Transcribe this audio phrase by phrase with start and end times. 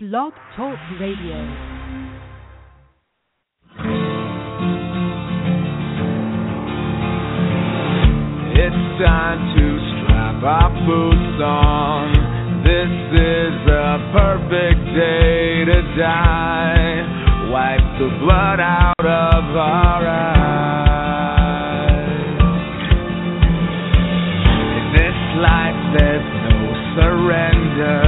[0.00, 1.34] Blog Talk Radio.
[8.54, 12.14] It's time to strap our boots on.
[12.62, 17.02] This is the perfect day to die.
[17.50, 20.38] Wipe the blood out of our eyes.
[24.78, 26.54] In this life, there's no
[26.94, 28.07] surrender,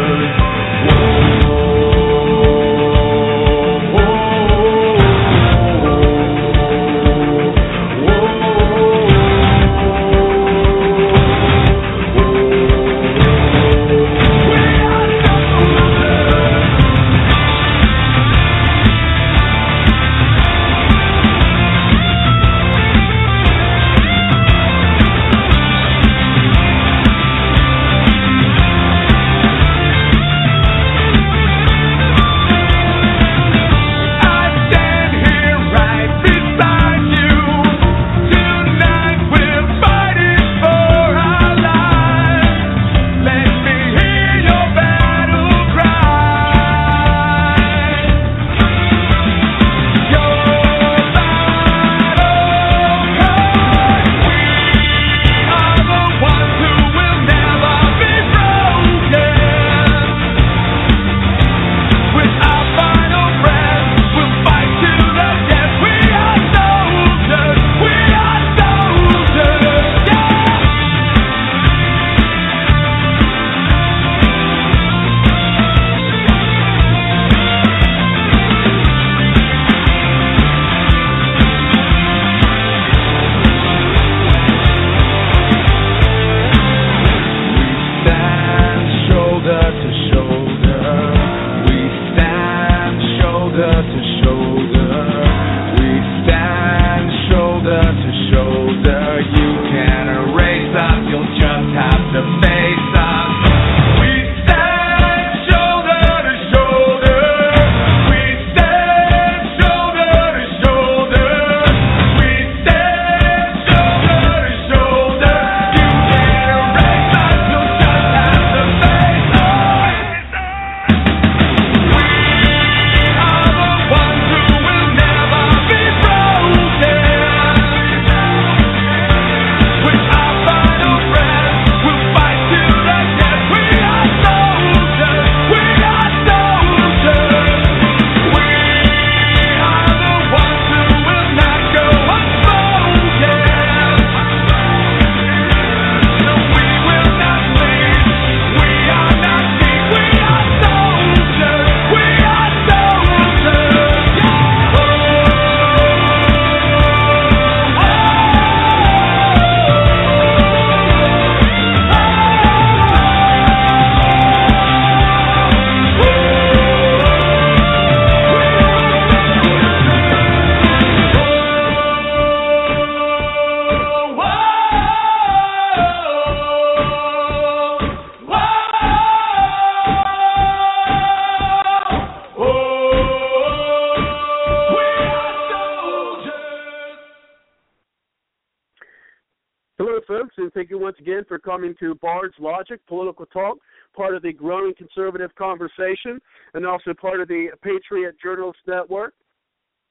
[191.01, 193.57] Again for coming to Bard's Logic Political Talk,
[193.95, 196.21] part of the growing conservative conversation,
[196.53, 199.15] and also part of the Patriot Journalist Network.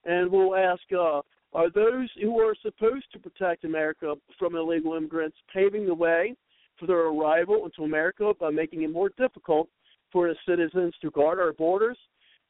[0.05, 1.23] And we'll ask uh,
[1.53, 6.35] are those who are supposed to protect America from illegal immigrants paving the way
[6.79, 9.69] for their arrival into America by making it more difficult
[10.13, 11.99] for its citizens to guard our borders?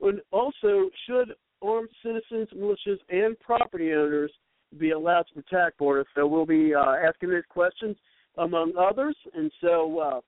[0.00, 4.32] And also, should armed citizens, militias, and property owners
[4.78, 6.06] be allowed to protect borders?
[6.14, 7.96] So we'll be uh, asking these questions
[8.38, 10.20] among others, and so uh,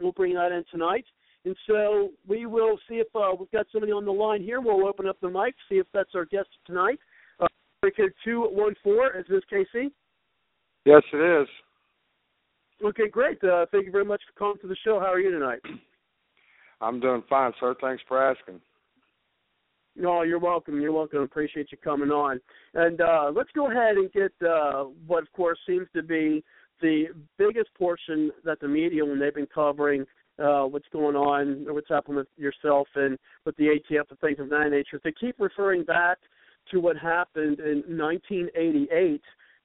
[0.00, 1.04] we'll bring that in tonight.
[1.44, 4.60] And so we will see if uh, we've got somebody on the line here.
[4.60, 6.98] We'll open up the mic, see if that's our guest tonight.
[7.84, 7.90] Uh,
[8.24, 9.16] two one four.
[9.16, 9.90] Is this KC?
[10.84, 11.48] Yes, it is.
[12.84, 13.42] Okay, great.
[13.44, 14.98] Uh, thank you very much for calling to the show.
[14.98, 15.60] How are you tonight?
[16.80, 17.74] I'm doing fine, sir.
[17.80, 18.60] Thanks for asking.
[19.96, 20.80] No, you're welcome.
[20.80, 21.20] You're welcome.
[21.20, 22.40] Appreciate you coming on.
[22.74, 26.44] And uh, let's go ahead and get uh, what, of course, seems to be
[26.80, 30.04] the biggest portion that the media, when they've been covering
[30.38, 34.38] uh, what's going on, or what's happened with yourself and with the ATF and things
[34.38, 36.18] of that nature, they keep referring back
[36.70, 39.20] to what happened in 1988,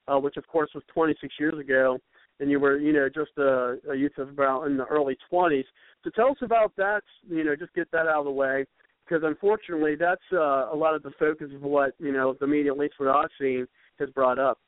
[0.06, 1.98] uh, which, of course, was 26 years ago
[2.40, 5.64] and you were, you know, just a, a youth of about in the early 20s.
[6.02, 7.02] So tell us about that.
[7.28, 8.64] You know, just get that out of the way,
[9.06, 12.72] because unfortunately, that's uh, a lot of the focus of what you know the media,
[12.72, 13.66] at least what I've seen,
[13.98, 14.58] has brought up.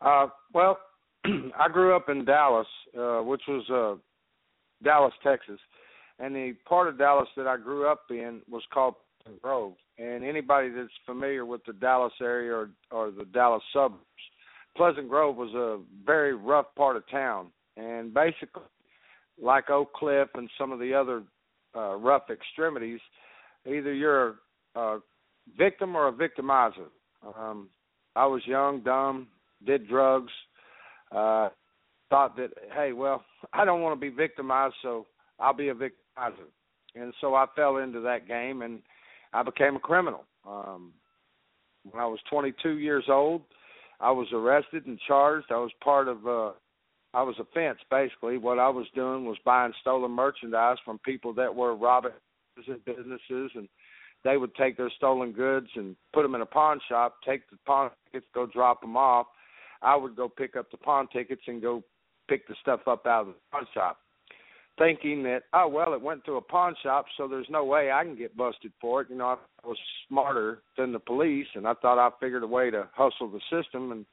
[0.00, 0.78] Uh, well,
[1.24, 4.00] I grew up in Dallas, uh, which was uh,
[4.84, 5.58] Dallas, Texas,
[6.18, 8.94] and the part of Dallas that I grew up in was called
[9.42, 9.74] Grove.
[10.00, 14.04] And anybody that's familiar with the Dallas area or, or the Dallas suburbs
[14.76, 18.62] Pleasant Grove was a very rough part of town, and basically,
[19.40, 21.22] like Oak Cliff and some of the other
[21.76, 23.00] uh, rough extremities,
[23.66, 24.36] either you're
[24.76, 24.98] a
[25.58, 26.88] victim or a victimizer.
[27.36, 27.68] Um,
[28.16, 29.28] I was young, dumb,
[29.66, 30.32] did drugs,
[31.12, 31.48] uh,
[32.08, 35.06] thought that hey, well, I don't want to be victimized, so
[35.38, 36.48] I'll be a victimizer,
[36.94, 38.80] and so I fell into that game and
[39.32, 40.24] I became a criminal.
[40.46, 40.92] Um,
[41.88, 43.42] when I was 22 years old.
[44.00, 45.46] I was arrested and charged.
[45.50, 46.52] I was part of uh
[47.12, 48.38] I was a fence basically.
[48.38, 52.12] What I was doing was buying stolen merchandise from people that were robbing
[52.56, 53.68] businesses and
[54.22, 57.56] they would take their stolen goods and put them in a pawn shop, take the
[57.66, 59.26] pawn tickets, go drop them off.
[59.82, 61.82] I would go pick up the pawn tickets and go
[62.28, 63.98] pick the stuff up out of the pawn shop
[64.80, 68.02] thinking that oh well it went to a pawn shop so there's no way I
[68.02, 69.08] can get busted for it.
[69.10, 69.76] You know, I was
[70.08, 73.92] smarter than the police and I thought I figured a way to hustle the system
[73.92, 74.06] and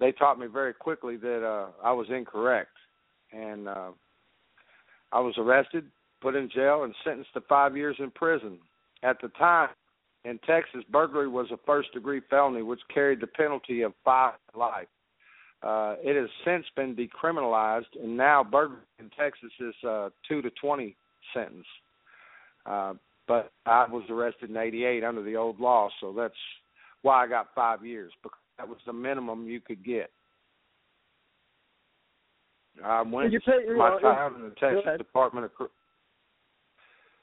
[0.00, 2.72] they taught me very quickly that uh I was incorrect.
[3.32, 3.90] And uh
[5.12, 5.84] I was arrested,
[6.20, 8.58] put in jail and sentenced to 5 years in prison.
[9.04, 9.68] At the time
[10.24, 14.88] in Texas burglary was a first degree felony which carried the penalty of 5 life.
[15.62, 20.50] Uh, it has since been decriminalized, and now burglary in Texas is uh, two to
[20.60, 20.96] twenty
[21.32, 21.66] sentence.
[22.66, 22.94] Uh,
[23.28, 26.34] but I was arrested in '88 under the old law, so that's
[27.02, 30.10] why I got five years because that was the minimum you could get.
[32.84, 35.68] I went you pay, my know, time in the Texas Department of.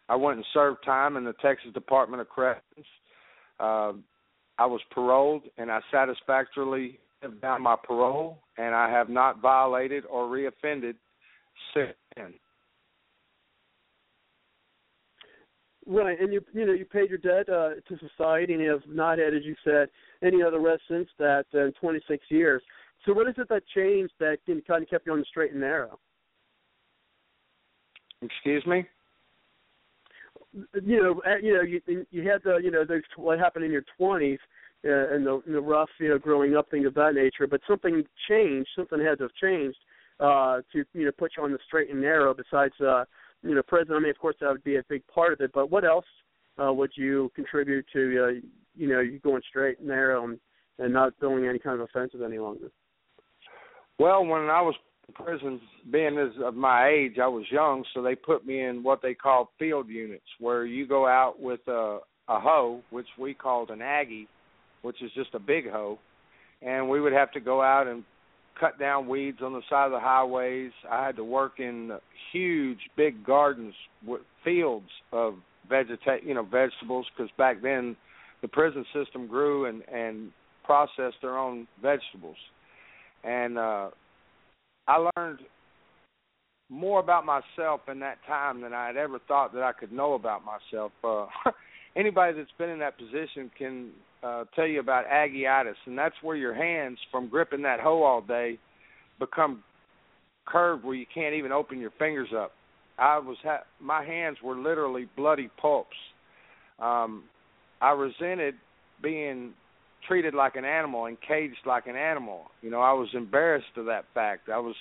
[0.07, 2.85] I went and served time in the Texas Department of Corrections.
[3.59, 3.93] Uh,
[4.57, 10.05] I was paroled, and I satisfactorily lived down my parole, and I have not violated
[10.05, 10.95] or reoffended
[11.73, 12.33] since then.
[15.85, 18.83] Right, and you you know you paid your debt uh, to society, and you have
[18.87, 19.89] not had, as you said,
[20.21, 22.61] any other arrests since that uh, in 26 years.
[23.05, 25.61] So, what is it that changed that kind of kept you on the straight and
[25.61, 25.97] narrow?
[28.21, 28.85] Excuse me.
[30.53, 33.85] You know, you know, you you had the you know those what happened in your
[33.99, 34.37] 20s
[34.85, 37.47] uh, and the, the rough, you know, growing up, things of that nature.
[37.47, 38.69] But something changed.
[38.75, 39.77] Something had to have changed
[40.19, 42.33] uh, to you know put you on the straight and narrow.
[42.33, 43.05] Besides, uh,
[43.43, 43.95] you know, prison.
[43.95, 45.51] I mean, of course, that would be a big part of it.
[45.53, 46.05] But what else
[46.61, 50.39] uh, would you contribute to uh, you know you going straight and narrow and,
[50.77, 52.71] and not doing any kind of offensive any longer?
[53.97, 54.75] Well, when I was
[55.09, 55.59] in prison,
[55.91, 59.13] being as of my age, I was young, so they put me in what they
[59.13, 63.81] call field units, where you go out with a, a hoe, which we called an
[63.81, 64.29] Aggie,
[64.81, 65.99] which is just a big hoe,
[66.61, 68.03] and we would have to go out and
[68.59, 70.71] cut down weeds on the side of the highways.
[70.89, 71.91] I had to work in
[72.31, 73.73] huge, big gardens
[74.05, 75.35] with fields of
[75.71, 77.95] vegeta- you know, vegetables, because back then
[78.41, 80.31] the prison system grew and and
[80.63, 82.37] processed their own vegetables
[83.23, 83.89] and uh
[84.87, 85.39] I learned
[86.69, 90.13] more about myself in that time than I had ever thought that I could know
[90.13, 90.91] about myself.
[91.03, 91.25] Uh
[91.95, 93.91] anybody that's been in that position can
[94.23, 98.21] uh tell you about Aggieitis and that's where your hands from gripping that hoe all
[98.21, 98.57] day
[99.19, 99.63] become
[100.45, 102.51] curved where you can't even open your fingers up.
[102.97, 105.95] I was ha- my hands were literally bloody pulps.
[106.79, 107.23] Um
[107.81, 108.55] I resented
[109.01, 109.53] being
[110.07, 112.45] treated like an animal and caged like an animal.
[112.61, 114.49] You know, I was embarrassed of that fact.
[114.49, 114.75] I was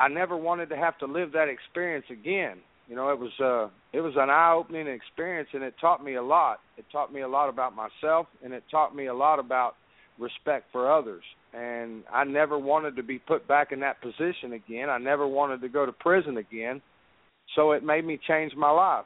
[0.00, 2.58] I never wanted to have to live that experience again.
[2.88, 6.22] You know, it was uh it was an eye-opening experience and it taught me a
[6.22, 6.60] lot.
[6.76, 9.74] It taught me a lot about myself and it taught me a lot about
[10.18, 11.22] respect for others.
[11.52, 14.90] And I never wanted to be put back in that position again.
[14.90, 16.82] I never wanted to go to prison again.
[17.54, 19.04] So it made me change my life.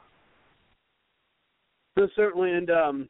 [1.97, 3.09] So certainly, and um,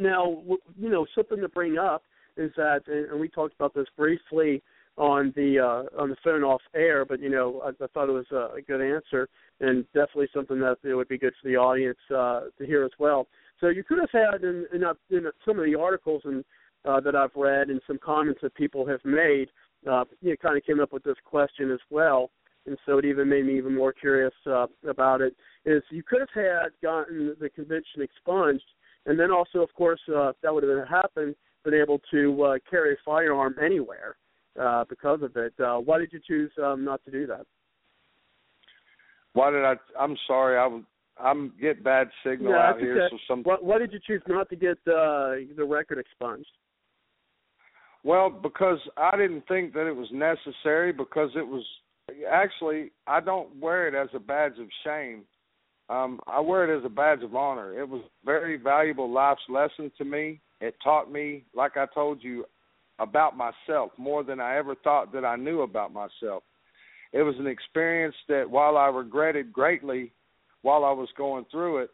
[0.00, 0.42] now
[0.78, 2.02] you know something to bring up
[2.36, 4.62] is that, and we talked about this briefly
[4.96, 8.12] on the uh, on the phone off air, but you know I, I thought it
[8.12, 9.28] was a, a good answer
[9.60, 12.90] and definitely something that it would be good for the audience uh, to hear as
[12.98, 13.26] well.
[13.60, 16.44] So you could have had in, in, in some of the articles and
[16.84, 19.48] uh, that I've read and some comments that people have made,
[19.90, 22.30] uh, you know, kind of came up with this question as well,
[22.66, 25.34] and so it even made me even more curious uh, about it.
[25.64, 28.64] Is you could have had gotten the convention expunged,
[29.06, 31.34] and then also, of course, uh, that would have happened,
[31.64, 34.16] been able to uh, carry a firearm anywhere
[34.60, 35.54] uh, because of it.
[35.58, 37.46] Uh, why did you choose um, not to do that?
[39.32, 39.74] Why did I?
[39.98, 40.58] I'm sorry.
[40.58, 40.82] I was.
[41.18, 43.08] I'm get bad signal yeah, out here.
[43.10, 43.42] So some.
[43.42, 46.50] Why, why did you choose not to get uh, the record expunged?
[48.02, 50.92] Well, because I didn't think that it was necessary.
[50.92, 51.64] Because it was
[52.30, 55.22] actually I don't wear it as a badge of shame.
[55.88, 57.78] Um, I wear it as a badge of honor.
[57.78, 60.40] It was a very valuable life's lesson to me.
[60.60, 62.46] It taught me, like I told you,
[62.98, 66.42] about myself more than I ever thought that I knew about myself.
[67.12, 70.12] It was an experience that, while I regretted greatly
[70.62, 71.90] while I was going through it,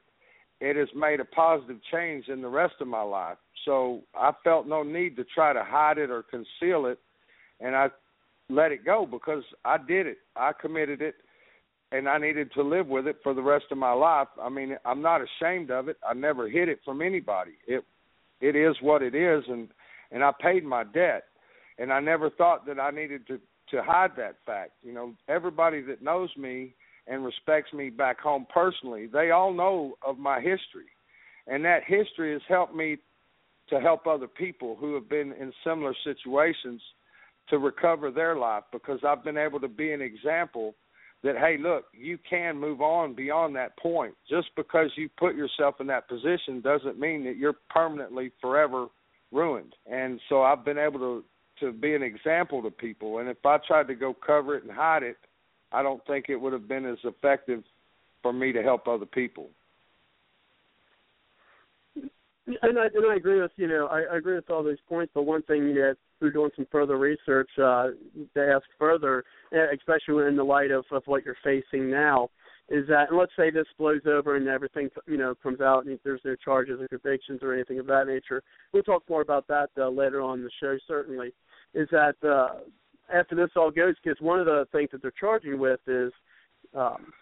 [0.60, 3.38] it has made a positive change in the rest of my life.
[3.64, 6.98] So I felt no need to try to hide it or conceal it,
[7.60, 7.88] and I
[8.48, 10.18] let it go because I did it.
[10.36, 11.14] I committed it,
[11.92, 14.28] and I needed to live with it for the rest of my life.
[14.40, 15.96] I mean, I'm not ashamed of it.
[16.08, 17.52] I never hid it from anybody.
[17.66, 17.84] It
[18.40, 19.68] it is what it is, and
[20.10, 21.24] and I paid my debt,
[21.78, 23.40] and I never thought that I needed to
[23.70, 24.72] to hide that fact.
[24.82, 26.74] You know, everybody that knows me
[27.06, 30.90] and respects me back home personally, they all know of my history.
[31.46, 32.98] And that history has helped me
[33.68, 36.82] to help other people who have been in similar situations
[37.48, 40.74] to recover their life because I've been able to be an example
[41.22, 44.14] that hey, look, you can move on beyond that point.
[44.28, 48.86] Just because you put yourself in that position doesn't mean that you're permanently forever
[49.32, 49.74] ruined.
[49.90, 51.24] And so I've been able to
[51.60, 53.18] to be an example to people.
[53.18, 55.18] And if I tried to go cover it and hide it,
[55.72, 57.62] I don't think it would have been as effective
[58.22, 59.50] for me to help other people.
[62.46, 65.12] And I and I agree with you know I, I agree with all those points.
[65.14, 67.88] But one thing you know, through doing some further research uh,
[68.34, 72.30] to ask further, especially in the light of of what you're facing now,
[72.70, 75.98] is that and let's say this blows over and everything you know comes out and
[76.04, 78.42] there's no charges or convictions or anything of that nature.
[78.72, 80.78] We'll talk more about that uh, later on in the show.
[80.86, 81.32] Certainly,
[81.74, 82.60] is that uh,
[83.12, 86.12] after this all goes because one of the things that they're charging with is.
[86.74, 87.12] Um,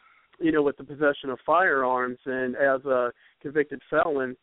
[0.40, 3.10] you know, with the possession of firearms, and as a
[3.42, 4.36] convicted felon,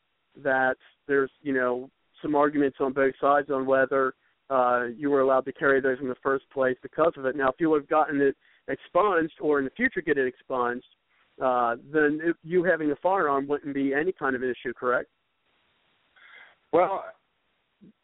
[0.44, 0.76] that
[1.08, 1.90] there's you know
[2.22, 4.14] some arguments on both sides on whether
[4.50, 7.36] uh, you were allowed to carry those in the first place because of it.
[7.36, 8.36] Now, if you would have gotten it
[8.68, 10.86] expunged or in the future get it expunged,
[11.42, 15.10] uh, then it, you having a firearm wouldn't be any kind of an issue, correct?
[16.72, 17.06] Well,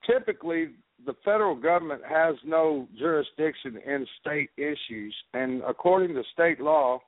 [0.05, 0.71] typically
[1.05, 6.99] the federal government has no jurisdiction in state issues, and according to state law,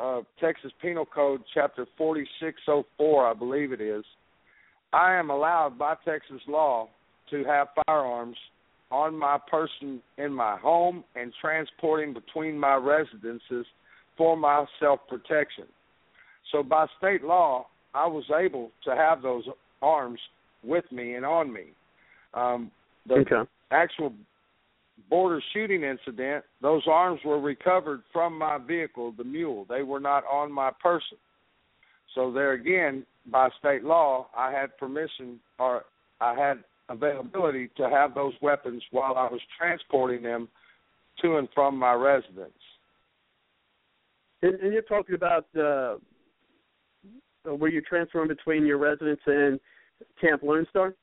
[0.00, 4.04] uh, Texas Penal Code Chapter 4604, I believe it is,
[4.92, 6.88] I am allowed by Texas law
[7.30, 8.36] to have firearms
[8.90, 13.66] on my person in my home and transporting between my residences
[14.16, 15.64] for my self protection.
[16.52, 19.44] So by state law, I was able to have those
[19.82, 20.20] arms
[20.62, 21.64] with me and on me.
[22.34, 22.70] Um,
[23.06, 23.50] the okay.
[23.70, 24.12] actual
[25.08, 29.66] border shooting incident, those arms were recovered from my vehicle, the mule.
[29.68, 31.18] They were not on my person.
[32.14, 35.84] So there again, by state law, I had permission or
[36.20, 40.48] I had availability to have those weapons while I was transporting them
[41.22, 42.52] to and from my residence.
[44.42, 45.96] And, and you're talking about uh,
[47.44, 49.58] where you're transferring between your residence and
[50.20, 50.94] Camp Lone Star?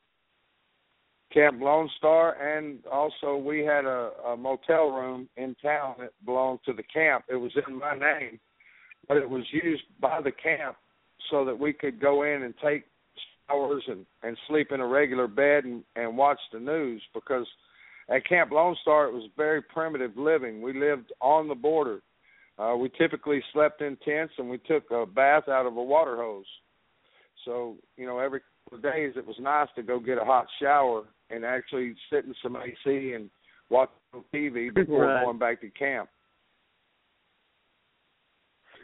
[1.34, 6.60] Camp Lone Star, and also we had a, a motel room in town that belonged
[6.66, 7.26] to the camp.
[7.30, 8.40] It was in my name,
[9.08, 10.78] but it was used by the camp
[11.30, 12.86] so that we could go in and take
[13.48, 17.48] showers and and sleep in a regular bed and and watch the news because
[18.10, 20.62] at Camp Lone Star it was very primitive living.
[20.62, 22.02] We lived on the border.
[22.58, 26.18] Uh we typically slept in tents and we took a bath out of a water
[26.18, 26.46] hose.
[27.46, 30.48] So, you know, every couple of days it was nice to go get a hot
[30.62, 33.30] shower and actually sit in some AC and
[33.70, 33.90] watch
[34.34, 35.24] TV before right.
[35.24, 36.10] going back to camp.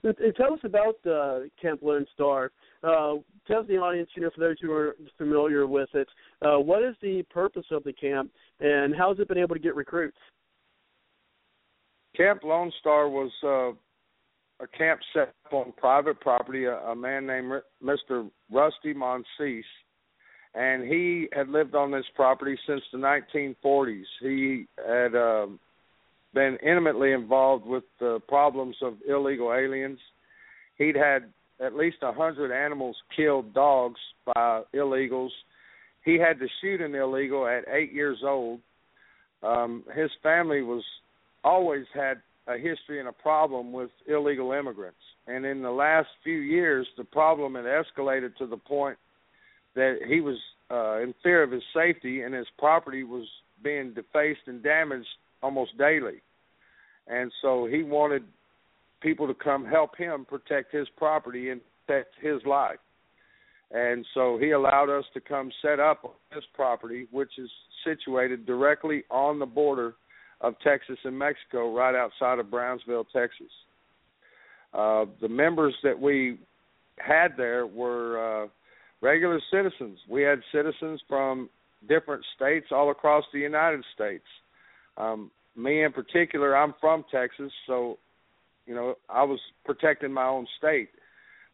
[0.04, 2.52] Tell us about uh, Camp Lone Star.
[2.84, 3.16] Uh,
[3.48, 6.08] tell the audience, you know, for those who are familiar with it,
[6.42, 9.62] uh, what is the purpose of the camp, and how has it been able to
[9.62, 10.18] get recruits?
[12.16, 16.66] Camp Lone Star was uh, a camp set up on private property.
[16.66, 18.30] A, a man named Mr.
[18.52, 19.64] Rusty Monsees,
[20.54, 24.04] and he had lived on this property since the 1940s.
[24.22, 25.48] He had uh,
[26.34, 30.00] been intimately involved with the problems of illegal aliens.
[30.78, 31.32] He'd had
[31.64, 35.30] at least a hundred animals killed, dogs by illegals.
[36.04, 38.60] He had to shoot an illegal at eight years old.
[39.44, 40.84] Um, his family was
[41.44, 46.40] always had a history and a problem with illegal immigrants, and in the last few
[46.40, 48.98] years, the problem had escalated to the point
[49.76, 50.38] that he was
[50.72, 53.26] uh, in fear of his safety, and his property was
[53.64, 55.08] being defaced and damaged
[55.44, 56.22] almost daily.
[57.08, 58.24] And so he wanted
[59.02, 62.80] people to come help him protect his property and protect his life.
[63.72, 67.50] And so he allowed us to come set up on his property, which is
[67.86, 69.96] situated directly on the border
[70.42, 73.52] of Texas and Mexico, right outside of Brownsville, Texas.
[74.74, 76.40] Uh, the members that we
[76.98, 78.48] had there were uh,
[79.02, 80.00] regular citizens.
[80.10, 81.50] We had citizens from
[81.88, 84.24] different states all across the United States.
[84.98, 87.98] Um, me in particular, I'm from Texas, so
[88.72, 90.88] you know I was protecting my own state.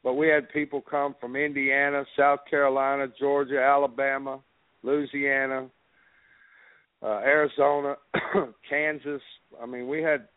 [0.03, 4.39] But we had people come from Indiana, South Carolina, Georgia, Alabama,
[4.83, 5.67] Louisiana,
[7.01, 7.95] uh, Arizona,
[8.69, 9.21] Kansas.
[9.59, 10.27] I mean, we had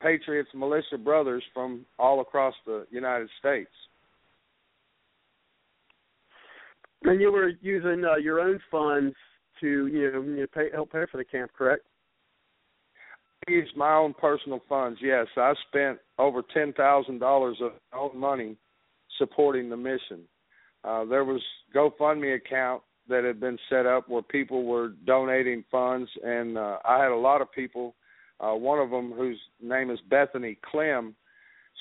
[0.00, 3.70] Patriots militia brothers from all across the United States.
[7.02, 9.14] And you were using uh, your own funds
[9.60, 11.84] to you know, you know pay, help pay for the camp, correct?
[13.46, 14.98] Used my own personal funds.
[15.02, 18.56] Yes, I spent over ten thousand dollars of own money
[19.16, 20.20] supporting the mission.
[20.84, 21.40] Uh, there was
[21.74, 27.02] GoFundMe account that had been set up where people were donating funds, and uh, I
[27.02, 27.94] had a lot of people.
[28.40, 31.14] Uh, one of them, whose name is Bethany Clem,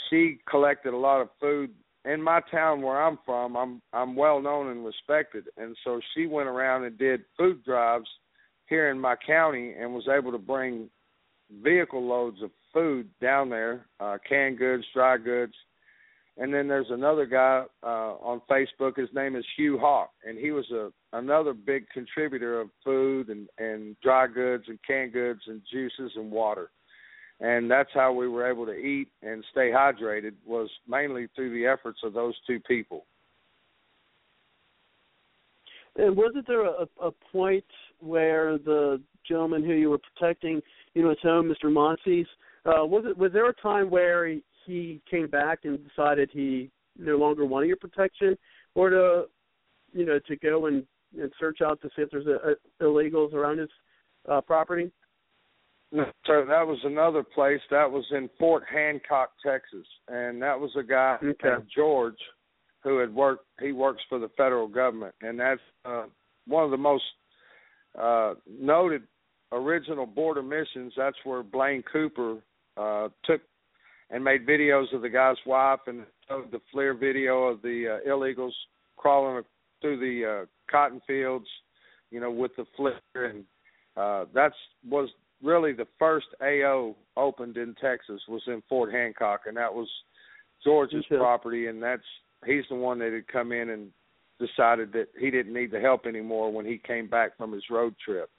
[0.09, 1.71] she collected a lot of food
[2.05, 3.55] in my town where I'm from.
[3.57, 8.07] I'm I'm well known and respected, and so she went around and did food drives
[8.67, 10.89] here in my county and was able to bring
[11.63, 15.53] vehicle loads of food down there, uh, canned goods, dry goods.
[16.39, 18.97] And then there's another guy uh, on Facebook.
[18.97, 23.47] His name is Hugh Hawk, and he was a another big contributor of food and
[23.57, 26.69] and dry goods and canned goods and juices and water.
[27.39, 31.67] And that's how we were able to eat and stay hydrated was mainly through the
[31.67, 33.05] efforts of those two people.
[35.97, 37.65] And wasn't there a, a point
[37.99, 40.61] where the gentleman who you were protecting,
[40.93, 41.71] you know, his home, Mr.
[41.71, 42.25] Monsees,
[42.65, 46.69] uh, was it was there a time where he, he came back and decided he
[46.97, 48.37] no longer wanted your protection,
[48.75, 49.23] or to,
[49.93, 50.83] you know, to go and,
[51.19, 53.69] and search out to see if there's a, a illegals around his
[54.29, 54.91] uh, property?
[55.91, 57.61] No, so that was another place.
[57.71, 61.49] That was in Fort Hancock, Texas, and that was a guy Okay.
[61.49, 62.17] named George
[62.87, 63.45] who had worked.
[63.59, 66.05] He works for the federal government, and that's uh,
[66.47, 67.03] one of the most
[67.99, 69.03] uh, noted
[69.51, 70.93] original border missions.
[70.95, 72.37] That's where Blaine Cooper
[72.77, 73.41] uh, took
[74.09, 78.09] and made videos of the guy's wife and showed the FLIR video of the uh,
[78.09, 78.53] illegals
[78.95, 79.43] crawling
[79.81, 81.47] through the uh, cotton fields,
[82.09, 83.43] you know, with the FLIR, and
[83.97, 84.55] uh, that's
[84.89, 85.09] was
[85.43, 89.89] really the first AO opened in Texas was in Fort Hancock, and that was
[90.63, 92.01] George's property, and that's
[92.45, 93.89] he's the one that had come in and
[94.39, 97.95] decided that he didn't need the help anymore when he came back from his road
[98.03, 98.29] trip.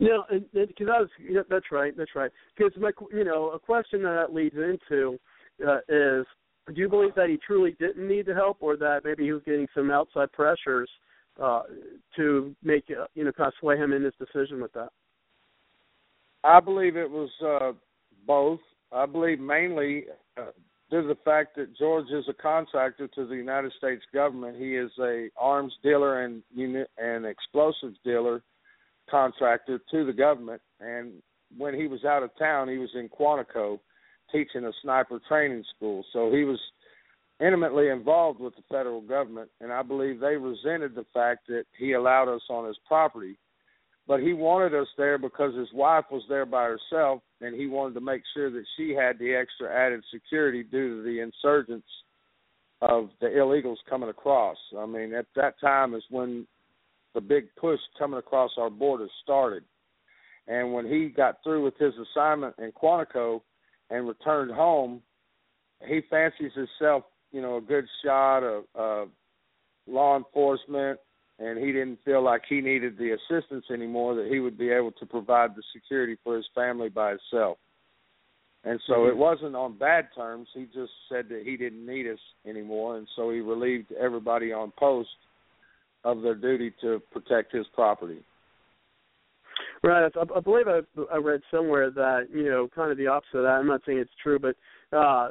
[0.00, 2.30] No, because I was yeah, that's right, that's right.
[2.56, 5.18] Because my you know a question that, that leads into
[5.66, 6.26] uh, is
[6.74, 9.42] do you believe that he truly didn't need the help, or that maybe he was
[9.44, 10.90] getting some outside pressures
[11.40, 11.62] uh,
[12.16, 14.90] to make uh, you know kind of sway him in his decision with that?
[16.44, 17.72] I believe it was uh,
[18.26, 18.60] both.
[18.92, 20.04] I believe mainly
[20.36, 20.50] uh,
[20.90, 24.56] due to the fact that George is a contractor to the United States government.
[24.56, 28.42] He is a arms dealer and unit and explosives dealer
[29.10, 30.60] contractor to the government.
[30.80, 31.14] And
[31.56, 33.80] when he was out of town, he was in Quantico
[34.32, 36.04] teaching a sniper training school.
[36.12, 36.58] So he was
[37.40, 41.92] intimately involved with the federal government, and I believe they resented the fact that he
[41.92, 43.36] allowed us on his property.
[44.08, 47.94] But he wanted us there because his wife was there by herself, and he wanted
[47.94, 51.86] to make sure that she had the extra added security due to the insurgents
[52.82, 54.56] of the illegals coming across.
[54.78, 56.46] I mean, at that time is when
[57.14, 59.64] the big push coming across our borders started.
[60.48, 63.40] And when he got through with his assignment in Quantico
[63.90, 65.02] and returned home,
[65.86, 69.08] he fancies himself, you know, a good shot of, of
[69.86, 71.00] law enforcement,
[71.38, 74.14] and he didn't feel like he needed the assistance anymore.
[74.14, 77.58] That he would be able to provide the security for his family by himself.
[78.64, 79.10] And so mm-hmm.
[79.10, 80.48] it wasn't on bad terms.
[80.54, 82.18] He just said that he didn't need us
[82.48, 85.08] anymore, and so he relieved everybody on post
[86.04, 88.24] of their duty to protect his property.
[89.82, 90.10] Right.
[90.14, 90.80] I, I believe I,
[91.12, 93.50] I read somewhere that you know kind of the opposite of that.
[93.50, 94.56] I'm not saying it's true, but
[94.96, 95.28] uh,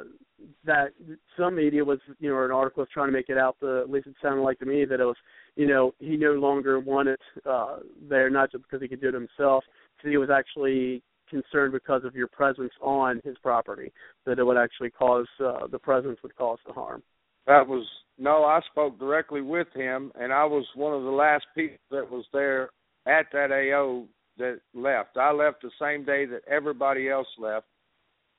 [0.64, 0.92] that
[1.36, 3.56] some media was you know an article was trying to make it out.
[3.60, 5.16] The at least it sounded like to me that it was
[5.56, 9.14] you know he no longer wanted uh, there not just because he could do it
[9.14, 9.64] himself,
[9.96, 13.92] because he was actually concerned because of your presence on his property
[14.24, 17.02] that it would actually cause uh, the presence would cause the harm.
[17.46, 17.86] That was
[18.18, 22.10] no, I spoke directly with him, and I was one of the last people that
[22.10, 22.70] was there
[23.06, 24.06] at that AO
[24.38, 25.16] that left.
[25.16, 27.66] I left the same day that everybody else left.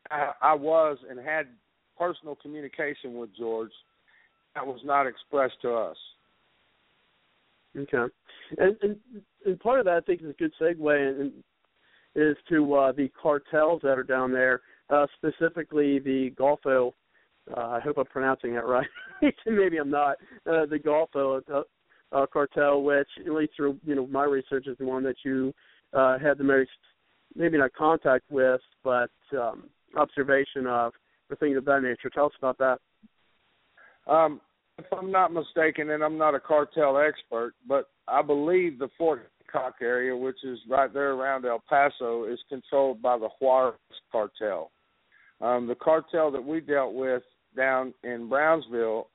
[0.09, 1.47] I, I was and had
[1.97, 3.71] personal communication with George.
[4.55, 5.97] That was not expressed to us.
[7.77, 8.13] Okay,
[8.57, 8.95] and and,
[9.45, 11.31] and part of that I think is a good segue, and
[12.15, 16.93] is to uh, the cartels that are down there, uh, specifically the Golfo
[17.55, 18.87] uh, I hope I'm pronouncing that right.
[19.45, 20.17] Maybe I'm not.
[20.45, 21.61] Uh, the Golfo uh,
[22.11, 25.53] uh, cartel, which at least through you know my research is the one that you
[25.93, 26.69] uh, had the most
[27.35, 30.93] maybe not contact with, but um, observation of
[31.29, 32.09] or things of that nature.
[32.09, 32.79] Tell us about that.
[34.11, 34.41] Um,
[34.77, 39.29] if I'm not mistaken, and I'm not a cartel expert, but I believe the Fort
[39.51, 43.75] Cock area, which is right there around El Paso, is controlled by the Juarez
[44.11, 44.71] cartel.
[45.41, 47.23] Um, the cartel that we dealt with
[47.55, 49.09] down in Brownsville,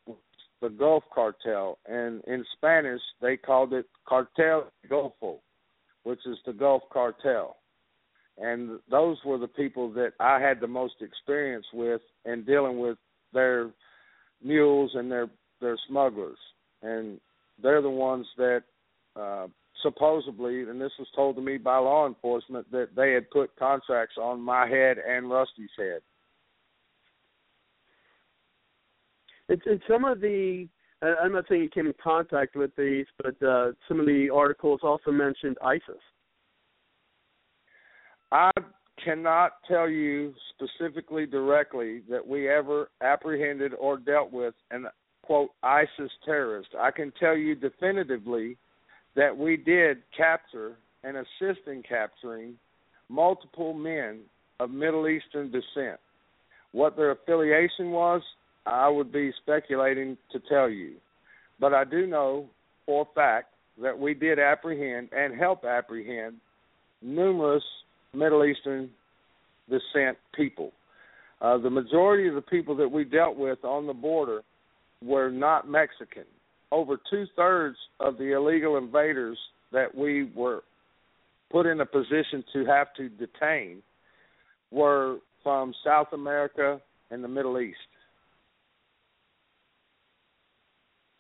[0.61, 5.39] the Gulf Cartel, and in Spanish they called it Cartel Golfo,
[6.05, 7.57] which is the Gulf Cartel.
[8.39, 12.97] And those were the people that I had the most experience with in dealing with
[13.33, 13.71] their
[14.43, 15.29] mules and their
[15.63, 16.39] their smugglers,
[16.83, 17.19] and
[17.63, 18.65] they're the ones that
[19.17, 19.47] uh,
[19.83, 24.17] supposedly, and this was told to me by law enforcement, that they had put contracts
[24.21, 26.01] on my head and Rusty's head.
[29.49, 30.69] It's in some of the.
[31.03, 34.81] I'm not saying you came in contact with these, but uh, some of the articles
[34.85, 36.01] also mentioned ISIS.
[38.31, 38.53] I
[39.05, 44.87] cannot tell you specifically directly that we ever apprehended or dealt with an
[45.33, 46.69] quote ISIS terrorist.
[46.79, 48.59] I can tell you definitively
[49.17, 50.73] that we did capture
[51.05, 52.57] and assist in capturing
[53.09, 54.21] multiple men
[54.61, 55.99] of Middle Eastern descent.
[56.73, 58.21] What their affiliation was,
[58.67, 60.97] I would be speculating to tell you.
[61.59, 62.45] But I do know
[62.85, 66.35] for a fact that we did apprehend and help apprehend
[67.01, 67.65] numerous
[68.13, 68.91] Middle Eastern
[69.71, 70.73] descent people.
[71.41, 74.43] Uh, the majority of the people that we dealt with on the border
[75.03, 76.25] were not Mexican.
[76.71, 79.39] Over two thirds of the illegal invaders
[79.73, 80.63] that we were
[81.51, 83.83] put in a position to have to detain
[84.71, 87.77] were from South America and the Middle East.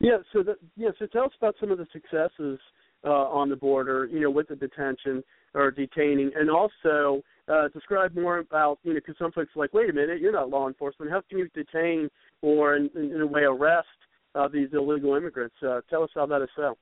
[0.00, 2.58] Yeah, so the, yeah, so tell us about some of the successes
[3.04, 5.22] uh, on the border, you know, with the detention
[5.54, 9.74] or detaining, and also uh, describe more about, you know, because some folks are like,
[9.74, 11.10] wait a minute, you're not law enforcement.
[11.10, 12.08] How can you detain
[12.40, 13.88] or, in, in a way, arrest
[14.34, 15.54] uh, these illegal immigrants?
[15.62, 16.76] Uh, tell us how that is so.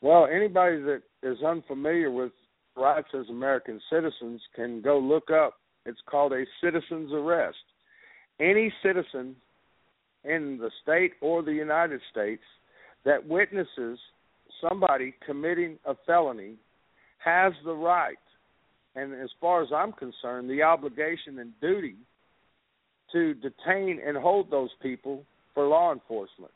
[0.00, 2.32] Well, anybody that is unfamiliar with
[2.76, 5.54] rights as American citizens can go look up.
[5.86, 7.58] It's called a citizen's arrest.
[8.38, 9.36] Any citizen
[10.24, 12.42] in the state or the United States
[13.04, 13.98] that witnesses
[14.66, 16.54] somebody committing a felony
[17.24, 18.16] has the right,
[18.96, 21.96] and as far as I'm concerned, the obligation and duty
[23.12, 26.52] to detain and hold those people for law enforcement.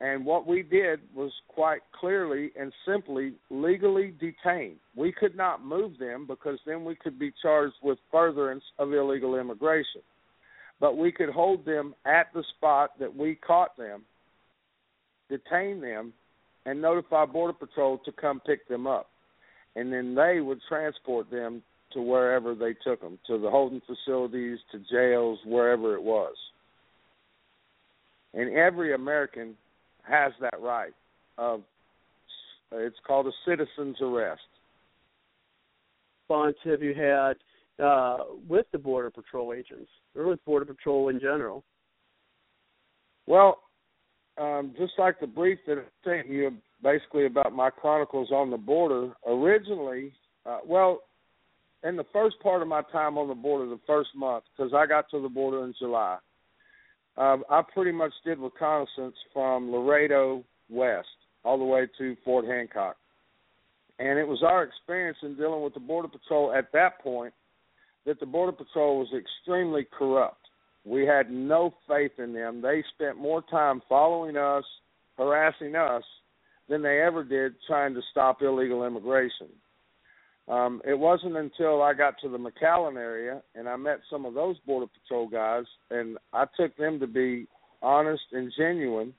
[0.00, 4.76] And what we did was quite clearly and simply legally detain.
[4.96, 9.38] We could not move them because then we could be charged with furtherance of illegal
[9.38, 10.00] immigration.
[10.80, 14.02] But we could hold them at the spot that we caught them,
[15.28, 16.14] detain them,
[16.64, 19.09] and notify Border Patrol to come pick them up.
[19.76, 24.58] And then they would transport them to wherever they took them, to the holding facilities,
[24.72, 26.34] to jails, wherever it was.
[28.34, 29.56] And every American
[30.02, 30.92] has that right
[31.36, 31.62] of
[32.72, 34.42] it's called a citizen's arrest.
[36.28, 37.34] Bonds have you had
[37.84, 41.64] uh, with the border patrol agents or with border patrol in general?
[43.26, 43.58] Well,
[44.38, 48.56] um, just like the brief that I sent you, basically about my chronicles on the
[48.56, 49.12] border.
[49.26, 50.12] Originally,
[50.46, 51.02] uh, well,
[51.84, 54.86] in the first part of my time on the border, the first month, because I
[54.86, 56.18] got to the border in July,
[57.16, 61.08] um, I pretty much did reconnaissance from Laredo west
[61.44, 62.96] all the way to Fort Hancock.
[63.98, 67.34] And it was our experience in dealing with the Border Patrol at that point
[68.06, 70.40] that the Border Patrol was extremely corrupt.
[70.84, 72.62] We had no faith in them.
[72.62, 74.64] They spent more time following us,
[75.18, 76.02] harassing us,
[76.70, 79.48] than they ever did trying to stop illegal immigration.
[80.48, 84.34] Um, it wasn't until I got to the McAllen area and I met some of
[84.34, 87.46] those Border Patrol guys, and I took them to be
[87.82, 89.12] honest and genuine,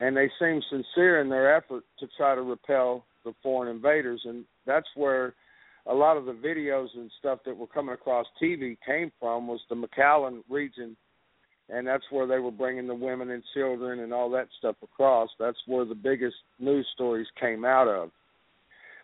[0.00, 4.22] and they seemed sincere in their effort to try to repel the foreign invaders.
[4.24, 5.34] And that's where
[5.86, 9.60] a lot of the videos and stuff that were coming across TV came from was
[9.68, 10.96] the McAllen region,
[11.68, 15.28] and that's where they were bringing the women and children and all that stuff across.
[15.38, 18.10] That's where the biggest news stories came out of.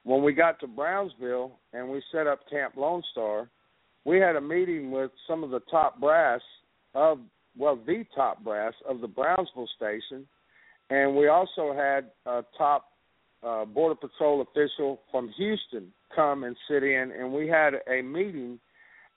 [0.05, 3.49] When we got to Brownsville and we set up Camp Lone Star,
[4.05, 6.41] we had a meeting with some of the top brass
[6.95, 7.19] of
[7.57, 10.27] well, the top brass of the Brownsville station,
[10.91, 12.87] and we also had a top
[13.43, 18.59] uh, border patrol official from Houston come and sit in, and we had a meeting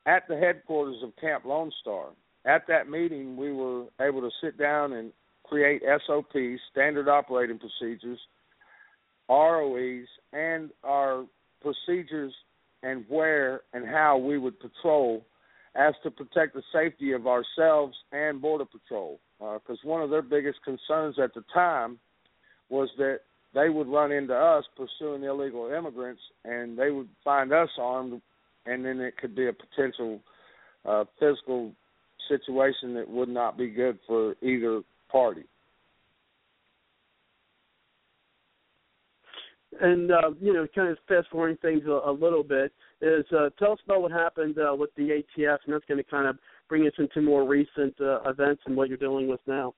[0.05, 2.07] at the headquarters of Camp Lone Star.
[2.45, 5.11] At that meeting, we were able to sit down and
[5.43, 8.19] create SOPs, standard operating procedures,
[9.29, 11.25] ROEs and our
[11.61, 12.33] procedures
[12.83, 15.25] and where and how we would patrol
[15.75, 19.19] as to protect the safety of ourselves and Border Patrol.
[19.39, 21.99] Because uh, one of their biggest concerns at the time
[22.69, 23.21] was that
[23.53, 28.21] they would run into us pursuing illegal immigrants and they would find us armed,
[28.65, 30.21] and then it could be a potential
[30.85, 31.73] uh, physical
[32.27, 35.45] situation that would not be good for either party.
[39.81, 43.49] and uh, you know, kind of fast forwarding things a, a little bit, is uh,
[43.59, 46.37] tell us about what happened uh, with the ATF, and that's going to kind of
[46.69, 49.73] bring us into more recent uh, events and what you're dealing with now.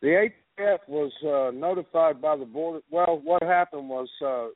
[0.00, 0.28] The
[0.58, 2.80] ATF was uh, notified by the border.
[2.90, 4.46] Well, what happened was uh,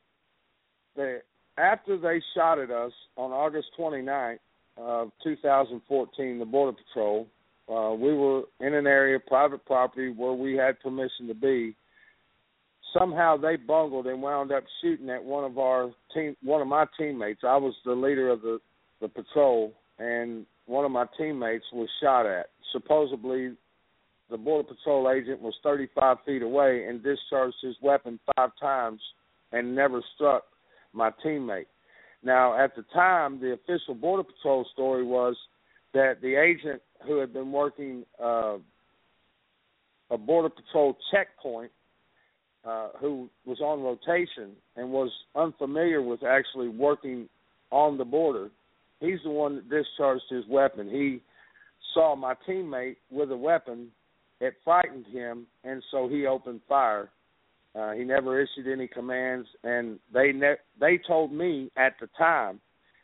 [0.97, 1.19] they
[1.59, 4.39] after they shot at us on August 29th
[4.77, 7.27] of 2014, the Border Patrol.
[7.69, 11.75] Uh, we were in an area, of private property, where we had permission to be
[12.97, 16.85] somehow they bungled and wound up shooting at one of our team one of my
[16.99, 17.41] teammates.
[17.43, 18.59] I was the leader of the
[19.01, 22.47] the patrol and one of my teammates was shot at.
[22.73, 23.53] Supposedly
[24.31, 29.01] the border patrol agent was 35 feet away and discharged his weapon five times
[29.53, 30.45] and never struck
[30.93, 31.67] my teammate.
[32.23, 35.37] Now, at the time, the official border patrol story was
[35.93, 38.59] that the agent who had been working uh,
[40.11, 41.73] a border patrol checkpoint
[42.65, 47.29] uh, who was on rotation and was unfamiliar with actually working
[47.71, 48.51] on the border,
[49.01, 50.89] he's the one that discharged his weapon.
[50.89, 51.21] He
[51.95, 53.89] saw my teammate with a weapon.
[54.41, 57.09] It frightened him, and so he opened fire.
[57.75, 62.61] Uh, he never issued any commands, and they ne- they told me at the time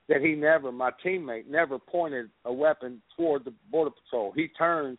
[0.09, 4.33] that he never, my teammate, never pointed a weapon toward the border patrol.
[4.33, 4.98] He turned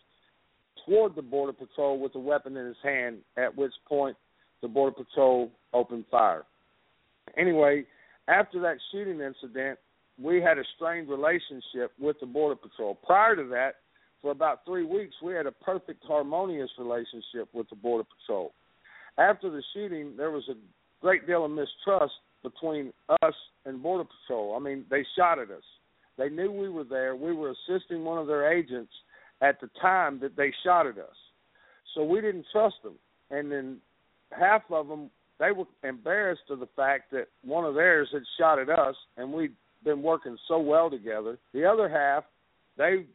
[0.85, 3.17] toward the border patrol with a weapon in his hand.
[3.37, 4.17] At which point,
[4.61, 6.43] the Border Patrol opened fire.
[7.37, 7.85] Anyway,
[8.27, 9.79] after that shooting incident,
[10.21, 12.95] we had a strained relationship with the Border Patrol.
[12.95, 13.75] Prior to that,
[14.21, 18.53] for about three weeks, we had a perfect, harmonious relationship with the Border Patrol.
[19.19, 20.53] After the shooting, there was a
[21.01, 23.33] great deal of mistrust between us
[23.65, 24.55] and Border Patrol.
[24.55, 25.63] I mean, they shot at us.
[26.17, 27.15] They knew we were there.
[27.15, 28.91] We were assisting one of their agents
[29.41, 31.15] at the time that they shot at us.
[31.93, 32.95] So we didn't trust them.
[33.29, 33.77] And then
[34.31, 38.59] half of them they were embarrassed of the fact that one of theirs had shot
[38.59, 39.53] at us, and we'd
[39.83, 41.37] been working so well together.
[41.53, 42.25] The other half,
[42.77, 43.05] they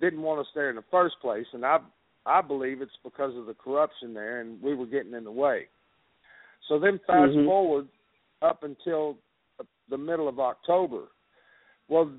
[0.00, 1.78] didn't want us there in the first place, and I
[2.26, 5.68] I believe it's because of the corruption there, and we were getting in the way.
[6.68, 7.44] So then, fast Mhm.
[7.44, 7.88] forward
[8.42, 9.18] up until
[9.88, 11.08] the middle of October.
[11.88, 12.10] Well,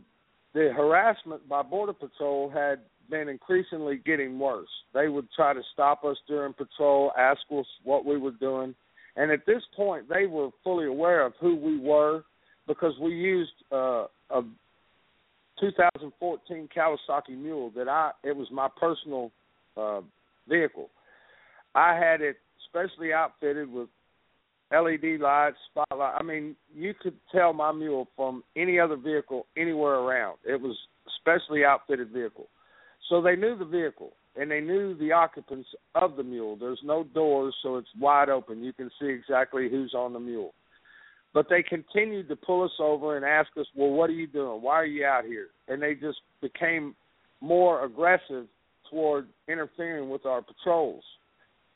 [0.54, 4.70] the harassment by Border Patrol had been increasingly getting worse.
[4.94, 8.76] They would try to stop us during patrol, ask us what we were doing,
[9.16, 12.24] and at this point, they were fully aware of who we were
[12.68, 14.44] because we used uh, a
[15.60, 19.32] 2014 Kawasaki Mule that I it was my personal
[19.78, 20.02] uh,
[20.48, 20.90] vehicle.
[21.74, 22.38] I had it
[22.70, 23.90] specially outfitted with
[24.72, 26.16] LED lights, spotlight.
[26.20, 30.38] I mean, you could tell my mule from any other vehicle anywhere around.
[30.46, 30.76] It was
[31.20, 32.48] specially outfitted vehicle.
[33.10, 36.58] So they knew the vehicle and they knew the occupants of the mule.
[36.60, 38.64] There's no doors, so it's wide open.
[38.64, 40.54] You can see exactly who's on the mule.
[41.34, 44.62] But they continued to pull us over and ask us, "Well, what are you doing?
[44.62, 46.96] Why are you out here?" And they just became
[47.42, 48.48] more aggressive
[48.90, 51.04] toward interfering with our patrols.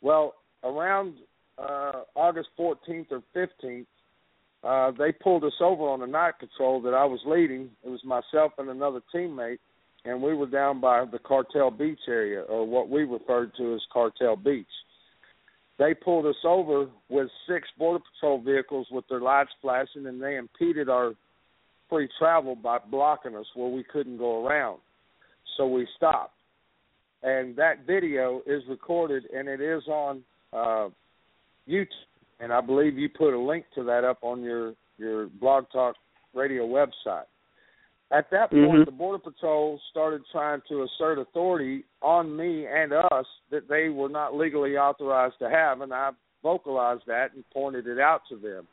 [0.02, 1.16] Well, around
[1.58, 3.86] uh, August 14th or 15th,
[4.64, 7.70] uh, they pulled us over on a night patrol that I was leading.
[7.84, 9.60] It was myself and another teammate,
[10.06, 13.82] and we were down by the Cartel Beach area, or what we referred to as
[13.92, 14.68] Cartel Beach.
[15.78, 20.36] They pulled us over with six Border Patrol vehicles with their lights flashing, and they
[20.36, 21.14] impeded our
[21.90, 24.80] free travel by blocking us where we couldn't go around.
[25.56, 26.34] So we stopped.
[27.24, 30.90] And that video is recorded, and it is on uh,
[31.68, 31.88] YouTube.
[32.40, 35.96] And I believe you put a link to that up on your, your Blog Talk
[36.34, 37.26] Radio website.
[38.12, 38.86] At that point, Mhm.
[38.86, 44.10] the Border Patrol started trying to assert authority on me and us that they were
[44.10, 48.68] not legally authorized to have, and I vocalized that and pointed it out to them.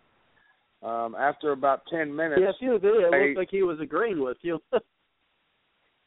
[0.89, 2.95] Um, after about ten minutes, Yes, you did.
[2.95, 4.61] It they- looked like he was agreeing with you.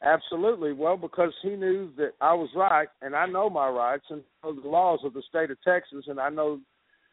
[0.02, 0.72] Absolutely.
[0.72, 4.58] Well, because he knew that I was right, and I know my rights and know
[4.58, 6.60] the laws of the state of Texas, and I know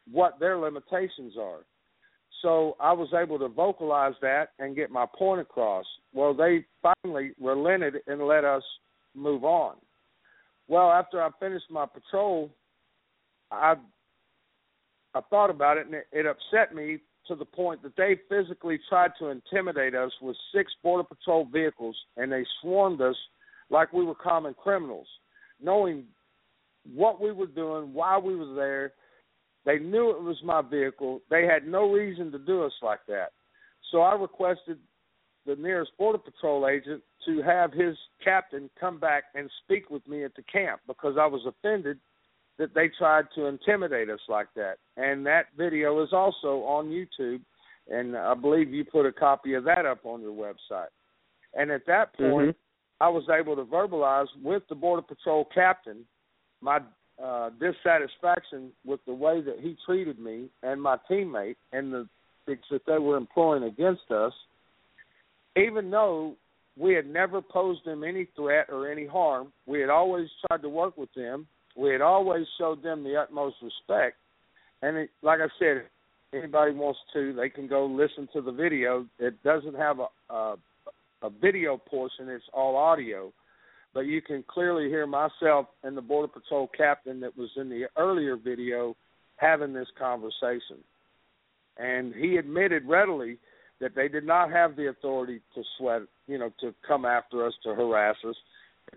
[0.10, 1.60] what their limitations are.
[2.41, 5.86] So I was able to vocalize that and get my point across.
[6.13, 8.63] Well, they finally relented and let us
[9.15, 9.76] move on.
[10.67, 12.52] Well, after I finished my patrol,
[13.52, 13.76] I
[15.13, 18.80] I thought about it, and it, it upset me to the point that they physically
[18.90, 23.16] tried to intimidate us with six border patrol vehicles, and they swarmed us
[23.70, 25.08] like we were common criminals,
[25.62, 26.06] knowing
[26.96, 28.94] what we were doing, why we were there.
[29.66, 31.22] They knew it was my vehicle.
[31.30, 33.32] They had no reason to do us like that.
[33.92, 34.78] So I requested
[35.46, 40.24] the nearest border patrol agent to have his captain come back and speak with me
[40.24, 42.00] at the camp because I was offended
[42.58, 44.78] that they tried to intimidate us like that.
[44.96, 47.41] And that video is also on YouTube,
[47.89, 50.88] and I believe you put a copy of that up on your website.
[51.54, 52.56] And at that point,
[53.00, 56.06] I was able to verbalize with the Border Patrol captain
[56.62, 56.80] my
[57.24, 62.08] uh, dissatisfaction with the way that he treated me and my teammate and the
[62.46, 64.34] things that they were employing against us,
[65.56, 66.36] even though
[66.78, 69.52] we had never posed them any threat or any harm.
[69.65, 71.48] We had always tried to work with them.
[71.78, 74.18] We had always showed them the utmost respect.
[74.82, 78.52] And it, like I said, if anybody wants to, they can go listen to the
[78.52, 79.06] video.
[79.20, 80.56] It doesn't have a, a
[81.24, 83.32] a video portion; it's all audio.
[83.94, 87.86] But you can clearly hear myself and the Border Patrol captain that was in the
[87.98, 88.96] earlier video
[89.38, 90.78] having this conversation.
[91.78, 93.38] And he admitted readily
[93.80, 97.54] that they did not have the authority to sweat, you know, to come after us,
[97.63, 98.36] to harass us.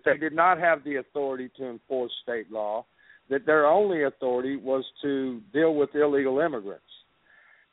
[0.05, 2.85] They did not have the authority to enforce state law.
[3.29, 6.83] That their only authority was to deal with illegal immigrants.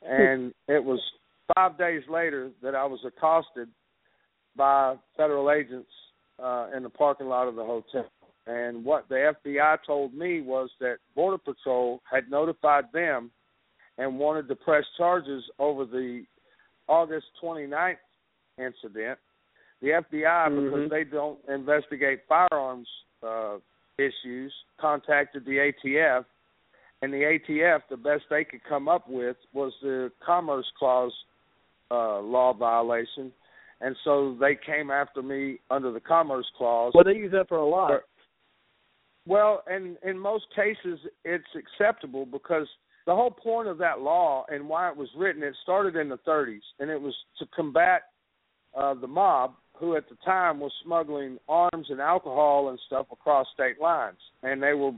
[0.01, 1.01] And it was
[1.55, 3.67] five days later that I was accosted
[4.55, 5.89] by federal agents
[6.41, 8.09] uh, in the parking lot of the hotel.
[8.47, 13.31] And what the FBI told me was that Border Patrol had notified them
[13.97, 16.23] and wanted to press charges over the
[16.87, 17.97] August 29th
[18.57, 19.19] incident.
[19.81, 20.89] The FBI, because Mhm.
[20.89, 22.87] they don't investigate firearms
[23.21, 23.57] uh,
[23.97, 26.25] issues, contacted the ATF,
[27.01, 31.13] and the ATF, the best they could come up with was the Commerce Clause
[31.91, 33.33] uh, law violation,
[33.81, 36.93] and so they came after me under the Commerce Clause.
[36.93, 38.03] well, they use that for a lot.
[39.25, 42.67] Well, and in most cases, it's acceptable because
[43.05, 46.17] the whole point of that law and why it was written, it started in the
[46.19, 48.03] 30s, and it was to combat
[48.75, 53.47] uh, the mob, who at the time was smuggling arms and alcohol and stuff across
[53.53, 54.91] state lines, and they were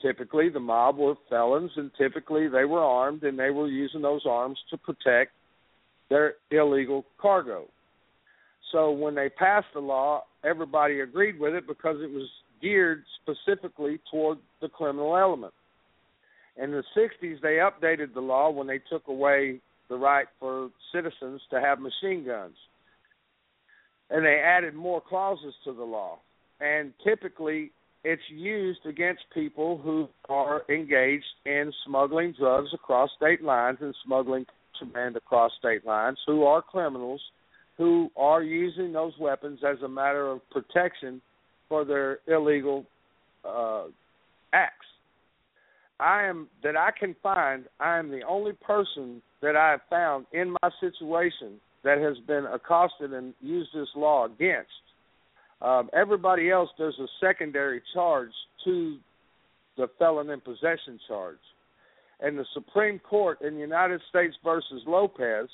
[0.00, 4.22] typically the mob were felons and typically they were armed and they were using those
[4.24, 5.32] arms to protect
[6.08, 7.64] their illegal cargo.
[8.72, 12.28] So when they passed the law, everybody agreed with it because it was
[12.60, 15.54] geared specifically toward the criminal element.
[16.60, 21.40] In the 60s, they updated the law when they took away the right for citizens
[21.50, 22.56] to have machine guns.
[24.10, 26.18] And they added more clauses to the law.
[26.60, 27.70] And typically,
[28.04, 34.46] it's used against people who are engaged in smuggling drugs across state lines and smuggling
[34.78, 37.20] contraband across state lines, who are criminals,
[37.76, 41.20] who are using those weapons as a matter of protection
[41.68, 42.86] for their illegal
[43.44, 43.84] uh,
[44.52, 44.86] acts.
[46.00, 47.64] I am that I can find.
[47.80, 52.46] I am the only person that I have found in my situation that has been
[52.46, 54.70] accosted and used this law against.
[55.60, 58.30] Um, everybody else, there's a secondary charge
[58.64, 58.98] to
[59.76, 61.38] the felon in possession charge.
[62.20, 65.48] And the Supreme Court in the United States versus Lopez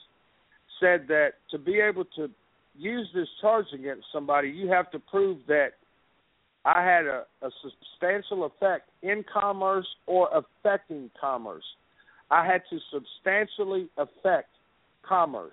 [0.80, 2.28] said that to be able to
[2.76, 5.72] use this charge against somebody, you have to prove that
[6.64, 11.64] I had a, a substantial effect in commerce or affecting commerce.
[12.30, 14.48] I had to substantially affect
[15.06, 15.52] commerce,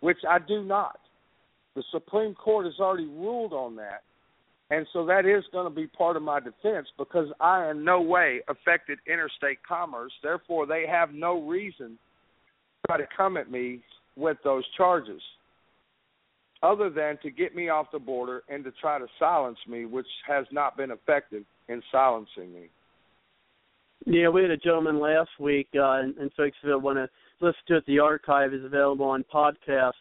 [0.00, 0.98] which I do not.
[1.74, 4.02] The Supreme Court has already ruled on that.
[4.70, 8.00] And so that is going to be part of my defense because I in no
[8.00, 10.12] way affected interstate commerce.
[10.22, 11.96] Therefore, they have no reason to
[12.88, 13.80] try to come at me
[14.16, 15.20] with those charges
[16.62, 20.06] other than to get me off the border and to try to silence me, which
[20.26, 22.68] has not been effective in silencing me.
[24.04, 26.30] Yeah, we had a gentleman last week uh, in, in
[26.82, 27.08] want to
[27.40, 27.86] listen to it.
[27.86, 29.92] The archive is available on podcast,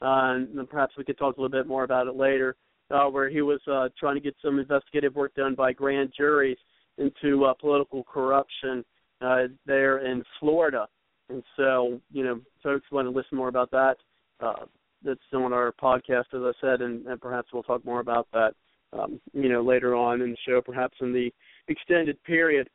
[0.00, 2.56] uh, and perhaps we could talk a little bit more about it later.
[2.90, 6.58] Uh, where he was uh, trying to get some investigative work done by grand juries
[6.98, 8.84] into uh, political corruption
[9.22, 10.86] uh, there in Florida.
[11.30, 13.96] And so, you know, folks want to listen more about that.
[14.40, 14.66] Uh,
[15.02, 18.52] that's on our podcast, as I said, and, and perhaps we'll talk more about that,
[18.92, 21.30] um, you know, later on in the show, perhaps in the
[21.68, 22.68] extended period.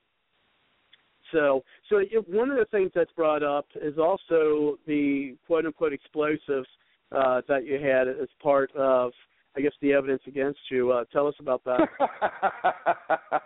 [1.32, 6.67] So, so one of the things that's brought up is also the quote unquote explosives
[7.11, 9.11] uh, that you had as part of,
[9.55, 10.91] I guess, the evidence against you.
[10.91, 11.88] Uh, tell us about that.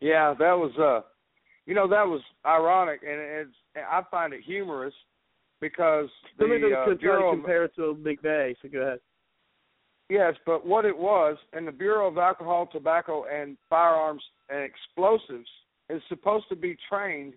[0.00, 1.06] yeah, that was, uh,
[1.66, 4.94] you know, that was ironic, and it's I find it humorous
[5.60, 6.08] because
[6.38, 8.54] the uh, Bureau to compare it to McVeigh.
[8.62, 8.98] So go ahead.
[10.08, 15.48] Yes, but what it was, and the Bureau of Alcohol, Tobacco, and Firearms and Explosives
[15.92, 17.34] is supposed to be trained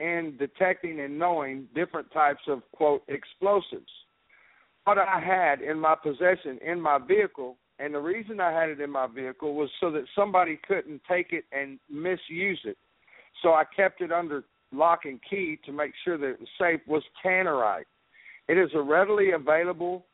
[0.00, 3.90] in detecting and knowing different types of quote explosives.
[4.84, 8.80] What I had in my possession in my vehicle, and the reason I had it
[8.80, 12.76] in my vehicle was so that somebody couldn't take it and misuse it.
[13.42, 16.80] So I kept it under lock and key to make sure that it was safe
[16.86, 17.84] was tannerite.
[18.48, 20.04] It is a readily available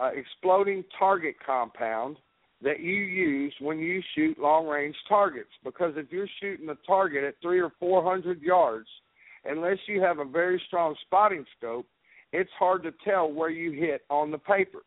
[0.00, 2.16] uh, exploding target compound
[2.62, 5.50] that you use when you shoot long range targets.
[5.64, 8.88] Because if you're shooting a target at three or four hundred yards,
[9.44, 11.86] unless you have a very strong spotting scope,
[12.32, 14.80] it's hard to tell where you hit on the paper.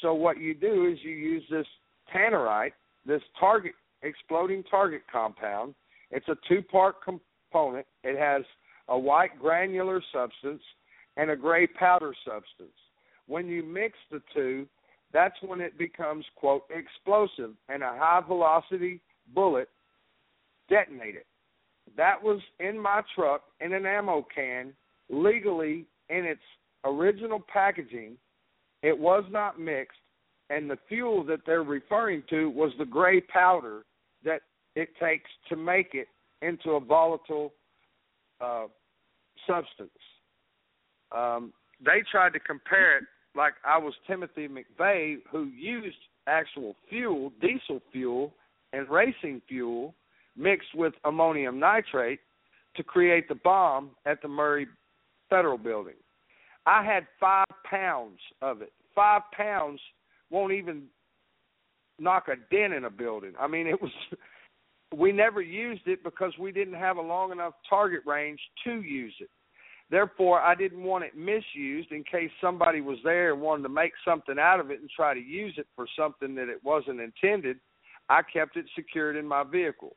[0.00, 1.66] So what you do is you use this
[2.14, 2.72] tannerite,
[3.04, 5.74] this target exploding target compound.
[6.10, 7.86] It's a two part component.
[8.02, 8.42] It has
[8.88, 10.62] a white granular substance
[11.16, 12.76] and a gray powder substance.
[13.26, 14.66] When you mix the two,
[15.12, 19.00] that's when it becomes quote explosive and a high velocity
[19.34, 19.68] bullet
[20.68, 21.24] detonated.
[21.96, 24.72] That was in my truck in an ammo can
[25.08, 26.40] legally in its
[26.84, 28.16] original packaging.
[28.82, 29.98] It was not mixed
[30.50, 33.84] and the fuel that they're referring to was the gray powder
[34.24, 34.42] that
[34.74, 36.08] it takes to make it
[36.42, 37.52] into a volatile
[38.40, 38.66] uh,
[39.46, 39.90] substance.
[41.16, 41.52] Um,
[41.84, 43.04] they tried to compare it
[43.34, 48.32] like I was Timothy McVeigh, who used actual fuel, diesel fuel,
[48.72, 49.94] and racing fuel
[50.36, 52.20] mixed with ammonium nitrate
[52.76, 54.66] to create the bomb at the Murrah
[55.28, 55.94] Federal Building.
[56.66, 58.72] I had five pounds of it.
[58.94, 59.80] Five pounds
[60.30, 60.84] won't even
[61.98, 63.32] knock a dent in a building.
[63.38, 63.90] I mean, it was
[64.96, 69.14] we never used it because we didn't have a long enough target range to use
[69.20, 69.30] it.
[69.90, 73.92] Therefore, I didn't want it misused in case somebody was there and wanted to make
[74.04, 77.58] something out of it and try to use it for something that it wasn't intended.
[78.08, 79.96] I kept it secured in my vehicle.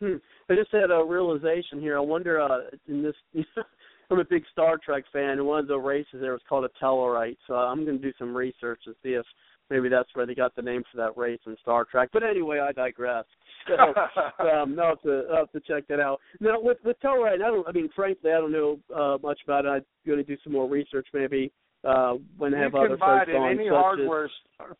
[0.00, 0.16] Hmm.
[0.48, 1.96] I just had a realization here.
[1.96, 3.14] I wonder uh in this
[4.10, 6.84] I'm a big Star Trek fan and one of the races there was called a
[6.84, 7.38] Tellarite.
[7.46, 9.24] So I'm going to do some research to see if
[9.70, 12.10] maybe that's where they got the name for that race in Star Trek.
[12.12, 13.24] But anyway, I digress.
[13.66, 13.74] So
[14.48, 16.20] um, I'll have to I'll have to check that out.
[16.40, 17.66] Now with with Telluride, I don't.
[17.66, 19.68] I mean, frankly, I don't know uh, much about it.
[19.68, 21.52] I'm going to do some more research maybe
[21.84, 23.50] uh, when I have you other can buy folks it in on.
[23.52, 24.30] any hardware.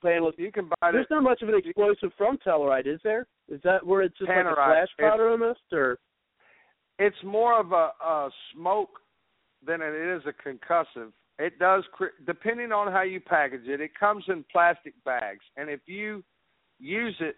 [0.05, 0.39] panelists.
[0.39, 1.15] You can buy There's it.
[1.15, 3.27] not much of an explosive from Telluride, is there?
[3.49, 4.55] Is that where it's just like a Tannerite.
[4.55, 5.99] flash powder almost, or
[6.99, 9.01] It's more of a, a smoke
[9.67, 11.11] than it is a concussive.
[11.39, 13.81] It does, cre- depending on how you package it.
[13.81, 16.23] It comes in plastic bags, and if you
[16.79, 17.37] use it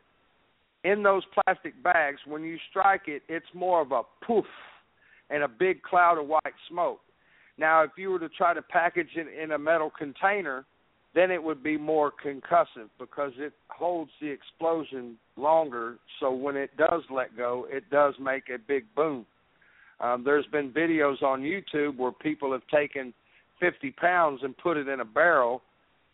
[0.86, 4.44] in those plastic bags, when you strike it, it's more of a poof
[5.30, 7.00] and a big cloud of white smoke.
[7.58, 10.64] Now, if you were to try to package it in a metal container,
[11.14, 15.96] then it would be more concussive because it holds the explosion longer.
[16.20, 19.26] So when it does let go, it does make a big boom.
[19.98, 23.14] Um, there's been videos on YouTube where people have taken
[23.60, 25.62] 50 pounds and put it in a barrel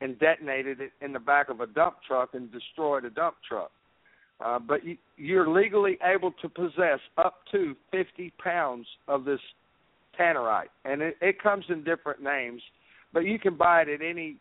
[0.00, 3.72] and detonated it in the back of a dump truck and destroyed a dump truck.
[4.42, 9.40] Uh, but you, you're legally able to possess up to 50 pounds of this
[10.18, 12.60] tannerite, and it, it comes in different names.
[13.12, 14.36] But you can buy it at any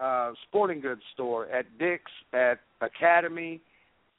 [0.00, 3.60] uh, sporting goods store, at Dick's, at Academy,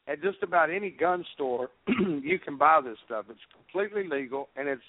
[0.07, 1.69] at just about any gun store.
[1.87, 3.25] you can buy this stuff.
[3.29, 4.81] It's completely legal and it's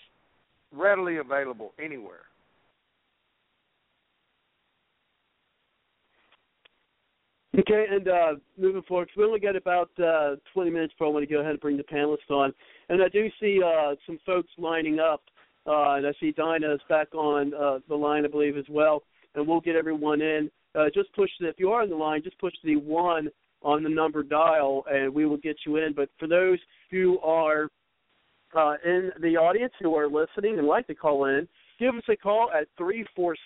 [0.72, 2.20] readily available anywhere.
[7.58, 11.28] Okay, and uh, moving forward, we only got about uh, 20 minutes before I want
[11.28, 12.54] to go ahead and bring the panelists on.
[12.88, 15.22] And I do see uh, some folks lining up,
[15.66, 19.02] uh, and I see Dinah is back on uh, the line, I believe, as well.
[19.34, 20.50] And we'll get everyone in.
[20.74, 23.28] Uh, just push the, if you are on the line, just push the one
[23.60, 25.92] on the number dial, and we will get you in.
[25.92, 26.58] But for those
[26.90, 27.68] who are
[28.56, 31.46] uh, in the audience who are listening and like to call in,
[31.78, 33.36] give us a call at three four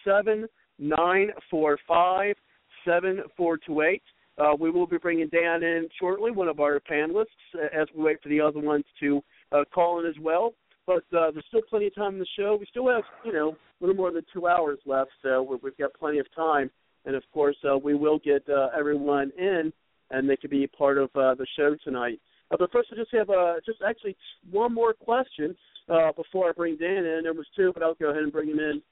[2.86, 4.02] seven four two eight.
[4.38, 7.24] Uh, we will be bringing Dan in shortly, one of our panelists,
[7.54, 9.22] uh, as we wait for the other ones to
[9.52, 10.52] uh, call in as well.
[10.86, 12.56] But uh, there's still plenty of time in the show.
[12.60, 15.76] We still have, you know, a little more than two hours left, so we- we've
[15.78, 16.70] got plenty of time.
[17.06, 19.72] And of course, uh, we will get uh, everyone in,
[20.10, 22.20] and they can be part of uh, the show tonight.
[22.50, 24.16] Uh, but first, I just have uh, just actually
[24.50, 25.56] one more question
[25.88, 27.20] uh, before I bring Dan in.
[27.22, 28.82] There was two, but I'll go ahead and bring him in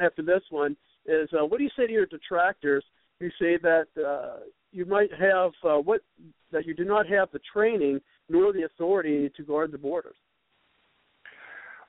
[0.00, 0.76] after this one.
[1.06, 2.84] Is uh, what do you say to your detractors
[3.22, 4.40] who say that uh,
[4.72, 6.00] you might have uh, what
[6.50, 10.16] that you do not have the training nor the authority to guard the borders?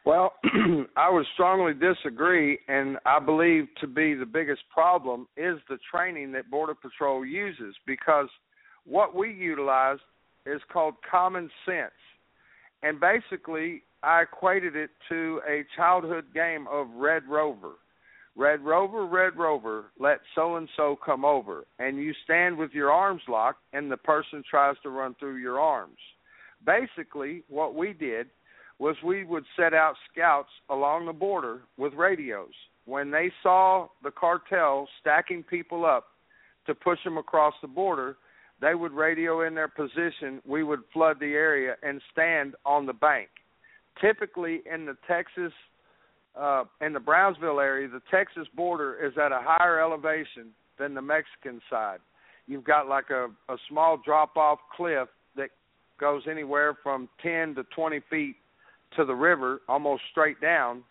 [0.05, 0.33] Well,
[0.97, 6.33] I would strongly disagree, and I believe to be the biggest problem is the training
[6.33, 8.27] that Border Patrol uses because
[8.85, 9.97] what we utilize
[10.45, 11.91] is called common sense.
[12.83, 17.73] And basically, I equated it to a childhood game of Red Rover.
[18.35, 21.65] Red Rover, Red Rover, let so and so come over.
[21.77, 25.59] And you stand with your arms locked, and the person tries to run through your
[25.59, 25.99] arms.
[26.65, 28.27] Basically, what we did
[28.79, 32.53] was we would set out scouts along the border with radios.
[32.85, 36.07] When they saw the cartel stacking people up
[36.65, 38.17] to push them across the border,
[38.61, 40.41] they would radio in their position.
[40.45, 43.29] We would flood the area and stand on the bank.
[44.01, 45.53] Typically, in the Texas,
[46.39, 51.01] uh, in the Brownsville area, the Texas border is at a higher elevation than the
[51.01, 51.99] Mexican side.
[52.47, 55.49] You've got like a, a small drop off cliff that
[55.99, 58.35] goes anywhere from 10 to 20 feet
[58.97, 60.83] to the river, almost straight down.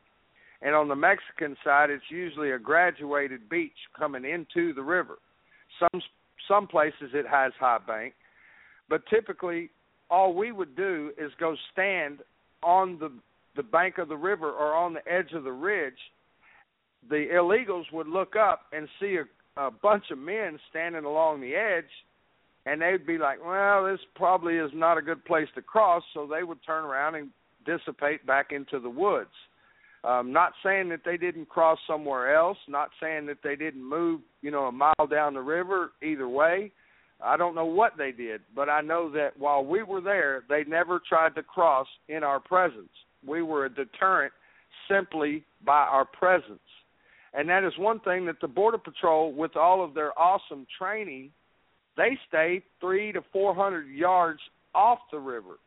[0.63, 5.19] And on the Mexican side, it's usually a graduated beach coming into the river.
[5.79, 6.01] Some
[6.49, 8.15] some places it has high bank,
[8.89, 9.71] but typically
[10.11, 12.19] all we would do is go stand
[12.63, 13.11] on the
[13.57, 15.99] the bank of the river or on the edge of the ridge.
[17.09, 21.55] The illegals would look up and see a, a bunch of men standing along the
[21.55, 21.91] edge,
[22.65, 26.27] and they'd be like, "Well, this probably is not a good place to cross," so
[26.27, 27.31] they would turn around and
[27.67, 29.31] dissipate back into the woods.
[30.05, 34.21] Um, not saying that they didn't cross somewhere else, not saying that they didn't move,
[34.41, 35.93] you know, a mile down the river.
[36.03, 36.73] Either way,
[37.23, 40.65] I don't know what they did, but I know that while we were there, they
[40.65, 42.91] never tried to cross in our presence.
[43.27, 44.33] We were a deterrent
[44.89, 46.59] simply by our presence.
[47.35, 51.31] And that is one thing that the Border Patrol, with all of their awesome training,
[51.97, 54.41] they stay three to four hundred yards
[54.75, 55.59] off the river.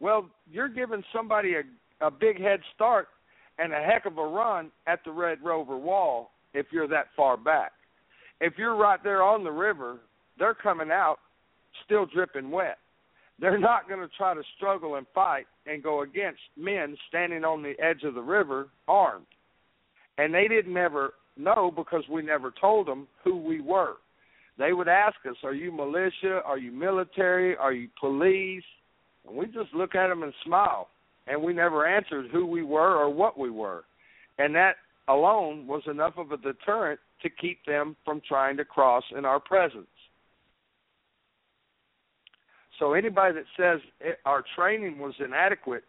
[0.00, 3.08] Well, you're giving somebody a, a big head start
[3.58, 7.36] and a heck of a run at the Red Rover wall if you're that far
[7.36, 7.72] back.
[8.40, 9.98] If you're right there on the river,
[10.38, 11.18] they're coming out
[11.84, 12.78] still dripping wet.
[13.42, 17.60] They're not going to try to struggle and fight and go against men standing on
[17.60, 19.26] the edge of the river armed.
[20.16, 23.96] And they didn't ever know because we never told them who we were.
[24.58, 26.42] They would ask us, "Are you militia?
[26.44, 27.56] Are you military?
[27.56, 28.64] Are you police?"
[29.26, 30.88] And we just look at them and smile,
[31.26, 33.84] and we never answered who we were or what we were,
[34.38, 34.76] and that
[35.08, 39.40] alone was enough of a deterrent to keep them from trying to cross in our
[39.40, 39.88] presence.
[42.82, 45.84] So anybody that says it, our training was inadequate,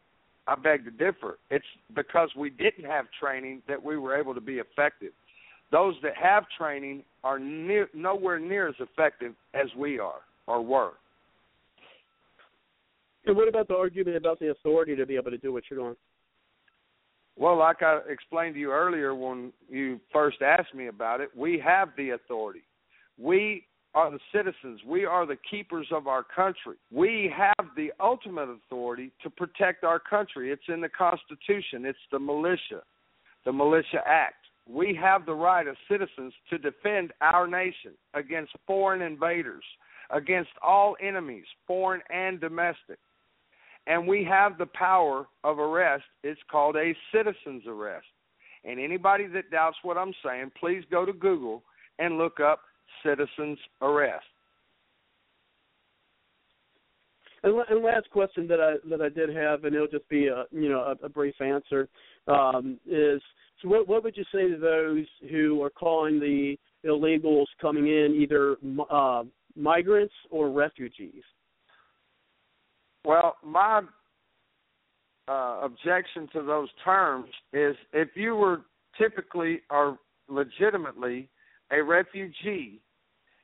[0.48, 1.40] I beg to differ.
[1.50, 1.66] It's
[1.96, 5.12] because we didn't have training that we were able to be effective.
[5.72, 10.92] Those that have training are near, nowhere near as effective as we are or were.
[13.26, 15.80] And what about the argument about the authority to be able to do what you're
[15.80, 15.96] doing?
[17.36, 21.58] Well, like I explained to you earlier when you first asked me about it, we
[21.58, 22.62] have the authority.
[23.18, 23.66] We
[23.96, 24.82] are the citizens.
[24.86, 26.76] We are the keepers of our country.
[26.92, 30.52] We have the ultimate authority to protect our country.
[30.52, 32.82] It's in the Constitution, it's the militia,
[33.46, 34.36] the Militia Act.
[34.68, 39.64] We have the right as citizens to defend our nation against foreign invaders,
[40.10, 42.98] against all enemies, foreign and domestic.
[43.88, 46.06] And we have the power of arrest.
[46.24, 48.06] It's called a citizen's arrest.
[48.64, 51.64] And anybody that doubts what I'm saying, please go to Google
[52.00, 52.62] and look up
[53.06, 54.26] citizen's arrest.
[57.44, 60.46] And, and last question that I that I did have, and it'll just be a
[60.52, 61.90] you know a, a brief answer,
[62.28, 63.22] um, is
[63.62, 68.16] so what what would you say to those who are calling the illegals coming in
[68.16, 68.56] either
[68.90, 69.24] uh,
[69.56, 71.24] migrants or refugees?
[73.06, 73.82] Well, my
[75.28, 78.62] uh, objection to those terms is if you were
[78.98, 79.98] typically or
[80.30, 81.30] legitimately
[81.72, 82.80] a refugee,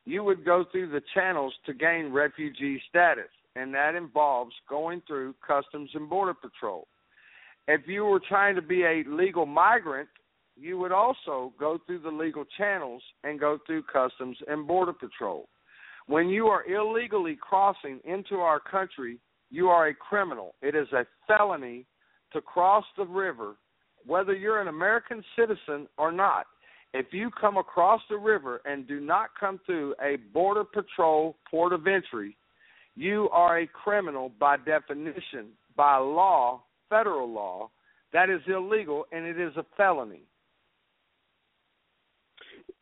[0.10, 5.36] you would go through the channels to gain refugee status, and that involves going through
[5.46, 6.88] Customs and Border Patrol.
[7.68, 10.10] If you were trying to be a legal migrant,
[10.58, 15.48] you would also go through the legal channels and go through Customs and Border Patrol.
[16.08, 19.20] When you are illegally crossing into our country,
[19.52, 20.56] you are a criminal.
[20.64, 21.86] It is a felony
[22.34, 23.58] to cross the river,
[24.08, 26.48] whether you're an American citizen or not.
[26.94, 31.72] If you come across the river and do not come through a Border Patrol port
[31.72, 32.36] of entry,
[32.96, 37.70] you are a criminal by definition, by law, federal law.
[38.12, 40.24] That is illegal and it is a felony.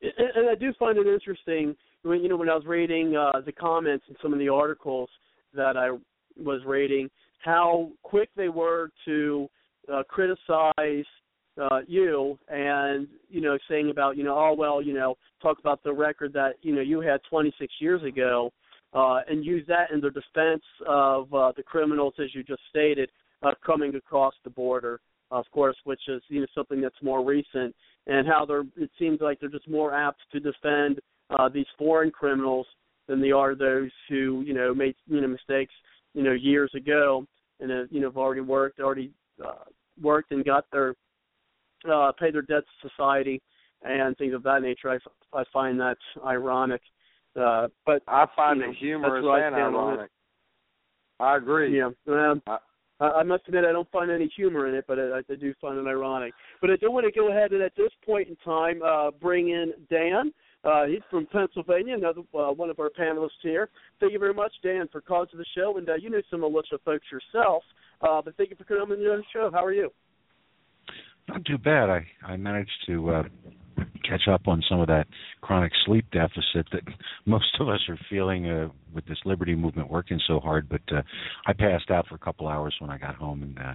[0.01, 3.51] And I do find it interesting when you know when I was reading uh, the
[3.51, 5.09] comments in some of the articles
[5.53, 5.89] that I
[6.41, 7.09] was reading,
[7.43, 9.49] how quick they were to
[9.91, 11.05] uh, criticize
[11.59, 15.83] uh, you and you know saying about you know oh well you know talk about
[15.83, 18.51] the record that you know you had 26 years ago
[18.93, 23.09] uh, and use that in the defense of uh, the criminals as you just stated
[23.43, 24.99] uh, coming across the border
[25.31, 27.75] of course which is you know something that's more recent
[28.07, 30.99] and how they're it seems like they're just more apt to defend
[31.31, 32.67] uh, these foreign criminals
[33.07, 35.73] than they are those who you know made you know mistakes
[36.13, 37.25] you know years ago
[37.59, 39.11] and uh, you know have already worked already
[39.45, 39.63] uh,
[40.01, 40.95] worked and got their
[41.91, 43.41] uh, pay their debts to society
[43.83, 44.89] and things of that nature.
[44.89, 44.97] I,
[45.37, 46.81] I find that ironic.
[47.39, 50.09] Uh, but I find you know, it humorous and ironic.
[51.19, 51.77] I agree.
[51.77, 51.89] Yeah.
[52.07, 52.57] Um, I,
[52.99, 55.77] I must admit I don't find any humor in it, but I, I do find
[55.77, 56.33] it ironic.
[56.61, 59.49] But I do want to go ahead and at this point in time uh, bring
[59.49, 60.33] in Dan.
[60.63, 63.69] Uh, he's from Pennsylvania, another uh, one of our panelists here.
[63.99, 65.77] Thank you very much, Dan, for calling to the show.
[65.77, 67.63] And uh, you know some militia folks yourself,
[68.01, 69.49] uh, but thank you for coming on the show.
[69.53, 69.91] How are you?
[71.27, 71.89] Not too bad.
[71.89, 73.23] I I managed to uh,
[74.07, 75.07] catch up on some of that
[75.41, 76.81] chronic sleep deficit that
[77.25, 80.69] most of us are feeling uh, with this liberty movement working so hard.
[80.69, 81.01] But uh,
[81.45, 83.73] I passed out for a couple hours when I got home, and uh,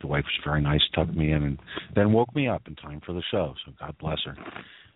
[0.00, 1.58] the wife was very nice, tucked me in, and
[1.94, 3.54] then woke me up in time for the show.
[3.64, 4.36] So God bless her.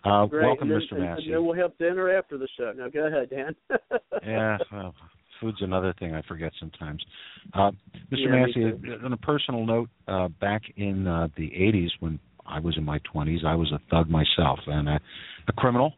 [0.04, 0.46] Uh, Great.
[0.46, 0.98] welcome, then, Mr.
[0.98, 1.24] Massey.
[1.24, 2.72] And then we'll have dinner after the show.
[2.76, 3.56] Now go ahead, Dan.
[4.24, 4.94] yeah, well,
[5.40, 7.04] food's another thing I forget sometimes.
[7.54, 7.70] Uh,
[8.10, 8.18] Mr.
[8.18, 12.60] Yeah, Massey, me on a personal note, uh, back in uh, the 80s when I
[12.60, 15.00] was in my 20s, I was a thug myself and a,
[15.48, 15.94] a criminal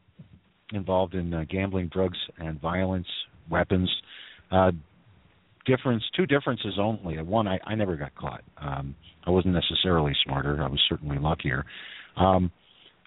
[0.72, 3.06] involved in uh, gambling, drugs, and violence,
[3.50, 3.90] weapons.
[4.50, 4.70] Uh,
[5.66, 7.20] difference, two differences only.
[7.22, 8.42] One, I, I never got caught.
[8.60, 8.94] Um,
[9.26, 10.62] I wasn't necessarily smarter.
[10.62, 11.64] I was certainly luckier.
[12.16, 12.50] Um,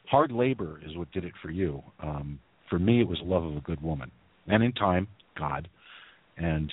[0.10, 1.82] hard labor is what did it for you.
[2.02, 4.12] Um, for me, it was love of a good woman,
[4.48, 5.08] and in time,
[5.38, 5.68] God,
[6.42, 6.72] and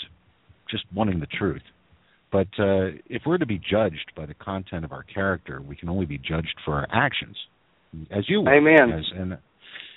[0.70, 1.62] just wanting the truth.
[2.30, 5.88] But uh, if we're to be judged by the content of our character, we can
[5.88, 7.36] only be judged for our actions,
[8.10, 8.54] as you were.
[8.54, 8.98] Amen.
[8.98, 9.38] As, and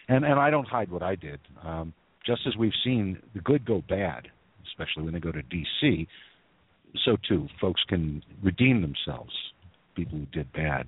[0.08, 1.40] and and I don't hide what I did.
[1.64, 1.94] Um,
[2.26, 4.28] just as we've seen the good go bad,
[4.68, 6.08] especially when they go to D.C.,
[7.06, 9.34] so too folks can redeem themselves.
[9.96, 10.88] People who did bad.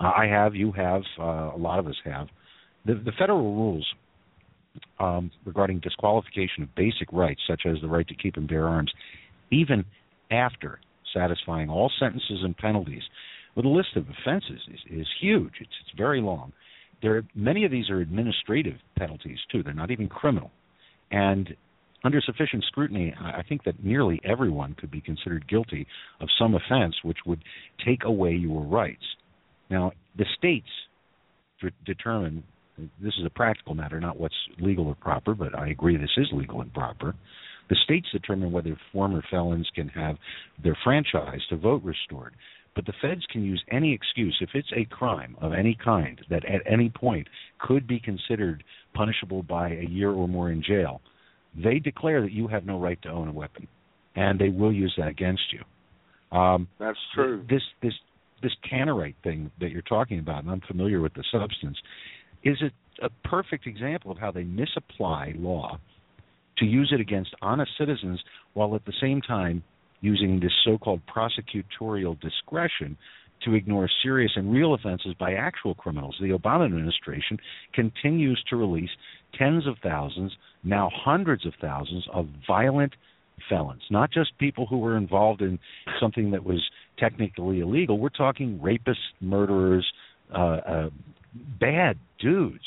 [0.00, 2.28] Uh, I have, you have, uh, a lot of us have.
[2.86, 3.86] The, the federal rules
[4.98, 8.92] um, regarding disqualification of basic rights, such as the right to keep and bear arms,
[9.50, 9.84] even
[10.30, 10.80] after
[11.14, 13.02] satisfying all sentences and penalties.
[13.54, 15.54] Well, the list of offenses is, is huge.
[15.60, 16.52] It's, it's very long.
[17.02, 19.62] There, are, many of these are administrative penalties too.
[19.62, 20.50] They're not even criminal,
[21.10, 21.54] and
[22.04, 25.86] under sufficient scrutiny, I think that nearly everyone could be considered guilty
[26.20, 27.42] of some offense which would
[27.84, 29.02] take away your rights.
[29.68, 30.68] Now, the states
[31.84, 32.44] determine
[33.00, 36.28] this is a practical matter, not what's legal or proper, but I agree this is
[36.32, 37.14] legal and proper.
[37.70, 40.16] The states determine whether former felons can have
[40.62, 42.34] their franchise to vote restored.
[42.74, 46.44] But the feds can use any excuse if it's a crime of any kind that
[46.44, 47.26] at any point
[47.58, 48.62] could be considered
[48.94, 51.00] punishable by a year or more in jail
[51.62, 53.66] they declare that you have no right to own a weapon,
[54.16, 56.36] and they will use that against you.
[56.36, 57.44] Um, That's true.
[57.48, 57.94] This this
[58.42, 61.76] this tannerite thing that you're talking about, and I'm familiar with the substance,
[62.42, 65.78] is a, a perfect example of how they misapply law
[66.58, 68.20] to use it against honest citizens,
[68.54, 69.62] while at the same time
[70.00, 72.96] using this so-called prosecutorial discretion
[73.44, 76.16] to ignore serious and real offenses by actual criminals.
[76.20, 77.38] The Obama administration
[77.72, 78.90] continues to release
[79.38, 80.32] tens of thousands,
[80.64, 82.94] now hundreds of thousands, of violent
[83.48, 85.58] felons, not just people who were involved in
[86.00, 86.60] something that was
[86.98, 87.98] technically illegal.
[87.98, 89.86] We're talking rapists, murderers,
[90.34, 90.90] uh, uh,
[91.60, 92.64] bad dudes,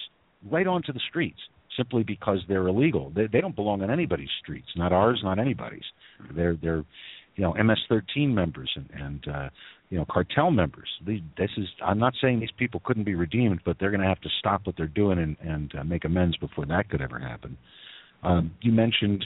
[0.50, 1.40] right onto the streets
[1.78, 3.12] simply because they're illegal.
[3.16, 5.84] They, they don't belong on anybody's streets, not ours, not anybody's.
[6.36, 6.84] They're they're
[7.36, 9.50] you know MS-13 members and, and uh,
[9.90, 10.90] you know cartel members.
[11.06, 14.22] This is I'm not saying these people couldn't be redeemed, but they're going to have
[14.22, 17.58] to stop what they're doing and, and uh, make amends before that could ever happen.
[18.24, 19.26] Um, you mentioned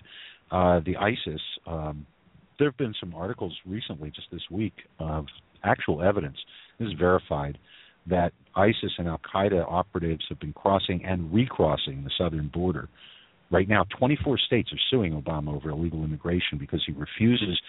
[0.52, 1.42] uh, the ISIS.
[1.68, 2.06] Um,
[2.58, 5.26] there have been some articles recently, just this week, of
[5.64, 6.38] actual evidence.
[6.80, 7.58] This is verified
[8.08, 12.88] that ISIS and Al Qaeda operatives have been crossing and recrossing the southern border.
[13.52, 17.60] Right now, 24 states are suing Obama over illegal immigration because he refuses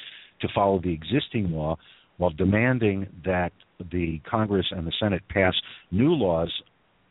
[0.41, 1.77] to follow the existing law
[2.19, 3.53] while demanding that
[3.93, 5.55] the Congress and the Senate pass
[5.91, 6.53] new laws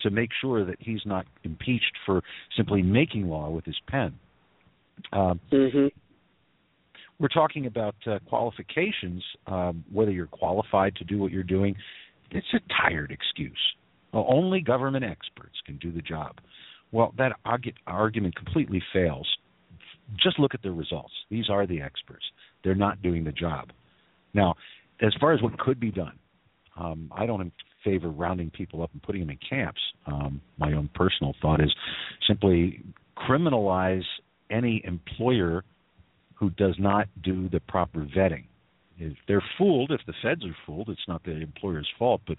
[0.02, 2.22] to make sure that he's not impeached for
[2.56, 4.14] simply making law with his pen.
[5.14, 5.88] Um, mm-hmm.
[7.20, 11.76] We're talking about uh, qualifications, um, whether you're qualified to do what you're doing.
[12.32, 13.58] It's a tired excuse.
[14.14, 16.38] Well, only government experts can do the job.
[16.92, 17.34] Well, that
[17.88, 19.28] argument completely fails.
[20.22, 21.14] Just look at the results.
[21.30, 22.24] These are the experts.
[22.64, 23.72] They're not doing the job.
[24.34, 24.56] Now,
[25.02, 26.18] as far as what could be done,
[26.78, 27.52] um, I don't
[27.84, 29.80] favor rounding people up and putting them in camps.
[30.08, 31.74] Um, my own personal thought is
[32.28, 32.84] simply
[33.18, 34.04] criminalize
[34.50, 35.64] any employer
[36.34, 38.46] who does not do the proper vetting.
[39.28, 42.22] They're fooled, if the feds are fooled, it's not the employer's fault.
[42.28, 42.38] But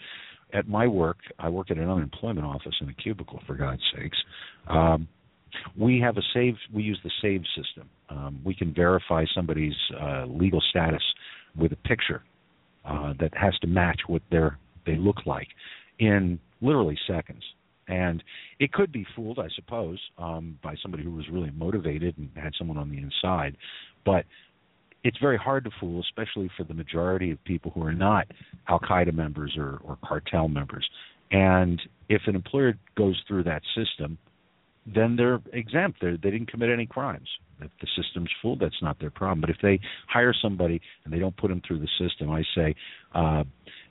[0.52, 4.18] at my work, I work at an unemployment office in a cubicle, for God's sakes.
[4.68, 5.08] Um,
[5.78, 6.54] we have a save.
[6.72, 7.88] We use the save system.
[8.08, 11.02] Um, we can verify somebody's uh, legal status
[11.58, 12.22] with a picture
[12.84, 15.48] uh, that has to match what they're they look like
[15.98, 17.42] in literally seconds.
[17.88, 18.22] And
[18.58, 22.52] it could be fooled, I suppose, um, by somebody who was really motivated and had
[22.58, 23.56] someone on the inside.
[24.04, 24.24] But
[25.06, 28.26] it's very hard to fool, especially for the majority of people who are not
[28.68, 30.84] Al Qaeda members or, or cartel members.
[31.30, 34.18] And if an employer goes through that system,
[34.84, 35.98] then they're exempt.
[36.00, 37.28] They're, they didn't commit any crimes.
[37.60, 39.40] If the system's full, that's not their problem.
[39.40, 39.78] But if they
[40.08, 42.74] hire somebody and they don't put them through the system, I say
[43.14, 43.44] uh,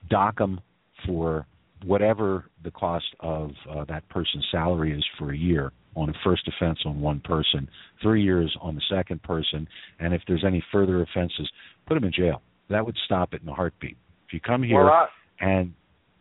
[0.10, 0.60] dock them
[1.06, 1.48] for
[1.84, 6.48] whatever the cost of uh, that person's salary is for a year on a first
[6.48, 7.70] offense on one person,
[8.02, 9.68] three years on the second person,
[10.00, 11.50] and if there's any further offenses,
[11.86, 12.42] put them in jail.
[12.70, 13.98] That would stop it in a heartbeat.
[14.28, 15.08] If you come here well, I,
[15.40, 15.74] and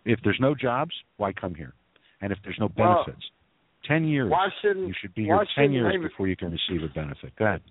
[0.04, 1.74] if there's no jobs, why come here?
[2.20, 5.72] And if there's no benefits, well, ten years, why shouldn't, you should be here ten
[5.72, 7.34] years before you can receive a benefit.
[7.36, 7.62] Go ahead.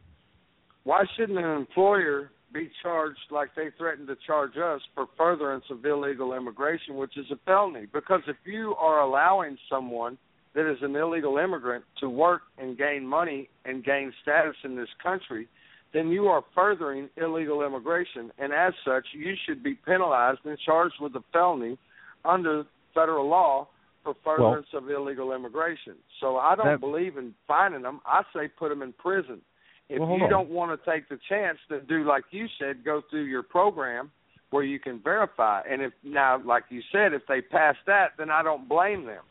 [0.83, 5.83] Why shouldn't an employer be charged like they threatened to charge us for furtherance of
[5.85, 7.87] illegal immigration, which is a felony?
[7.91, 10.17] Because if you are allowing someone
[10.55, 14.89] that is an illegal immigrant to work and gain money and gain status in this
[15.01, 15.47] country,
[15.93, 20.95] then you are furthering illegal immigration, and as such, you should be penalized and charged
[20.99, 21.77] with a felony
[22.25, 23.67] under federal law
[24.03, 25.95] for furtherance well, of illegal immigration.
[26.19, 28.01] So I don't that, believe in fining them.
[28.05, 29.41] I say put them in prison.
[29.89, 30.29] If well, you on.
[30.29, 34.11] don't want to take the chance, to do like you said, go through your program
[34.49, 35.61] where you can verify.
[35.69, 39.23] And if now, like you said, if they pass that, then I don't blame them.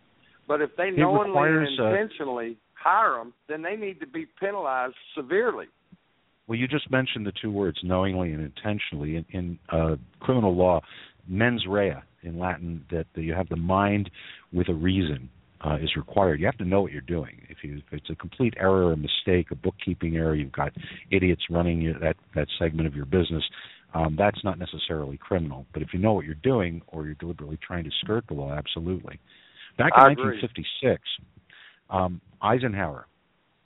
[0.48, 4.96] But if they knowingly and intentionally uh, hire them, then they need to be penalized
[5.16, 5.66] severely.
[6.46, 9.16] Well, you just mentioned the two words knowingly and intentionally.
[9.16, 10.80] In, in uh, criminal law,
[11.28, 11.94] mens rea
[12.24, 14.10] in Latin, that you have the mind
[14.52, 15.30] with a reason
[15.64, 16.40] uh, is required.
[16.40, 17.42] You have to know what you're doing.
[17.48, 20.72] If you if it's a complete error or mistake, a bookkeeping error, you've got
[21.10, 23.44] idiots running your, that that segment of your business.
[23.94, 25.66] Um, that's not necessarily criminal.
[25.72, 28.52] But if you know what you're doing or you're deliberately trying to skirt the law,
[28.52, 29.20] absolutely.
[29.76, 31.02] Back in 1956,
[31.90, 33.06] um, Eisenhower,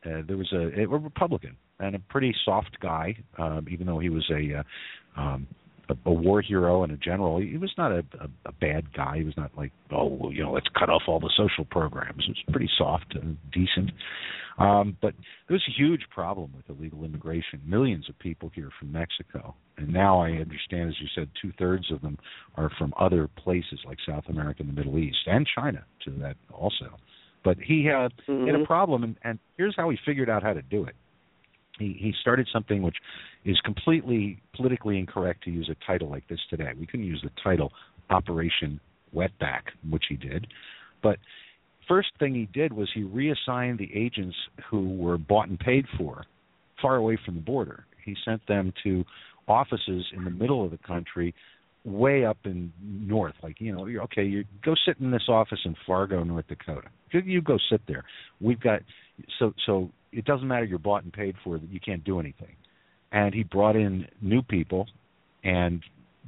[0.05, 4.09] uh, there was a, a Republican and a pretty soft guy, um, even though he
[4.09, 5.47] was a, uh, um,
[5.89, 7.39] a a war hero and a general.
[7.39, 9.18] He was not a, a, a bad guy.
[9.18, 12.24] He was not like, oh, well, you know, let's cut off all the social programs.
[12.24, 13.91] He was pretty soft and decent.
[14.59, 15.12] Um, but
[15.49, 17.61] there was a huge problem with illegal immigration.
[17.66, 21.93] Millions of people here from Mexico, and now I understand, as you said, two thirds
[21.93, 22.16] of them
[22.55, 26.37] are from other places like South America and the Middle East and China to that
[26.51, 26.97] also.
[27.45, 28.64] But he had, he had a Mhm.
[28.64, 30.97] problem, and, and here's how he figured out how to do it.
[31.79, 32.97] He he started something which
[33.45, 36.72] is completely politically incorrect to use a title like this today.
[36.79, 37.72] We couldn't use the title
[38.11, 38.81] Operation
[39.14, 40.47] Wetback, which he did.
[41.03, 41.18] But
[41.89, 44.37] first thing he did was he reassigned the agents
[44.70, 46.24] who were bought and paid for
[46.81, 47.87] far away from the border.
[48.05, 49.05] He sent them to
[49.49, 51.35] offices in the middle of the country
[51.85, 55.61] way up in north like you know you're okay you go sit in this office
[55.64, 58.03] in Fargo North Dakota you, you go sit there
[58.41, 58.81] we've got
[59.39, 60.64] so so it doesn't matter.
[60.64, 61.71] You're bought and paid for that.
[61.71, 62.57] You can't do anything.
[63.12, 64.87] And he brought in new people
[65.45, 65.83] and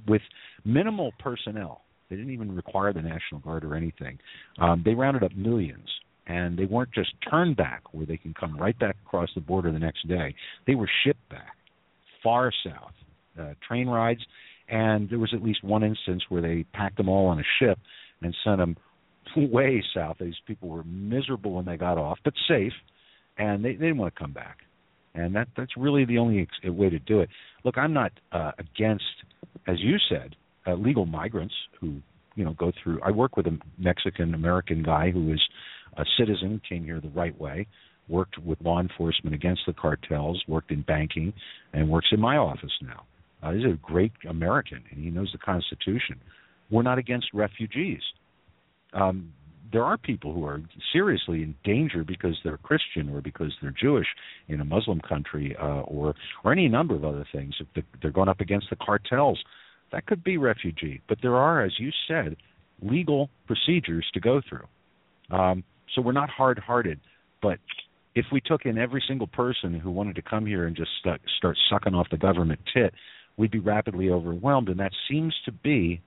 [0.07, 0.23] with
[0.65, 1.83] minimal personnel.
[2.09, 4.19] They didn't even require the national guard or anything.
[4.59, 5.89] Um, they rounded up millions
[6.27, 9.73] and they weren't just turned back where they can come right back across the border
[9.73, 10.35] the next day.
[10.67, 11.57] They were shipped back
[12.23, 12.93] far south
[13.39, 14.21] uh, train rides.
[14.69, 17.79] And there was at least one instance where they packed them all on a ship
[18.21, 18.77] and sent them
[19.37, 20.17] way south.
[20.21, 22.73] These people were miserable when they got off, but safe,
[23.37, 24.59] and they, they didn't want to come back.
[25.15, 27.29] And that that's really the only ex- way to do it.
[27.65, 29.05] Look, I'm not uh, against,
[29.67, 32.01] as you said, uh, legal migrants who
[32.35, 33.01] you know go through.
[33.03, 35.41] I work with a Mexican American guy who is
[35.97, 37.67] a citizen, came here the right way,
[38.09, 41.33] worked with law enforcement against the cartels, worked in banking,
[41.73, 43.05] and works in my office now.
[43.43, 46.21] Uh, he's a great American, and he knows the Constitution.
[46.71, 48.03] We're not against refugees.
[48.93, 49.33] Um,
[49.71, 50.63] there are people who are
[50.93, 54.07] seriously in danger because they're Christian or because they're Jewish
[54.49, 57.55] in a Muslim country, uh, or or any number of other things.
[57.61, 59.39] If they're going up against the cartels,
[59.93, 61.03] that could be refugee.
[61.09, 62.37] But there are, as you said,
[62.81, 64.67] legal procedures to go through.
[65.31, 65.65] Um,
[65.95, 67.01] so we're not hard-hearted,
[67.43, 67.59] but
[68.15, 71.21] if we took in every single person who wanted to come here and just st-
[71.37, 72.95] start sucking off the government tit,
[73.37, 76.01] we'd be rapidly overwhelmed, and that seems to be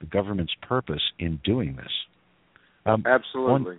[0.00, 1.92] the government's purpose in doing this.
[2.86, 3.78] Um, Absolutely.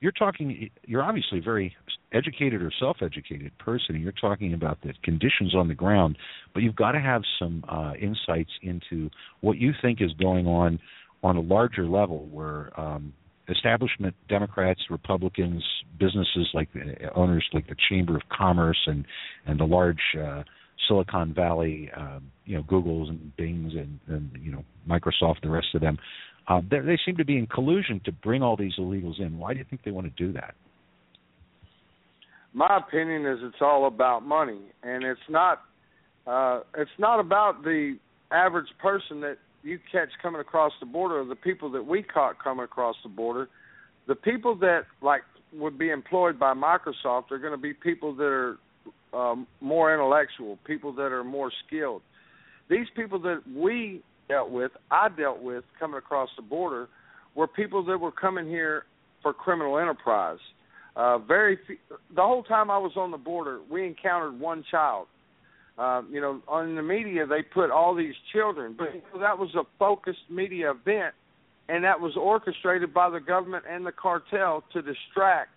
[0.00, 0.70] you're talking.
[0.84, 1.74] You're obviously a very
[2.12, 6.16] educated or self-educated person, and you're talking about the conditions on the ground.
[6.52, 10.78] But you've got to have some uh, insights into what you think is going on
[11.22, 13.12] on a larger level, where um,
[13.48, 15.64] establishment Democrats, Republicans,
[15.98, 19.04] businesses like the owners like the Chamber of Commerce and
[19.46, 20.42] and the large uh,
[20.88, 25.68] Silicon Valley, um, you know, Google's and Bing's and, and you know Microsoft, the rest
[25.74, 25.98] of them,
[26.48, 29.38] uh, they seem to be in collusion to bring all these illegals in.
[29.38, 30.54] Why do you think they want to do that?
[32.54, 35.62] my opinion is it's all about money and it's not
[36.26, 37.98] uh it's not about the
[38.30, 42.42] average person that you catch coming across the border or the people that we caught
[42.42, 43.48] coming across the border
[44.06, 45.22] the people that like
[45.52, 48.56] would be employed by Microsoft are going to be people that are
[49.12, 52.02] um more intellectual people that are more skilled
[52.70, 56.88] these people that we dealt with I dealt with coming across the border
[57.34, 58.84] were people that were coming here
[59.22, 60.38] for criminal enterprise
[60.96, 65.06] uh, very fe- the whole time I was on the border, we encountered one child.
[65.76, 69.36] Uh, you know, on the media they put all these children, but you know, that
[69.36, 71.14] was a focused media event,
[71.68, 75.50] and that was orchestrated by the government and the cartel to distract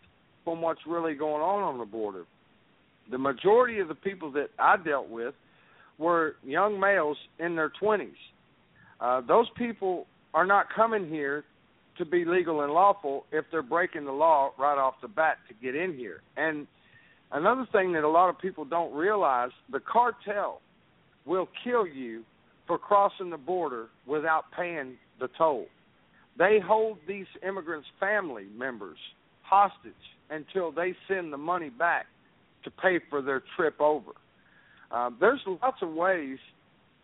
[0.43, 2.23] from what's really going on on the border.
[3.11, 5.35] The majority of the people that I dealt with
[5.99, 8.17] were young males in their twenties.
[8.99, 11.43] Uh, those people are not coming here
[11.97, 15.53] to be legal and lawful if they're breaking the law right off the bat to
[15.55, 16.21] get in here.
[16.35, 16.67] And
[17.31, 20.61] another thing that a lot of people don't realize, the cartel
[21.25, 22.23] will kill you
[22.67, 25.65] for crossing the border without paying the toll.
[26.37, 28.97] They hold these immigrants' family members
[29.41, 29.93] hostage
[30.29, 32.05] until they send the money back
[32.63, 34.11] to pay for their trip over.
[34.91, 36.37] Uh, there's lots of ways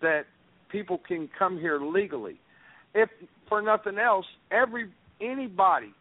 [0.02, 0.26] that
[0.74, 2.38] people can come here legally.
[2.94, 3.10] If
[3.48, 4.90] for nothing else, every
[5.22, 5.94] anybody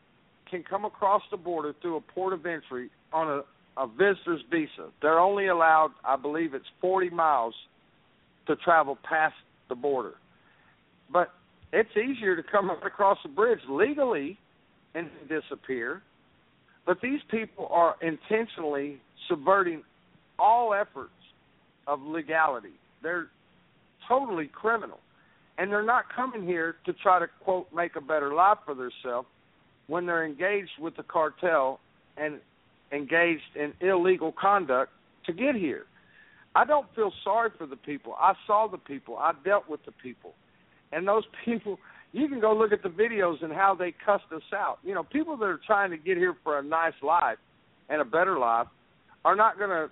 [0.50, 4.90] can come across the border through a port of entry on a, a visitor's visa.
[5.00, 7.54] They're only allowed, I believe, it's 40 miles
[8.48, 9.36] to travel past
[9.68, 10.14] the border.
[11.12, 11.28] But
[11.72, 14.38] it's easier to come across the bridge legally
[14.94, 16.02] and disappear
[16.86, 19.82] But these people are intentionally subverting
[20.38, 21.12] all efforts
[21.86, 22.74] of legality.
[23.02, 23.28] They're
[24.08, 24.98] totally criminal.
[25.58, 29.28] And they're not coming here to try to, quote, make a better life for themselves
[29.86, 31.80] when they're engaged with the cartel
[32.16, 32.40] and
[32.92, 34.92] engaged in illegal conduct
[35.26, 35.84] to get here.
[36.54, 38.14] I don't feel sorry for the people.
[38.18, 39.16] I saw the people.
[39.16, 40.34] I dealt with the people.
[40.92, 41.78] And those people,
[42.12, 44.78] you can go look at the videos and how they cussed us out.
[44.84, 47.38] You know, people that are trying to get here for a nice life
[47.88, 48.66] and a better life
[49.24, 49.90] are not going to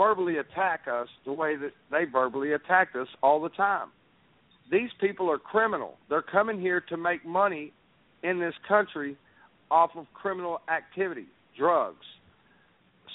[0.00, 3.88] verbally attack us the way that they verbally attacked us all the time.
[4.72, 5.98] These people are criminal.
[6.08, 7.72] They're coming here to make money
[8.22, 9.18] in this country
[9.70, 11.26] off of criminal activity,
[11.58, 12.06] drugs,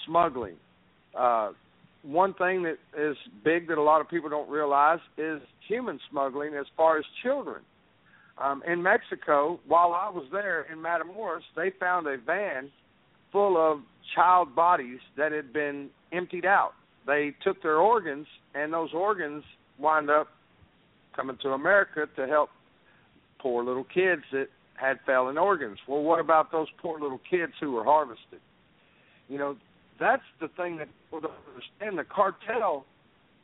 [0.05, 0.57] smuggling.
[1.17, 1.53] Uh,
[2.03, 6.53] one thing that is big that a lot of people don't realize is human smuggling
[6.53, 7.63] as far as children.
[8.37, 12.69] Um, in Mexico, while I was there in Matamoros, they found a van
[13.31, 13.79] full of
[14.13, 16.71] child bodies that had been emptied out.
[17.05, 19.43] They took their organs, and those organs
[19.79, 20.27] wind up
[21.15, 22.49] coming to America to help
[23.39, 25.77] poor little kids that had failing organs.
[25.87, 28.41] Well, what about those poor little kids who were harvested?
[29.29, 29.55] You know,
[29.99, 31.97] that's the thing that people don't understand.
[31.97, 32.85] The cartel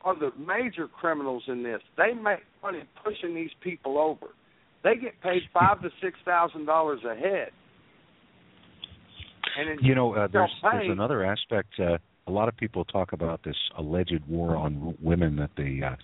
[0.04, 1.80] are the major criminals in this.
[1.96, 4.32] They make money pushing these people over.
[4.84, 7.50] They get paid five to six thousand dollars a head.
[9.56, 11.68] And you know, uh, there's there's another aspect.
[11.78, 15.96] Uh, a lot of people talk about this alleged war on women that the uh,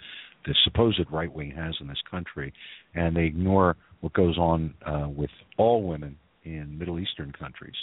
[0.46, 2.52] the supposed right wing has in this country,
[2.94, 7.74] and they ignore what goes on uh, with all women in Middle Eastern countries.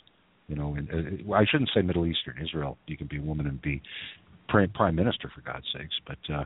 [0.48, 2.36] You know, in, uh, I shouldn't say Middle Eastern.
[2.42, 3.82] Israel, you can be a woman and be
[4.48, 6.46] prime minister for God's sakes, but uh,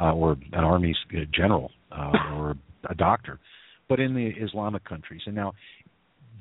[0.00, 0.94] uh, or an army
[1.34, 2.54] general uh, or
[2.88, 3.38] a doctor.
[3.88, 5.54] But in the Islamic countries, and now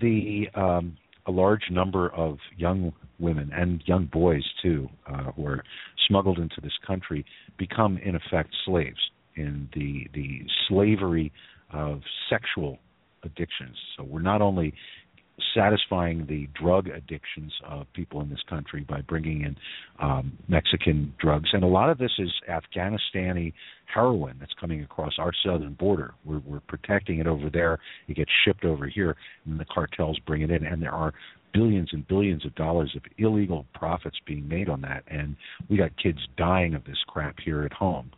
[0.01, 5.63] the um, a large number of young women and young boys too, uh, who are
[6.07, 7.25] smuggled into this country,
[7.57, 8.99] become in effect slaves
[9.35, 11.31] in the the slavery
[11.71, 12.79] of sexual
[13.23, 13.75] addictions.
[13.95, 14.73] So we're not only
[15.53, 19.55] satisfying the drug addictions of people in this country by bringing in
[20.01, 23.53] um, Mexican drugs, and a lot of this is Afghanistani
[23.93, 26.15] heroin that's coming across our southern border.
[26.25, 29.15] We're, we're protecting it over there; it gets shipped over here,
[29.45, 31.13] and the cartels bring it in, and there are
[31.57, 35.35] billions and billions of dollars of illegal profits being made on that, and
[35.69, 38.11] we got kids dying of this crap here at home.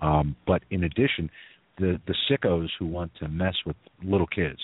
[0.00, 1.30] Um, but in addition,
[1.78, 4.58] the the sickos who want to mess with little kids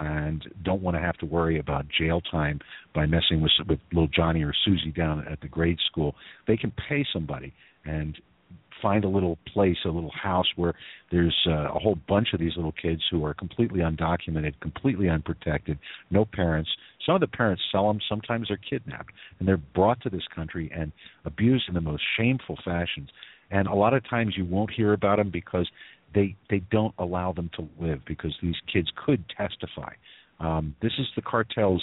[0.00, 2.60] and don't want to have to worry about jail time
[2.94, 6.14] by messing with with little Johnny or Susie down at the grade school.
[6.46, 7.52] They can pay somebody
[7.84, 8.16] and
[8.80, 10.74] find a little place, a little house where
[11.10, 15.78] there's uh, a whole bunch of these little kids who are completely undocumented, completely unprotected,
[16.10, 16.70] no parents.
[17.08, 18.00] Some of the parents sell them.
[18.06, 20.92] Sometimes they're kidnapped and they're brought to this country and
[21.24, 23.08] abused in the most shameful fashions.
[23.50, 25.66] And a lot of times you won't hear about them because
[26.14, 29.94] they they don't allow them to live because these kids could testify.
[30.38, 31.82] Um, this is the cartel's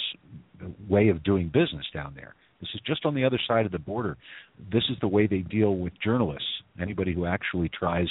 [0.88, 2.36] way of doing business down there.
[2.60, 4.16] This is just on the other side of the border.
[4.72, 6.48] This is the way they deal with journalists,
[6.80, 8.08] anybody who actually tries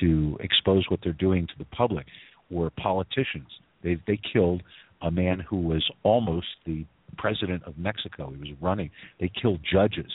[0.00, 2.06] to expose what they're doing to the public,
[2.54, 3.48] or politicians.
[3.82, 4.62] They they killed
[5.02, 6.84] a man who was almost the
[7.16, 8.30] president of Mexico.
[8.30, 8.90] He was running.
[9.20, 10.10] They killed judges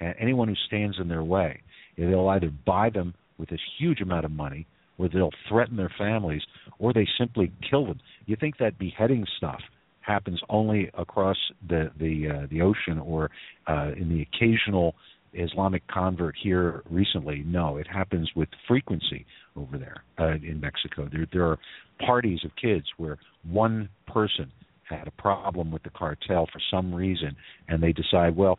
[0.00, 1.60] and anyone who stands in their way.
[1.96, 4.66] They'll either buy them with this huge amount of money
[4.98, 6.42] or they'll threaten their families
[6.78, 8.00] or they simply kill them.
[8.26, 9.60] You think that beheading stuff
[10.00, 11.36] happens only across
[11.68, 13.30] the the uh, the ocean or
[13.66, 14.94] uh, in the occasional
[15.34, 17.42] Islamic convert here recently?
[17.46, 19.26] No, it happens with frequency
[19.56, 21.08] over there uh, in Mexico.
[21.10, 21.58] There there are
[22.04, 23.18] parties of kids where
[23.48, 24.50] one person
[24.88, 27.36] had a problem with the cartel for some reason,
[27.68, 28.58] and they decide, well,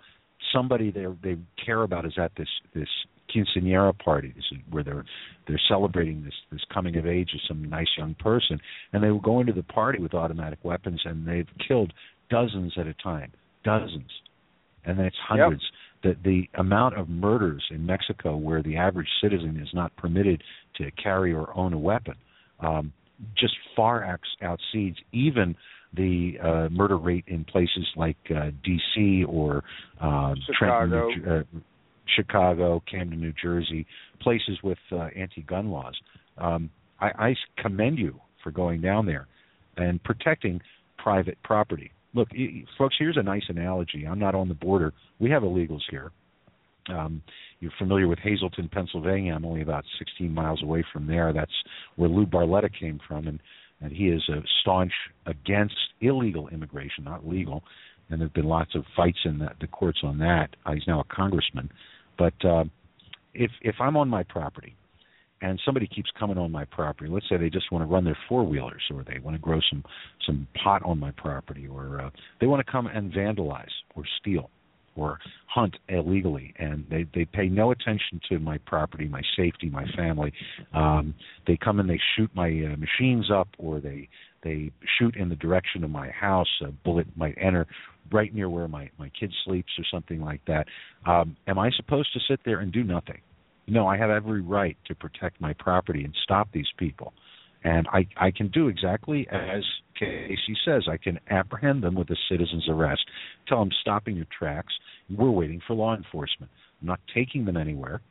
[0.54, 2.90] somebody they they care about is at this this
[3.34, 4.34] quinceanera party.
[4.36, 5.06] This is where they're
[5.48, 8.60] they're celebrating this this coming of age of some nice young person,
[8.94, 11.94] and they will go into the party with automatic weapons, and they've killed
[12.30, 13.32] dozens at a time,
[13.64, 14.12] dozens,
[14.86, 15.62] and then it's hundreds.
[15.62, 15.75] Yep.
[16.06, 20.44] The the amount of murders in Mexico where the average citizen is not permitted
[20.76, 22.16] to carry or own a weapon
[22.60, 22.94] um,
[23.36, 24.04] just far
[24.42, 25.56] exceeds even
[25.96, 29.24] the uh, murder rate in places like uh, D.C.
[29.28, 29.64] or
[30.02, 31.10] uh, Chicago.
[31.10, 31.60] Trenton, uh,
[32.16, 33.88] Chicago, Camden, New Jersey,
[34.22, 35.96] places with uh, anti-gun laws.
[36.38, 39.28] Um, I, I commend you for going down there
[39.78, 40.62] and protecting
[40.98, 41.92] private property.
[42.16, 42.30] Look,
[42.78, 44.08] folks, here's a nice analogy.
[44.08, 44.94] I'm not on the border.
[45.20, 46.12] We have illegals here.
[46.88, 47.22] Um,
[47.60, 49.34] you're familiar with Hazleton, Pennsylvania.
[49.34, 51.34] I'm only about 16 miles away from there.
[51.34, 51.52] That's
[51.98, 53.40] where Lou Barletta came from, and
[53.82, 54.94] and he is a staunch
[55.26, 57.62] against illegal immigration, not legal.
[58.10, 60.56] and there've been lots of fights in the, the courts on that.
[60.66, 61.70] Uh, he's now a congressman,
[62.18, 62.64] but uh,
[63.34, 64.76] if if I'm on my property
[65.46, 68.18] and somebody keeps coming on my property, let's say they just want to run their
[68.28, 69.84] four wheelers or they want to grow some
[70.26, 72.10] some pot on my property or uh,
[72.42, 74.50] they want to come and vandalize or steal
[74.96, 79.86] or hunt illegally and they they pay no attention to my property my safety my
[79.96, 80.34] family.
[80.74, 81.14] Um
[81.46, 84.10] they come and they shoot my uh, machines up or they
[84.44, 87.68] they shoot in the direction of my house a bullet might enter
[88.12, 90.66] right near where my my kid sleeps or something like that.
[91.06, 93.22] Um am i supposed to sit there and do nothing
[93.68, 97.14] no i have every right to protect my property and stop these people
[97.66, 99.64] and I, I can do exactly as
[100.00, 100.84] KC says.
[100.90, 103.02] I can apprehend them with a citizen's arrest,
[103.48, 104.72] tell them stopping your tracks.
[105.10, 106.52] We're waiting for law enforcement.
[106.80, 108.02] I'm not taking them anywhere.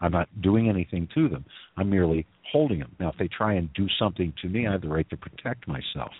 [0.00, 1.44] I'm not doing anything to them.
[1.76, 2.96] I'm merely holding them.
[2.98, 5.68] Now, if they try and do something to me, I have the right to protect
[5.68, 6.12] myself.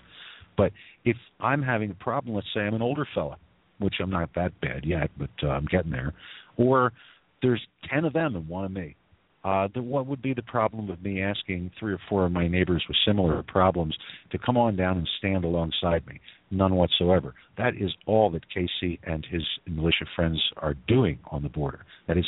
[0.55, 0.71] But
[1.03, 3.37] if I'm having a problem, let's say I'm an older fella,
[3.79, 6.13] which I'm not that bad yet, but uh, I'm getting there,
[6.57, 6.93] or
[7.41, 8.95] there's 10 of them and one of me
[9.43, 12.83] uh, what would be the problem with me asking three or four of my neighbors
[12.87, 13.97] with similar problems
[14.31, 16.19] to come on down and stand alongside me?
[16.51, 17.33] None whatsoever.
[17.57, 21.85] That is all that KC and his militia friends are doing on the border.
[22.07, 22.25] That is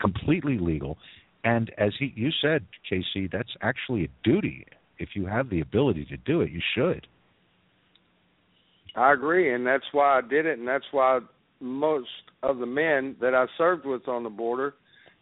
[0.00, 0.96] completely legal.
[1.42, 4.64] And as he, you said, KC, that's actually a duty.
[4.98, 7.06] If you have the ability to do it, you should.
[8.94, 11.18] I agree, and that's why I did it, and that's why
[11.64, 12.08] most
[12.42, 14.74] of the men that I served with on the border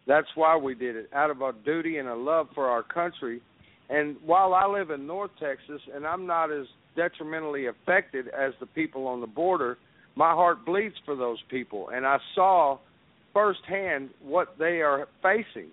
[0.07, 3.41] that's why we did it, out of our duty and a love for our country.
[3.89, 6.67] And while I live in North Texas and I'm not as
[6.97, 9.79] detrimentally affected as the people on the border,
[10.17, 11.91] my heart bleeds for those people.
[11.91, 12.79] And I saw
[13.33, 15.71] firsthand what they are facing.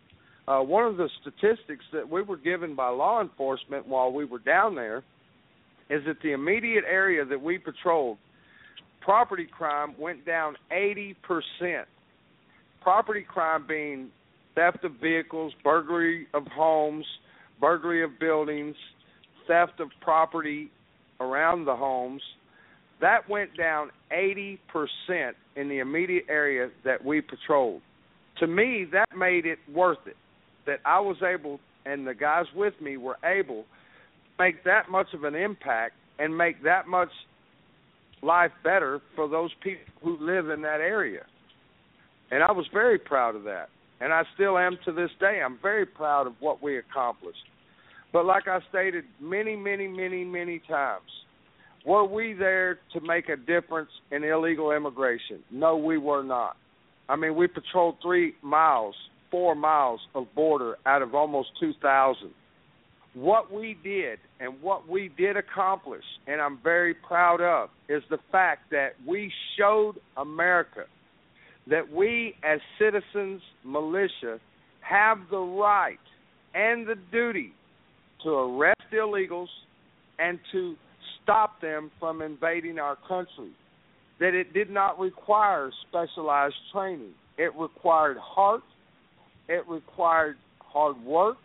[0.48, 4.40] Uh, one of the statistics that we were given by law enforcement while we were
[4.40, 5.04] down there
[5.90, 8.18] is that the immediate area that we patrolled,
[9.02, 11.16] property crime went down 80%.
[12.82, 14.10] Property crime being
[14.56, 17.06] theft of vehicles, burglary of homes,
[17.60, 18.76] burglary of buildings,
[19.48, 20.72] theft of property
[21.20, 22.22] around the homes.
[23.02, 24.58] That went down 80%
[25.56, 27.82] in the immediate area that we patrolled.
[28.40, 30.16] To me, that made it worth it.
[30.66, 35.08] That I was able, and the guys with me were able, to make that much
[35.14, 37.10] of an impact and make that much
[38.22, 41.22] life better for those people who live in that area.
[42.32, 43.70] And I was very proud of that
[44.02, 45.42] and I still am to this day.
[45.44, 47.40] I'm very proud of what we accomplished.
[48.12, 51.10] But like I stated many, many, many, many times,
[51.86, 55.40] were we there to make a difference in illegal immigration?
[55.52, 56.58] No, we were not.
[57.08, 58.96] I mean, we patrolled three miles,
[59.32, 62.32] four miles of border out of almost 2,000.
[63.20, 68.20] What we did and what we did accomplish, and I'm very proud of, is the
[68.32, 70.86] fact that we showed America–
[71.70, 74.40] that we as citizens militia
[74.82, 76.00] have the right
[76.54, 77.54] and the duty
[78.24, 79.48] to arrest illegals
[80.18, 80.76] and to
[81.22, 83.52] stop them from invading our country.
[84.20, 87.12] That it did not require specialized training.
[87.38, 88.64] It required heart,
[89.48, 91.38] it required hard work,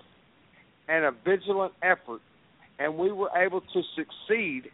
[0.88, 2.20] and a vigilant effort.
[2.78, 4.70] And we were able to succeed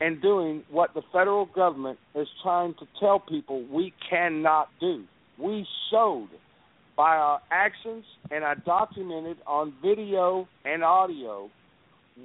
[0.00, 5.04] in doing what the federal government is trying to tell people we cannot do.
[5.38, 6.28] We showed
[6.96, 11.50] by our actions and I documented on video and audio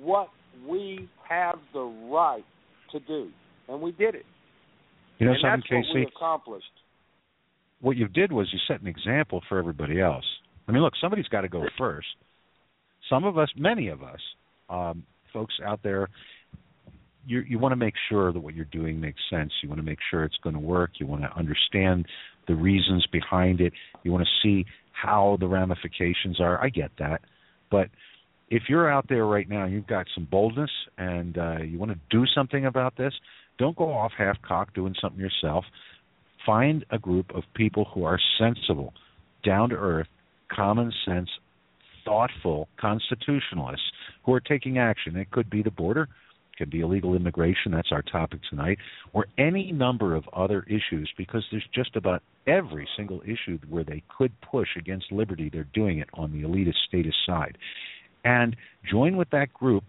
[0.01, 0.29] what
[0.67, 2.43] we have the right
[2.91, 3.29] to do.
[3.67, 4.25] And we did it.
[5.19, 5.89] You know and something, that's KC?
[5.89, 6.65] What we accomplished.
[7.79, 10.25] What you did was you set an example for everybody else.
[10.67, 12.07] I mean, look, somebody's got to go first.
[13.09, 14.19] Some of us, many of us,
[14.69, 15.03] um,
[15.33, 16.09] folks out there
[17.27, 19.51] you you want to make sure that what you're doing makes sense.
[19.61, 20.91] You want to make sure it's going to work.
[20.95, 22.05] You want to understand
[22.47, 23.73] the reasons behind it.
[24.03, 26.63] You want to see how the ramifications are.
[26.63, 27.21] I get that,
[27.69, 27.89] but
[28.49, 31.99] if you're out there right now, you've got some boldness and uh, you want to
[32.09, 33.13] do something about this.
[33.59, 35.65] Don't go off half cocked doing something yourself.
[36.45, 38.93] Find a group of people who are sensible,
[39.43, 40.07] down to earth,
[40.49, 41.29] common sense,
[42.07, 43.91] thoughtful constitutionalists
[44.23, 45.17] who are taking action.
[45.17, 46.07] It could be the border
[46.57, 48.79] it could be illegal immigration, that's our topic tonight,
[49.13, 54.01] or any number of other issues, because there's just about every single issue where they
[54.17, 57.59] could push against liberty, they're doing it on the elitist statist side.
[58.25, 58.55] And
[58.89, 59.83] join with that group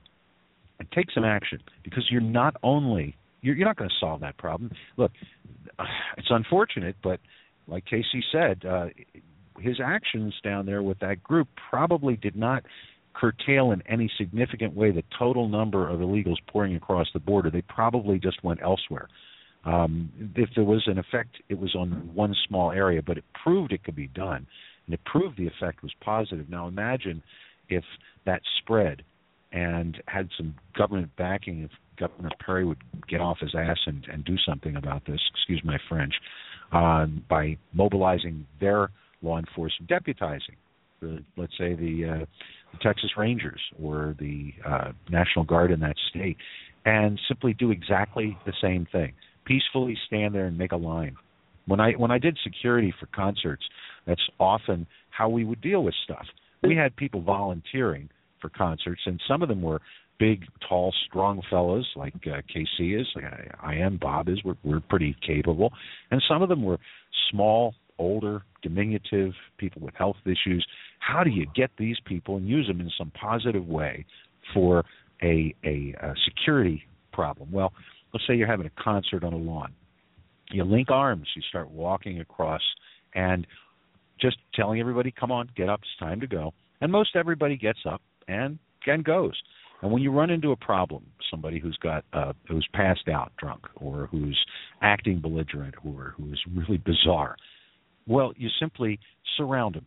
[0.78, 4.36] and take some action, because you're not only you're, you're not going to solve that
[4.36, 4.70] problem.
[4.96, 5.12] Look,
[6.18, 7.20] it's unfortunate, but
[7.66, 8.88] like KC said, uh,
[9.60, 12.64] his actions down there with that group probably did not
[13.14, 17.50] curtail in any significant way the total number of illegals pouring across the border.
[17.50, 19.08] They probably just went elsewhere.
[19.64, 23.72] Um, if there was an effect, it was on one small area, but it proved
[23.72, 24.46] it could be done,
[24.86, 26.48] and it proved the effect was positive.
[26.48, 27.22] Now imagine
[27.68, 27.84] if
[28.24, 29.02] that spread
[29.52, 32.78] and had some government backing, if Governor Perry would
[33.08, 36.14] get off his ass and, and do something about this, excuse my French,
[36.72, 38.90] uh, by mobilizing their
[39.22, 40.56] law enforcement, deputizing,
[41.00, 42.24] the, let's say the, uh,
[42.72, 46.36] the Texas Rangers or the uh, National Guard in that state,
[46.84, 49.12] and simply do exactly the same thing.
[49.44, 51.16] Peacefully stand there and make a line.
[51.66, 53.62] When I when I did security for concerts,
[54.06, 56.24] that's often how we would deal with stuff.
[56.62, 58.08] We had people volunteering
[58.40, 59.80] for concerts, and some of them were
[60.18, 64.42] big, tall, strong fellows like uh, KC is, like I, I am, Bob is.
[64.44, 65.72] We're, we're pretty capable,
[66.10, 66.78] and some of them were
[67.30, 70.66] small, older, diminutive people with health issues.
[71.00, 74.04] How do you get these people and use them in some positive way
[74.54, 74.84] for
[75.22, 77.50] a, a, a security problem?
[77.52, 77.72] Well,
[78.12, 79.72] let's say you're having a concert on a lawn.
[80.50, 81.28] You link arms.
[81.36, 82.62] You start walking across,
[83.14, 83.46] and
[84.20, 85.80] just telling everybody, "Come on, get up.
[85.82, 89.34] It's time to go." And most everybody gets up and and goes.
[89.82, 93.66] And when you run into a problem, somebody who's got uh, who's passed out drunk,
[93.76, 94.38] or who's
[94.82, 97.36] acting belligerent, or who is really bizarre,
[98.08, 98.98] well, you simply
[99.36, 99.86] surround them,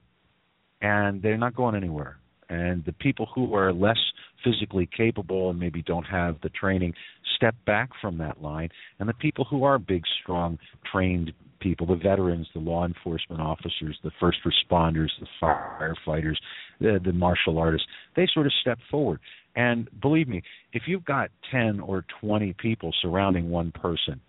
[0.81, 2.17] and they're not going anywhere.
[2.49, 3.99] And the people who are less
[4.43, 6.93] physically capable and maybe don't have the training
[7.35, 8.69] step back from that line,
[8.99, 10.59] and the people who are big, strong,
[10.91, 11.31] trained
[11.61, 16.35] people, the veterans, the law enforcement officers, the first responders, the firefighters,
[16.79, 19.19] the, the martial artists, they sort of step forward.
[19.55, 20.41] And believe me,
[20.73, 24.19] if you've got 10 or 20 people surrounding one person,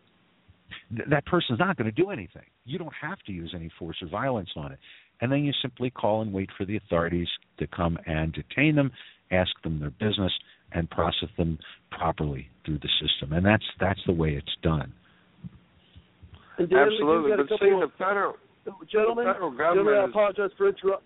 [0.94, 2.44] th- that person's not going to do anything.
[2.64, 4.78] You don't have to use any force or violence on it.
[5.20, 7.28] And then you simply call and wait for the authorities
[7.58, 8.90] to come and detain them,
[9.30, 10.32] ask them their business,
[10.72, 11.58] and process them
[11.90, 13.32] properly through the system.
[13.32, 14.92] And that's that's the way it's done.
[16.58, 18.34] And Dan, we do Absolutely, but see, of- the federal
[18.90, 21.04] gentlemen, the federal gentlemen, I apologize for interrupt.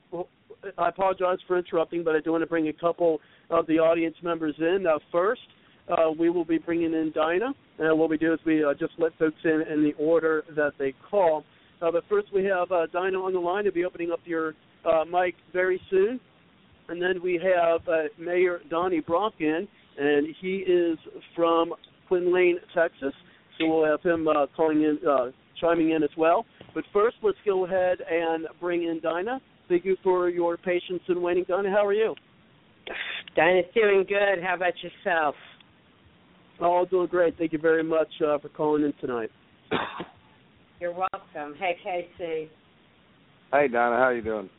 [0.79, 3.21] I apologize for interrupting, but I do want to bring a couple
[3.51, 4.87] of the audience members in.
[4.87, 5.43] Uh, first,
[5.89, 8.93] uh, we will be bringing in Dinah, and what we do is we uh, just
[8.99, 11.45] let folks in in the order that they call.
[11.81, 13.65] Uh, but first, we have uh, Dinah on the line.
[13.65, 14.55] He'll be opening up your
[14.85, 16.19] uh, mic very soon,
[16.89, 19.69] and then we have uh, Mayor Donnie Brock in,
[19.99, 20.99] and he is
[21.35, 21.75] from
[22.09, 23.13] Quinlan, Texas.
[23.59, 25.31] So we'll have him uh, calling in, uh,
[25.61, 26.45] chiming in as well.
[26.75, 29.41] But first, let's go ahead and bring in Dinah.
[29.69, 31.45] Thank you for your patience in waiting.
[31.49, 32.15] Dinah, how are you?
[33.35, 34.43] Dinah's doing good.
[34.43, 35.35] How about yourself?
[36.61, 37.37] All doing great.
[37.37, 39.31] Thank you very much uh, for calling in tonight.
[40.81, 41.55] You're welcome.
[41.59, 42.49] Hey, KC.
[43.53, 44.51] Hey Donna, how are you doing?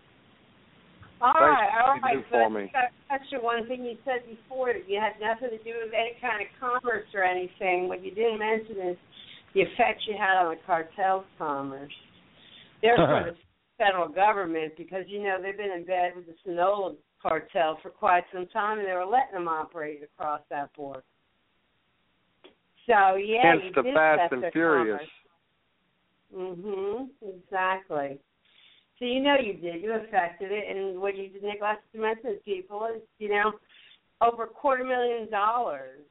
[1.20, 2.16] All Thanks right, all for what right.
[2.16, 2.72] you do for me.
[3.10, 6.14] That's your one thing you said before that you had nothing to do with any
[6.22, 7.88] kind of commerce or anything.
[7.88, 8.98] What you didn't mention is
[9.54, 11.92] the effect you had on the cartel's commerce.
[12.82, 13.38] They're for the
[13.78, 18.24] federal government because you know they've been in bed with the Sinaloa cartel for quite
[18.32, 21.04] some time, and they were letting them operate across that border.
[22.88, 25.02] So yeah, Hence the Fast and Furious.
[26.34, 27.10] Mhm.
[27.22, 28.20] Exactly.
[28.98, 29.82] So you know you did.
[29.82, 33.54] You affected it, and what you did, neglect to mention to people is, you know,
[34.22, 36.02] over a quarter million dollars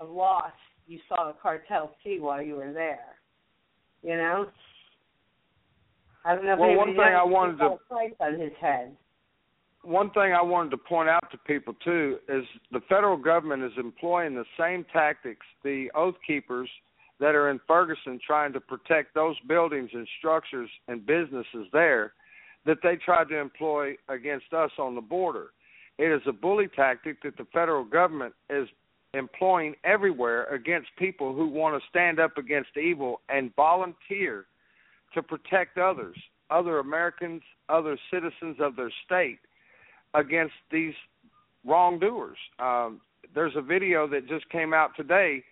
[0.00, 0.52] of loss
[0.86, 3.16] you saw the cartel see while you were there.
[4.02, 4.46] You know.
[6.24, 8.96] I don't know if Well, one thing I wanted to- price on his head.
[9.82, 13.72] One thing I wanted to point out to people too is the federal government is
[13.76, 16.68] employing the same tactics the oath keepers
[17.18, 22.12] that are in Ferguson trying to protect those buildings and structures and businesses there
[22.64, 25.48] that they tried to employ against us on the border.
[25.98, 28.68] It is a bully tactic that the federal government is
[29.14, 34.46] employing everywhere against people who want to stand up against evil and volunteer
[35.14, 36.16] to protect others,
[36.50, 39.38] other Americans, other citizens of their state
[40.14, 40.94] against these
[41.64, 42.38] wrongdoers.
[42.58, 43.00] Um,
[43.34, 45.42] there's a video that just came out today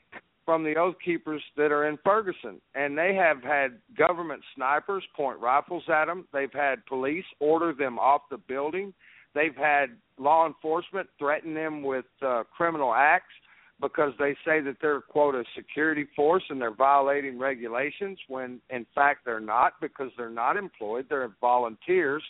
[0.44, 5.38] from the Oath Keepers that are in Ferguson, and they have had government snipers point
[5.38, 6.26] rifles at them.
[6.32, 8.92] They've had police order them off the building.
[9.34, 13.32] They've had law enforcement threaten them with uh, criminal acts
[13.80, 18.86] because they say that they're quote a security force and they're violating regulations when in
[18.94, 22.22] fact they're not because they're not employed they're volunteers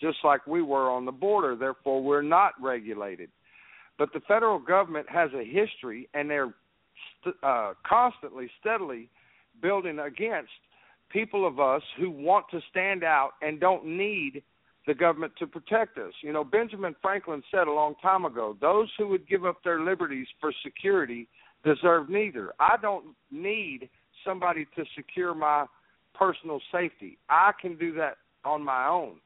[0.00, 3.30] just like we were on the border therefore we're not regulated
[3.98, 6.54] but the federal government has a history and they're
[7.20, 9.08] st- uh, constantly steadily
[9.60, 10.50] building against
[11.10, 14.42] people of us who want to stand out and don't need
[14.86, 16.12] the government to protect us.
[16.22, 19.80] You know, Benjamin Franklin said a long time ago, those who would give up their
[19.80, 21.28] liberties for security
[21.64, 22.52] deserve neither.
[22.58, 23.88] I don't need
[24.24, 25.66] somebody to secure my
[26.14, 27.18] personal safety.
[27.28, 29.16] I can do that on my own.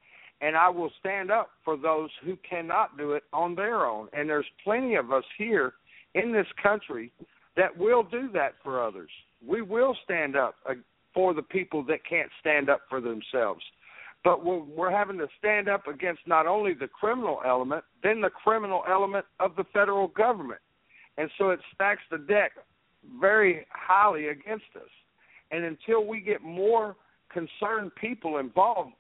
[0.43, 4.09] And I will stand up for those who cannot do it on their own.
[4.13, 5.75] And there's plenty of us here
[6.15, 7.13] in this country
[7.57, 9.11] that will do that for others.
[9.47, 10.75] We will stand up uh,
[11.15, 13.63] for the people that can't stand up for themselves.
[14.25, 18.31] But we're, we're having to stand up against not only the criminal element, then the
[18.31, 20.61] criminal element of the federal government.
[21.19, 22.53] And so it stacks the deck
[23.21, 24.89] very highly against us.
[25.51, 26.97] And until we get more
[27.33, 28.93] concerned people involved,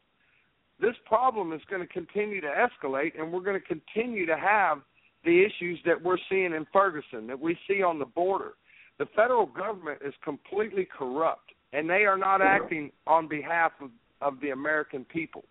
[0.82, 4.78] this problem is going to continue to escalate, and we're going to continue to have
[5.24, 8.54] the issues that we're seeing in Ferguson, that we see on the border.
[8.98, 13.90] The federal government is completely corrupt, and they are not acting on behalf of,
[14.20, 15.44] of the American people.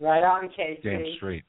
[0.00, 0.82] Right on, KC.
[0.82, 1.44] Damn straight.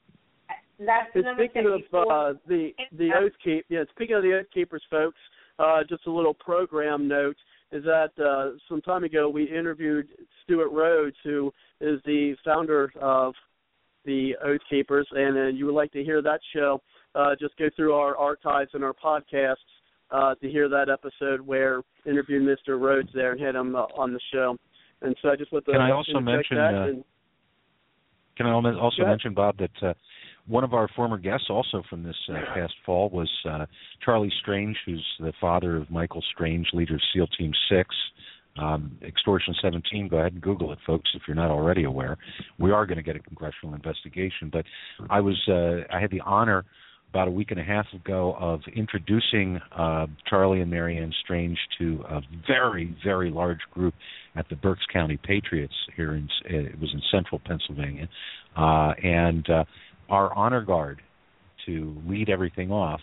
[0.78, 3.84] That's the And speaking of uh, the the oath keep, yeah.
[3.94, 5.18] Speaking of the oath keepers, folks,
[5.58, 7.36] uh, just a little program note
[7.74, 10.06] is that uh, some time ago we interviewed
[10.44, 13.34] Stewart Rhodes, who is the founder of
[14.04, 16.80] the Oath Keepers, and uh, you would like to hear that show,
[17.16, 19.56] uh, just go through our archives and our podcasts
[20.12, 22.80] uh, to hear that episode where we interviewed Mr.
[22.80, 24.56] Rhodes there and had him uh, on the show.
[25.02, 27.04] And so I just want to Can I also mention, that uh, and,
[28.36, 29.94] Can I also mention, Bob, that uh,
[30.46, 33.66] one of our former guests, also from this uh, past fall, was uh,
[34.04, 37.94] Charlie Strange, who's the father of Michael Strange, leader of SEAL Team Six,
[38.58, 40.08] um, Extortion 17.
[40.08, 42.16] Go ahead and Google it, folks, if you're not already aware.
[42.58, 44.50] We are going to get a congressional investigation.
[44.52, 44.64] But
[45.10, 46.64] I was, uh, I had the honor
[47.14, 52.02] about a week and a half ago of introducing uh, Charlie and Marianne Strange to
[52.08, 53.94] a very, very large group
[54.34, 58.08] at the Berks County Patriots here in it was in central Pennsylvania,
[58.56, 59.64] uh, and uh,
[60.08, 61.00] our honor guard
[61.66, 63.00] to lead everything off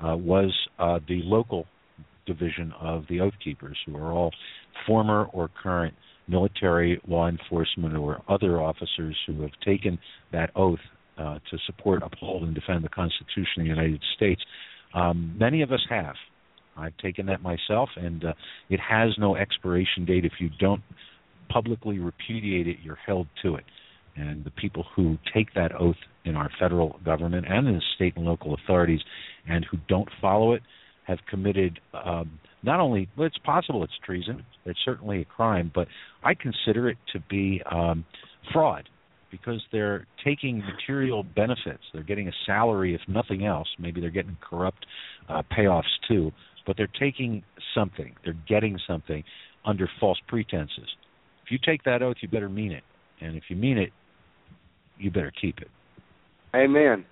[0.00, 1.66] uh, was uh, the local
[2.26, 4.30] division of the Oath Keepers, who are all
[4.86, 5.94] former or current
[6.26, 9.98] military, law enforcement, or other officers who have taken
[10.32, 10.78] that oath
[11.18, 14.42] uh, to support, uphold, and defend the Constitution of the United States.
[14.94, 16.14] Um, many of us have.
[16.76, 18.32] I've taken that myself, and uh,
[18.68, 20.24] it has no expiration date.
[20.24, 20.82] If you don't
[21.48, 23.64] publicly repudiate it, you're held to it.
[24.16, 28.16] And the people who take that oath in our federal government and in the state
[28.16, 29.00] and local authorities
[29.48, 30.62] and who don't follow it
[31.06, 35.86] have committed um, not only, well, it's possible it's treason, it's certainly a crime, but
[36.22, 38.04] I consider it to be um,
[38.52, 38.88] fraud
[39.30, 41.82] because they're taking material benefits.
[41.92, 43.68] They're getting a salary, if nothing else.
[43.78, 44.86] Maybe they're getting corrupt
[45.28, 46.32] uh, payoffs too,
[46.66, 47.42] but they're taking
[47.74, 48.14] something.
[48.24, 49.24] They're getting something
[49.64, 50.88] under false pretenses.
[51.44, 52.84] If you take that oath, you better mean it,
[53.20, 53.90] and if you mean it,
[54.98, 55.68] you better keep it.
[56.54, 57.04] Amen.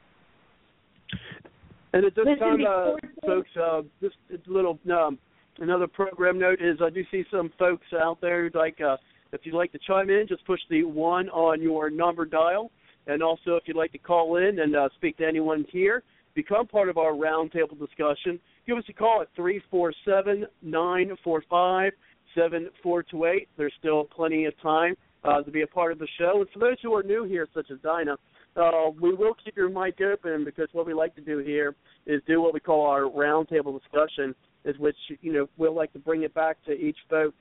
[1.93, 5.19] And at this Listen, time, uh, folks, uh, just a little um,
[5.59, 8.97] another program note is I do see some folks out there who'd like uh,
[9.33, 12.71] if you'd like to chime in, just push the one on your number dial,
[13.07, 16.03] and also if you'd like to call in and uh, speak to anyone here,
[16.35, 18.41] become part of our roundtable discussion.
[18.67, 21.93] Give us a call at three four seven nine four five
[22.35, 23.49] seven four two eight.
[23.59, 24.95] There's still plenty of time
[25.25, 26.41] uh, to be a part of the show.
[26.41, 28.17] And for those who are new here, such as Dinah,
[28.57, 31.75] uh, we will keep your mic open because what we like to do here
[32.07, 34.35] is do what we call our roundtable discussion,
[34.65, 37.37] is which you know we'll like to bring it back to each folks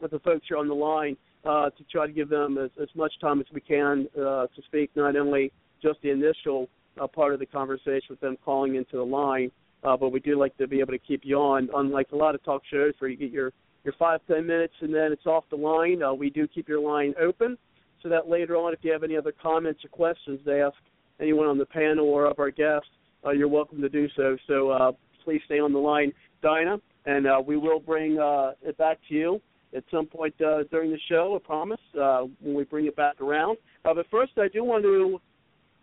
[0.00, 2.88] with the folks here on the line uh, to try to give them as, as
[2.94, 5.52] much time as we can uh, to speak, not only
[5.82, 6.68] just the initial
[7.00, 9.50] uh, part of the conversation with them calling into the line,
[9.82, 11.68] uh, but we do like to be able to keep you on.
[11.74, 13.52] Unlike a lot of talk shows where you get your
[13.84, 16.80] your five ten minutes and then it's off the line, uh, we do keep your
[16.80, 17.58] line open
[18.02, 20.76] so that later on, if you have any other comments or questions to ask
[21.20, 22.88] anyone on the panel or of our guests,
[23.24, 24.36] uh, you're welcome to do so.
[24.46, 24.92] So uh,
[25.24, 29.14] please stay on the line, Dinah, and uh, we will bring uh, it back to
[29.14, 29.40] you
[29.74, 31.38] at some point uh, during the show.
[31.40, 33.56] I promise uh, when we bring it back around.
[33.84, 35.20] But first, I do want to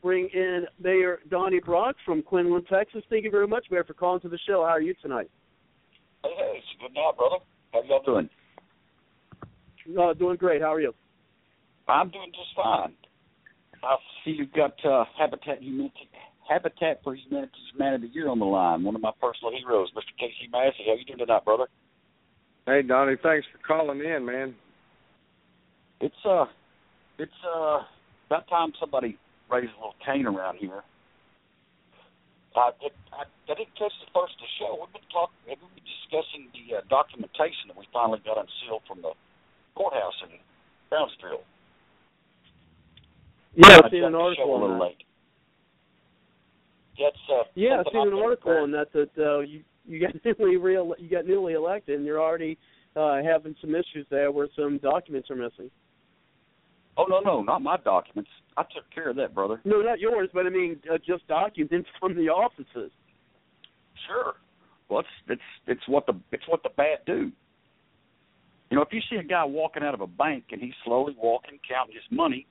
[0.01, 3.03] bring in Mayor Donnie Brock from Quinlan, Texas.
[3.09, 4.63] Thank you very much, Mayor, for calling to the show.
[4.65, 5.29] How are you tonight?
[6.23, 7.37] Hey, it's a good night, brother.
[7.73, 8.29] How y'all doing?
[9.99, 10.61] Uh, doing great.
[10.61, 10.93] How are you?
[11.87, 12.93] I'm doing just fine.
[13.83, 16.09] I see you've got uh, Habitat Humanity,
[16.47, 18.83] Habitat for Humanity's Man of the Year on the line.
[18.83, 20.13] One of my personal heroes, Mr.
[20.21, 20.83] KC Massey.
[20.85, 21.67] How you doing tonight, brother?
[22.65, 24.53] Hey, Donnie, thanks for calling in, man.
[26.01, 26.45] It's uh,
[27.17, 27.79] it's uh,
[28.27, 29.17] about time somebody
[29.51, 30.83] raised a little Cain around here.
[32.59, 34.75] I, did, I, I didn't catch the first of the show.
[34.75, 38.99] We've been talking, we've been discussing the uh, documentation that we finally got unsealed from
[38.99, 39.15] the
[39.75, 40.35] courthouse in
[40.91, 41.47] Brownsville.
[43.55, 44.83] Yeah, I've seen an jumped the show article on that.
[44.83, 45.03] late.
[46.99, 50.57] That's uh, Yeah, I've seen an article on that that uh, you you got newly
[50.57, 52.57] real you got newly elected, and you're already
[52.95, 55.71] uh, having some issues there where some documents are missing.
[56.97, 58.29] Oh no, no, not my documents.
[58.59, 59.61] I took care of that, brother.
[59.63, 62.91] No, not yours, but I mean uh, just documents from the offices.
[64.05, 64.33] Sure.
[64.89, 67.31] Well, it's it's it's what the it's what the bad do.
[68.69, 71.15] You know, if you see a guy walking out of a bank and he's slowly
[71.17, 72.45] walking, counting his money,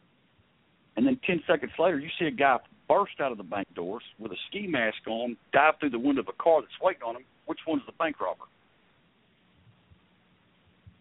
[0.97, 2.57] and then ten seconds later you see a guy
[2.89, 6.23] burst out of the bank doors with a ski mask on, dive through the window
[6.23, 8.45] of a car that's waiting on him, which one's the bank robber?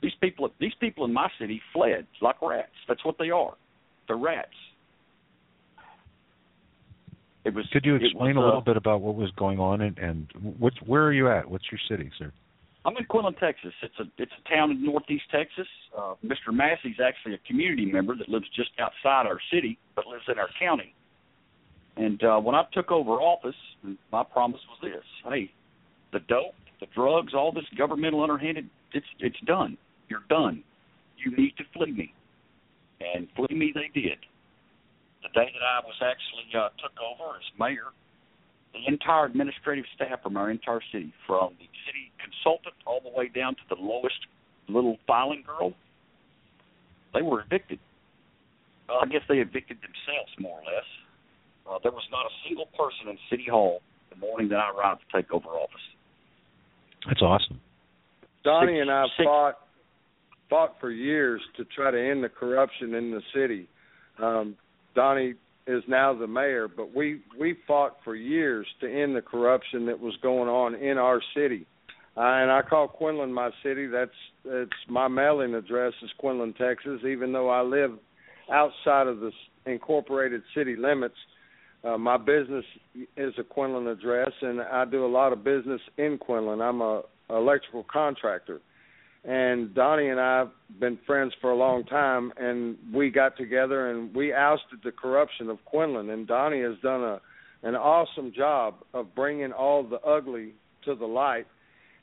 [0.02, 2.76] These people these people in my city fled like rats.
[2.90, 3.54] That's what they are.
[4.08, 4.50] They're rats.
[7.46, 9.82] It was Could you explain was, a little uh, bit about what was going on
[9.82, 10.28] and, and
[10.60, 11.50] what's where are you at?
[11.50, 12.32] What's your city, sir?
[12.86, 13.74] I'm in Quinlan, Texas.
[13.82, 15.68] It's a it's a town in northeast Texas.
[15.98, 16.54] Uh, Mr.
[16.54, 20.48] Massey's actually a community member that lives just outside our city, but lives in our
[20.60, 20.94] county.
[21.98, 23.56] And uh, when I took over office,
[24.12, 25.52] my promise was this: Hey,
[26.14, 29.78] the dope, the drugs, all this governmental underhanded, it's it's done.
[30.08, 30.64] You're done.
[31.18, 32.14] You need to flee me,
[33.02, 34.18] and flee me they did.
[35.28, 37.92] The day that I was actually uh, took over as mayor,
[38.72, 43.28] the entire administrative staff from our entire city, from the city consultant all the way
[43.28, 44.20] down to the lowest
[44.70, 45.74] little filing girl,
[47.14, 47.80] they were evicted.
[48.88, 50.88] Well, I guess they evicted themselves more or less.
[51.70, 55.02] Uh, there was not a single person in City Hall the morning that I arrived
[55.12, 55.88] to take over office.
[57.06, 57.60] That's awesome.
[58.44, 59.60] Donnie Six- and I six- fought
[60.50, 63.68] fought for years to try to end the corruption in the city.
[64.20, 64.56] Um,
[64.98, 65.36] Donnie
[65.68, 70.00] is now the mayor, but we we fought for years to end the corruption that
[70.00, 71.68] was going on in our city.
[72.18, 73.86] Uh, and I call Quinlan my city.
[73.86, 74.10] That's
[74.44, 77.02] it's my mailing address is Quinlan, Texas.
[77.08, 77.92] Even though I live
[78.52, 79.32] outside of the
[79.68, 81.18] incorporated city limits,
[81.84, 82.66] uh, my business
[83.16, 86.60] is a Quinlan address, and I do a lot of business in Quinlan.
[86.60, 88.62] I'm a electrical contractor,
[89.28, 93.92] and Donnie and I have been friends for a long time, and we got together
[93.92, 96.10] and we ousted the corruption of Quinlan.
[96.10, 97.22] And Donnie has done a
[97.64, 100.54] an awesome job of bringing all the ugly
[100.86, 101.48] to the light,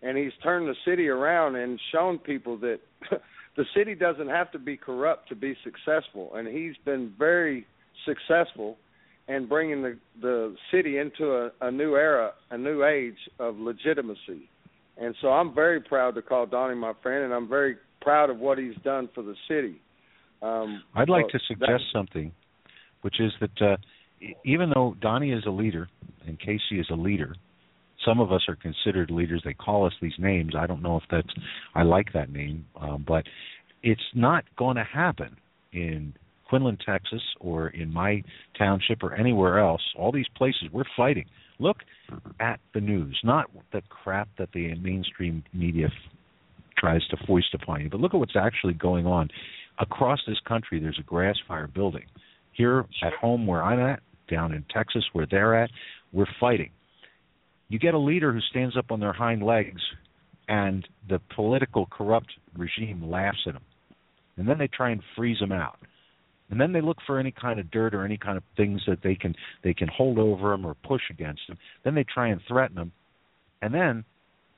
[0.03, 2.81] and he's turned the city around and shown people that
[3.57, 6.33] the city doesn't have to be corrupt to be successful.
[6.35, 7.67] And he's been very
[8.05, 8.77] successful
[9.29, 14.51] in bringing the the city into a, a new era, a new age of legitimacy.
[14.97, 18.39] And so I'm very proud to call Donnie my friend, and I'm very proud of
[18.39, 19.81] what he's done for the city.
[20.43, 22.31] Um, I'd like to suggest something,
[23.01, 23.77] which is that uh,
[24.21, 25.89] e- even though Donnie is a leader
[26.27, 27.35] and KC is a leader,
[28.05, 29.43] some of us are considered leaders.
[29.45, 30.55] They call us these names.
[30.57, 31.33] I don't know if that's
[31.75, 33.25] I like that name, um, but
[33.83, 35.37] it's not going to happen
[35.73, 36.15] in
[36.49, 38.23] Quinlan, Texas, or in my
[38.59, 39.83] township or anywhere else.
[39.97, 41.25] All these places we're fighting.
[41.59, 41.79] Look
[42.41, 45.93] at the news, not the crap that the mainstream media f-
[46.77, 49.29] tries to foist upon you, but look at what's actually going on
[49.79, 50.81] across this country.
[50.81, 52.05] There's a grass fire building.
[52.53, 55.71] Here at home, where I'm at, down in Texas, where they're at,
[56.13, 56.71] we're fighting.
[57.69, 59.83] You get a leader who stands up on their hind legs,
[60.49, 63.63] and the political corrupt regime laughs at him,
[64.37, 65.79] and then they try and freeze him out
[66.51, 69.03] and then they look for any kind of dirt or any kind of things that
[69.03, 72.41] they can they can hold over them or push against them Then they try and
[72.49, 72.93] threaten them
[73.65, 74.05] and then,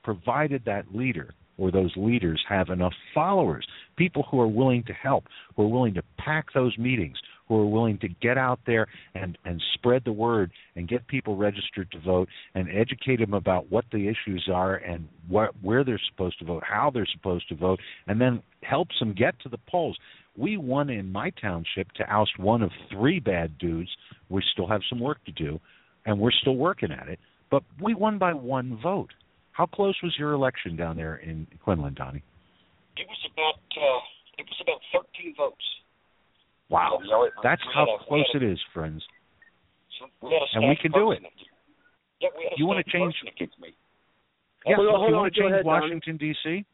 [0.03, 3.65] provided that leader or those leaders have enough followers,
[3.95, 5.23] people who are willing to help,
[5.55, 9.37] who are willing to pack those meetings, who are willing to get out there and
[9.45, 13.85] and spread the word and get people registered to vote and educate them about what
[13.91, 17.79] the issues are and what where they're supposed to vote, how they're supposed to vote,
[18.07, 19.97] and then helps them get to the polls.
[20.37, 23.89] We won in my township to oust one of three bad dudes.
[24.29, 25.59] We still have some work to do,
[26.05, 27.19] and we're still working at it.
[27.49, 29.09] But we won by one vote.
[29.51, 32.21] How close was your election down there in Quinlan, Donnie?
[32.97, 33.99] It was about uh,
[34.37, 35.63] it was about thirteen votes.
[36.69, 39.01] Wow, You know, that's how a- close had it a- is, friends.
[39.99, 41.23] So we And we can do it.
[42.19, 43.73] Yeah, we You wanna change- person me.
[44.65, 46.65] Yeah, Hold on, if hold you want to change ahead, Washington D.C.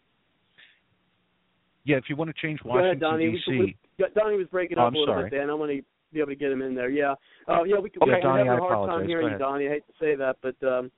[1.86, 3.30] Yeah, if you want to change Go ahead, Washington Donnie.
[3.30, 3.52] We- D.C.
[3.60, 5.24] we- yeah, Donnie was breaking Oh, up I'm a little sorry.
[5.26, 5.82] bit there, and I want to
[6.14, 6.90] be able to get him in there.
[6.90, 7.16] Yeah,
[7.48, 8.02] uh, yeah, we could.
[8.04, 9.00] Okay, we're Donnie, having I a hard apologize.
[9.02, 9.38] time hearing you.
[9.38, 9.68] Donnie.
[9.68, 10.92] I hate to say that, but um,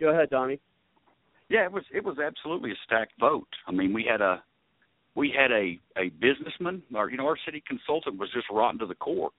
[0.00, 0.58] go ahead, Donnie.
[1.48, 3.48] Yeah, it was it was absolutely a stacked vote.
[3.66, 4.42] I mean, we had a
[5.14, 8.86] we had a a businessman, or you know, our city consultant was just rotten to
[8.86, 9.30] the core.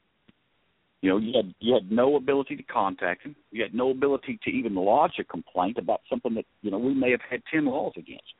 [1.01, 3.35] You know, you had you had no ability to contact him.
[3.51, 6.93] You had no ability to even lodge a complaint about something that you know we
[6.93, 8.33] may have had ten laws against.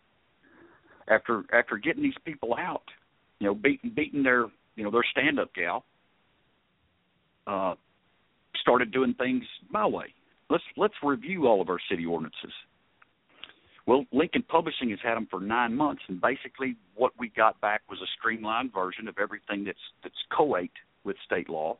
[1.12, 2.84] After after getting these people out,
[3.40, 5.84] you know, beating beating their you know their stand up gal,
[7.48, 7.76] uh,
[8.62, 10.14] started doing things my way.
[10.50, 12.54] Let's let's review all of our city ordinances.
[13.88, 17.82] Well, Lincoln Publishing has had them for nine months, and basically what we got back
[17.90, 20.72] was a streamlined version of everything that's that's coate
[21.04, 21.78] with state law.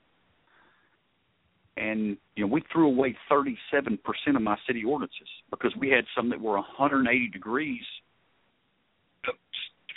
[1.78, 3.98] And you know, we threw away 37%
[4.36, 7.84] of my city ordinances because we had some that were 180 degrees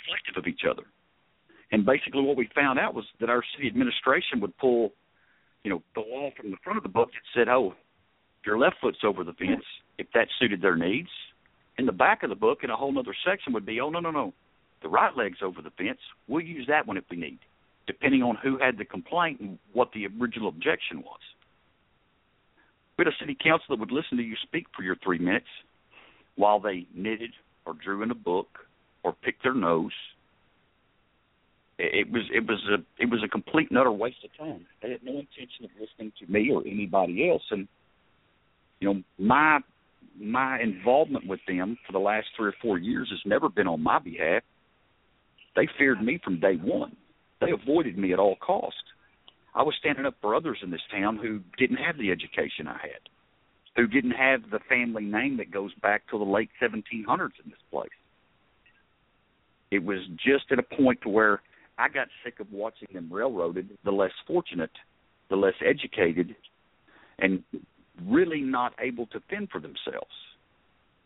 [0.05, 0.83] deflective of each other.
[1.71, 4.93] And basically, what we found out was that our city administration would pull,
[5.63, 7.73] you know, the law from the front of the book that said, "Oh,
[8.45, 9.65] your left foot's over the fence,"
[9.97, 11.09] if that suited their needs
[11.77, 13.99] in the back of the book, in a whole other section, would be, oh no
[13.99, 14.33] no no,
[14.81, 15.99] the right leg's over the fence.
[16.27, 17.39] We'll use that one if we need,
[17.87, 21.19] depending on who had the complaint and what the original objection was.
[22.97, 25.47] We had a city council that would listen to you speak for your three minutes
[26.35, 27.31] while they knitted
[27.65, 28.64] or drew in a book
[29.05, 29.91] or pick their nose.
[31.77, 34.65] It was it was a it was a complete and utter waste of time.
[34.81, 37.67] They had no intention of listening to me or anybody else, and
[38.79, 39.59] you know my
[40.19, 43.83] my involvement with them for the last three or four years has never been on
[43.83, 44.41] my behalf.
[45.55, 46.95] They feared me from day one.
[47.41, 48.75] They avoided me at all cost.
[49.53, 52.79] I was standing up for others in this town who didn't have the education I
[52.81, 53.03] had,
[53.75, 57.59] who didn't have the family name that goes back to the late 1700s in this
[57.69, 57.89] place.
[59.75, 61.41] It was just at a point to where
[61.77, 64.71] I got sick of watching them railroaded, the less fortunate,
[65.29, 66.33] the less educated,
[67.19, 67.43] and
[68.07, 70.15] really not able to fend for themselves.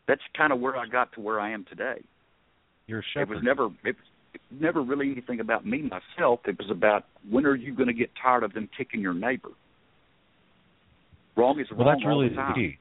[0.08, 2.04] That's kind of where I got to where I am today.
[2.86, 3.32] You're a shepherd.
[3.32, 6.42] It was never it was never really anything about me myself.
[6.46, 9.50] It was about when are you going to get tired of them kicking your neighbor?
[11.36, 11.80] Wrong is wrong.
[11.80, 12.54] Well, that's really all the, time.
[12.54, 12.78] key.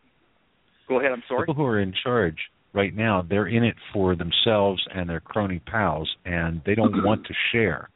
[0.87, 1.13] Go ahead.
[1.13, 1.47] I'm sorry.
[1.47, 2.37] People who are in charge
[2.73, 7.27] right now, they're in it for themselves and their crony pals, and they don't want
[7.27, 7.89] to share.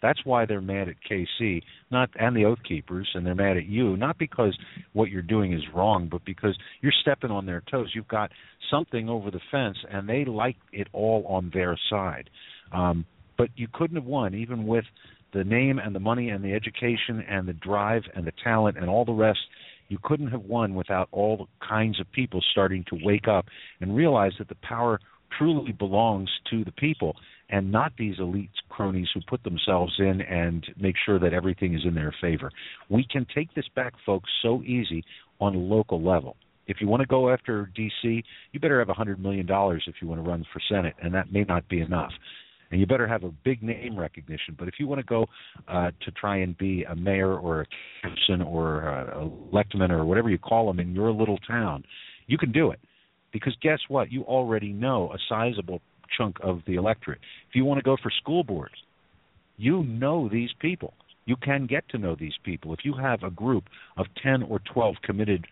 [0.00, 3.66] That's why they're mad at KC, not and the Oath Keepers, and they're mad at
[3.66, 4.56] you, not because
[4.92, 7.90] what you're doing is wrong, but because you're stepping on their toes.
[7.94, 8.30] You've got
[8.70, 12.30] something over the fence, and they like it all on their side.
[12.72, 13.04] Um,
[13.36, 14.84] but you couldn't have won, even with
[15.32, 18.88] the name and the money and the education and the drive and the talent and
[18.88, 19.40] all the rest.
[19.88, 23.46] You couldn't have won without all the kinds of people starting to wake up
[23.80, 25.00] and realize that the power
[25.36, 27.16] truly belongs to the people
[27.50, 31.82] and not these elite cronies who put themselves in and make sure that everything is
[31.84, 32.50] in their favor.
[32.88, 35.04] We can take this back, folks, so easy
[35.40, 36.36] on a local level.
[36.66, 40.08] If you want to go after DC, you better have a $100 million if you
[40.08, 42.12] want to run for Senate, and that may not be enough.
[42.70, 44.54] And you better have a big name recognition.
[44.58, 45.26] But if you want to go
[45.68, 47.66] uh, to try and be a mayor or a
[48.02, 51.84] councilman or a electman or whatever you call them in your little town,
[52.26, 52.80] you can do it.
[53.32, 54.12] Because guess what?
[54.12, 55.80] You already know a sizable
[56.16, 57.20] chunk of the electorate.
[57.48, 58.74] If you want to go for school boards,
[59.56, 60.94] you know these people.
[61.24, 62.72] You can get to know these people.
[62.72, 63.64] If you have a group
[63.96, 65.46] of 10 or 12 committed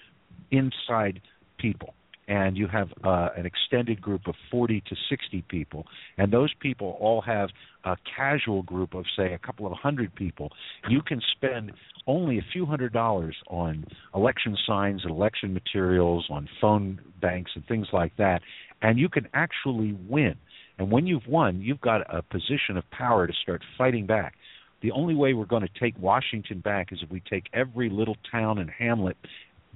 [0.51, 1.21] inside
[1.59, 1.93] people,
[2.29, 5.87] and you have uh, an extended group of 40 to 60 people,
[6.19, 7.51] and those people all have
[7.85, 10.51] a casual group of, say, a couple of hundred people,
[10.89, 11.73] you can spend
[12.07, 13.85] only a few hundred dollars on
[14.15, 18.43] election signs and election materials, on phone banks and things like that,
[18.83, 20.35] and you can actually win.
[20.79, 24.35] And when you've won, you've got a position of power to start fighting back.
[24.83, 28.17] The only way we're going to take Washington back is if we take every little
[28.31, 29.17] town and hamlet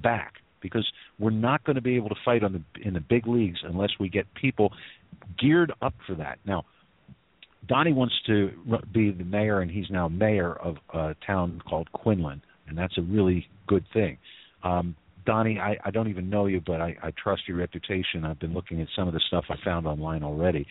[0.03, 0.91] back because
[1.21, 3.91] we're not going to be able to fight on the in the big leagues unless
[4.01, 4.73] we get people
[5.39, 6.39] geared up for that.
[6.47, 6.65] Now,
[7.69, 8.51] Donnie wants to
[8.93, 13.03] be the mayor, and he's now mayor of a town called Quinlan, and that's a
[13.03, 14.17] really good thing.
[14.65, 18.25] Um, Donnie, I, I don't even know you, but I, I trust your reputation.
[18.25, 20.67] I've been looking at some of the stuff I found online already.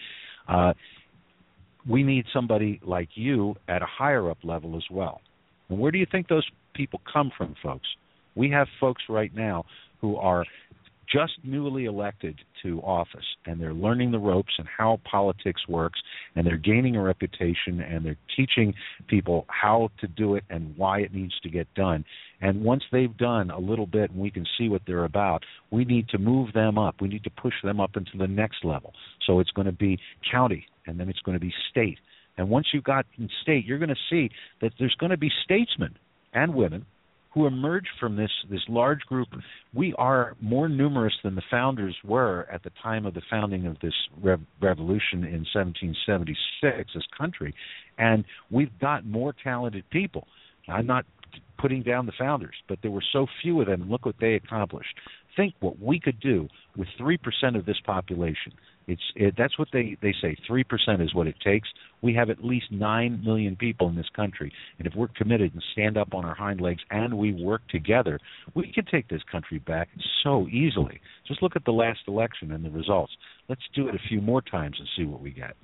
[0.48, 0.74] Uh,
[1.88, 5.22] we need somebody like you at a higher up level as well.
[5.70, 7.88] And where do you think those people come from, folks?
[8.36, 9.66] We have folks right now
[10.02, 10.46] who are
[11.12, 16.00] just newly elected to office and they're learning the ropes and how politics works
[16.36, 18.74] and they're gaining a reputation and they're teaching
[19.08, 22.06] people how to do it and why it needs to get done.
[22.42, 25.84] And once they've done a little bit and we can see what they're about, we
[25.84, 26.96] need to move them up.
[27.02, 28.94] We need to push them up into the next level.
[29.26, 30.00] So it's going to be
[30.32, 31.98] county and then it's going to be state.
[32.38, 34.30] And once you've got in state, you're going to see
[34.62, 35.98] that there's going to be statesmen
[36.34, 36.86] and women
[37.34, 39.28] who emerged from this this large group.
[39.74, 43.78] We are more numerous than the founders were at the time of the founding of
[43.82, 47.54] this rev- revolution in 1776, this country,
[47.98, 50.28] and we've got more talented people.
[50.68, 51.06] I'm not
[51.60, 53.90] putting down the founders, but there were so few of them.
[53.90, 54.96] Look what they accomplished.
[55.36, 58.54] Think what we could do with three percent of this population.
[58.90, 60.36] It's it, that's what they they say.
[60.48, 61.70] Three percent is what it takes.
[62.02, 65.64] We have at least nine million people in this country, and if we're committed and
[65.74, 68.20] stand up on our hind legs and we work together,
[68.56, 69.90] we can take this country back
[70.24, 71.00] so easily.
[71.28, 73.12] Just look at the last election and the results.
[73.48, 75.56] Let's do it a few more times and see what we get.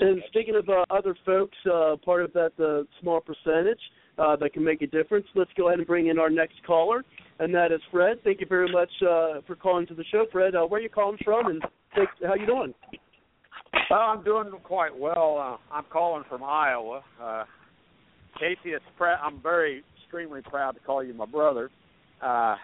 [0.00, 3.80] And speaking of uh, other folks, uh, part of that uh, small percentage
[4.18, 7.04] uh, that can make a difference, let's go ahead and bring in our next caller
[7.38, 8.18] and that is Fred.
[8.24, 10.54] Thank you very much uh, for calling to the show, Fred.
[10.54, 11.62] Uh, where are you calling from, and
[11.94, 12.74] thanks, how you doing?
[13.90, 15.60] Well, I'm doing quite well.
[15.70, 17.02] Uh, I'm calling from Iowa.
[17.22, 17.44] Uh,
[18.40, 21.70] KC, it's pre- I'm very extremely proud to call you my brother.
[22.22, 22.56] Uh,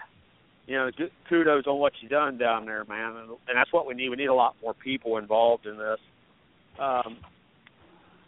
[0.66, 0.90] you know,
[1.28, 4.08] kudos on what you done down there, man, and, and that's what we need.
[4.08, 5.98] We need a lot more people involved in this.
[6.80, 7.18] Um,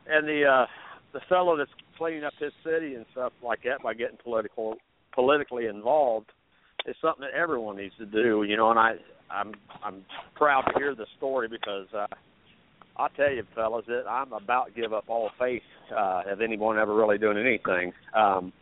[0.07, 0.67] and the uh,
[1.15, 4.75] the fellow that's cleaning up his city and stuff like that by getting political
[5.15, 6.27] politically involved
[6.87, 8.45] is something that everyone needs to do.
[8.45, 8.95] You know, and I
[9.31, 9.53] I'm
[9.83, 10.05] I'm
[10.35, 12.07] proud to hear the story because uh,
[12.97, 15.63] I'll tell you, fellas, that I'm about to give up all faith
[15.93, 17.93] uh, of anyone ever really doing anything.
[18.15, 18.53] Um,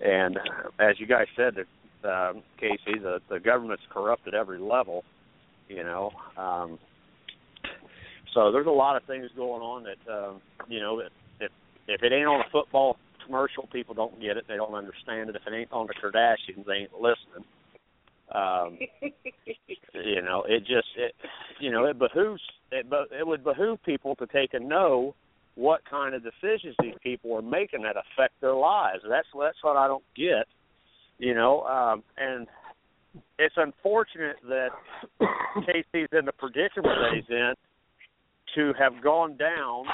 [0.00, 0.38] and
[0.78, 2.32] as you guys said, that uh,
[2.62, 5.04] KC, the the government's corrupt at every level.
[5.68, 6.78] You know, um,
[8.34, 11.10] so there's a lot of things going on that um, you know that
[11.88, 14.44] if it ain't on a football commercial, people don't get it.
[14.48, 15.36] They don't understand it.
[15.36, 17.44] If it ain't on the Kardashians, they ain't listening.
[18.34, 18.78] Um,
[19.94, 21.14] you know, it just it,
[21.60, 22.42] you know, it behooves
[22.72, 25.14] it, but it would behoove people to take and know
[25.54, 29.02] what kind of decisions these people are making that affect their lives.
[29.08, 30.46] That's that's what I don't get.
[31.18, 32.46] You know, um, and
[33.38, 34.70] it's unfortunate that
[35.20, 37.54] KC's in the predicament that he's in
[38.54, 39.86] to have gone down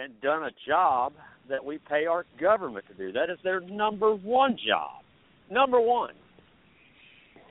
[0.00, 1.12] and done a job
[1.48, 3.12] that we pay our government to do.
[3.12, 5.02] That is their number one job.
[5.50, 6.14] Number one.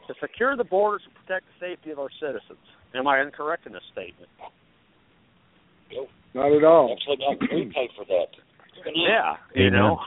[0.08, 2.66] To secure the borders and protect the safety of our citizens.
[2.96, 4.30] Am I incorrect in this statement?
[5.94, 6.10] Nope.
[6.34, 6.96] Not at all.
[6.98, 7.18] Actually,
[7.54, 8.28] we pay for that.
[8.96, 10.00] Yeah, you know,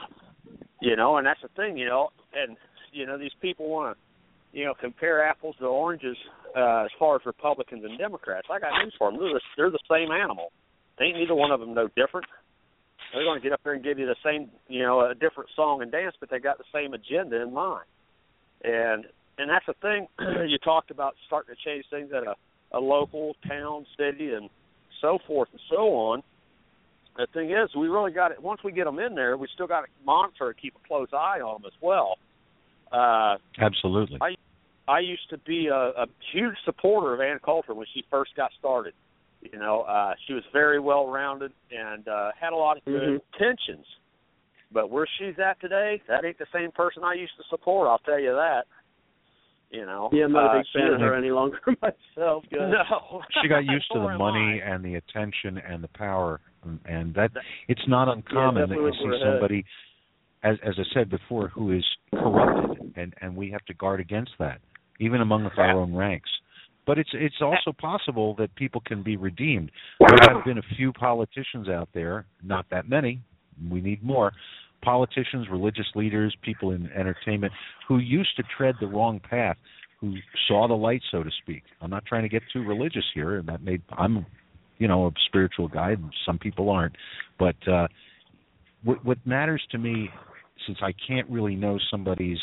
[0.81, 2.57] you know, and that's the thing, you know, and
[2.91, 6.17] you know these people want to, you know, compare apples to oranges
[6.57, 8.47] uh, as far as Republicans and Democrats.
[8.49, 10.51] I got news for them: they're the, they're the same animal.
[11.01, 12.27] Ain't neither one of them no different.
[13.13, 15.49] They're going to get up there and give you the same, you know, a different
[15.55, 17.85] song and dance, but they got the same agenda in mind.
[18.63, 19.05] And
[19.37, 20.07] and that's the thing.
[20.47, 22.35] you talked about starting to change things at a,
[22.77, 24.49] a local town, city, and
[25.01, 26.23] so forth and so on.
[27.17, 28.41] The thing is, we really got it.
[28.41, 31.09] Once we get them in there, we still got to monitor and keep a close
[31.13, 32.17] eye on them as well.
[32.91, 34.17] Uh, Absolutely.
[34.21, 34.35] I
[34.87, 38.51] I used to be a, a huge supporter of Ann Coulter when she first got
[38.59, 38.93] started.
[39.51, 43.01] You know, uh, she was very well rounded and uh, had a lot of good
[43.01, 43.41] mm-hmm.
[43.41, 43.85] intentions.
[44.71, 47.87] But where she's at today, that ain't the same person I used to support.
[47.87, 48.63] I'll tell you that.
[49.69, 50.09] You know.
[50.13, 52.43] Yeah, I'm not uh, a big fan of her any longer myself.
[52.49, 52.59] Good.
[52.59, 53.21] No.
[53.41, 54.69] she got used to the money I.
[54.69, 56.39] and the attention and the power,
[56.85, 57.31] and that
[57.67, 59.21] it's not uncommon that you see for head.
[59.33, 59.65] somebody,
[60.43, 64.31] as as I said before, who is corrupted, and and we have to guard against
[64.37, 64.59] that,
[64.99, 66.29] even among our own ranks.
[66.85, 69.71] But it's it's also possible that people can be redeemed.
[69.99, 73.21] There have been a few politicians out there, not that many.
[73.69, 74.33] We need more
[74.83, 77.53] politicians, religious leaders, people in entertainment
[77.87, 79.55] who used to tread the wrong path,
[80.01, 80.15] who
[80.47, 81.63] saw the light, so to speak.
[81.81, 84.25] I'm not trying to get too religious here, and that made I'm,
[84.77, 85.91] you know, a spiritual guy.
[85.91, 86.95] And some people aren't,
[87.39, 87.87] but uh,
[88.83, 90.09] what what matters to me,
[90.67, 92.39] since I can't really know somebody's,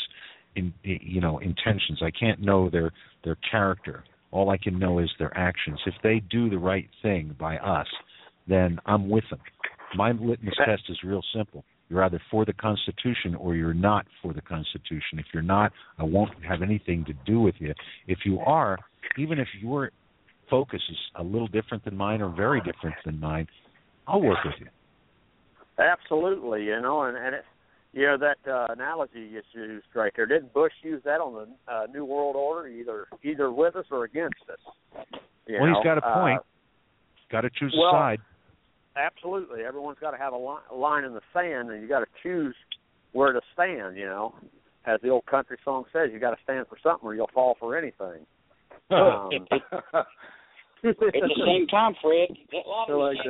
[0.55, 2.91] in you know, intentions, I can't know their
[3.23, 4.03] their character.
[4.31, 5.79] All I can know is their actions.
[5.85, 7.87] If they do the right thing by us,
[8.47, 9.39] then I'm with them.
[9.95, 11.63] My litmus test is real simple.
[11.89, 15.19] You're either for the Constitution or you're not for the Constitution.
[15.19, 17.73] If you're not, I won't have anything to do with you.
[18.07, 18.77] If you are,
[19.17, 19.91] even if your
[20.49, 23.47] focus is a little different than mine or very different than mine,
[24.07, 24.67] I'll work with you.
[25.77, 27.45] Absolutely, you know, and and it,
[27.93, 30.25] you know that uh, analogy you used right there.
[30.25, 34.03] Didn't Bush use that on the uh, New World Order, either either with us or
[34.05, 34.59] against us?
[35.47, 35.75] You well, know?
[35.75, 36.39] he's got a point.
[36.39, 36.43] Uh,
[37.31, 38.19] got to choose well, a side.
[38.95, 41.99] absolutely, everyone's got to have a line, a line in the sand, and you got
[41.99, 42.55] to choose
[43.11, 43.97] where to stand.
[43.97, 44.35] You know,
[44.85, 47.55] as the old country song says, you got to stand for something, or you'll fall
[47.59, 48.25] for anything.
[48.91, 49.29] Um,
[50.83, 53.19] At the same time, Fred, like lottery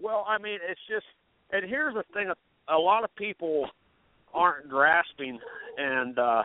[0.00, 1.06] well, I mean, it's just,
[1.52, 2.30] and here's the thing:
[2.68, 3.68] a lot of people
[4.32, 5.38] aren't grasping,
[5.78, 6.42] and uh,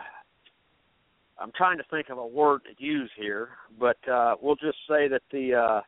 [1.38, 5.08] I'm trying to think of a word to use here, but uh, we'll just say
[5.08, 5.80] that the uh,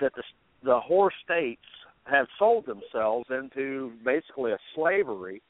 [0.00, 0.22] that the
[0.62, 1.62] the whore states
[2.04, 5.42] have sold themselves into basically a slavery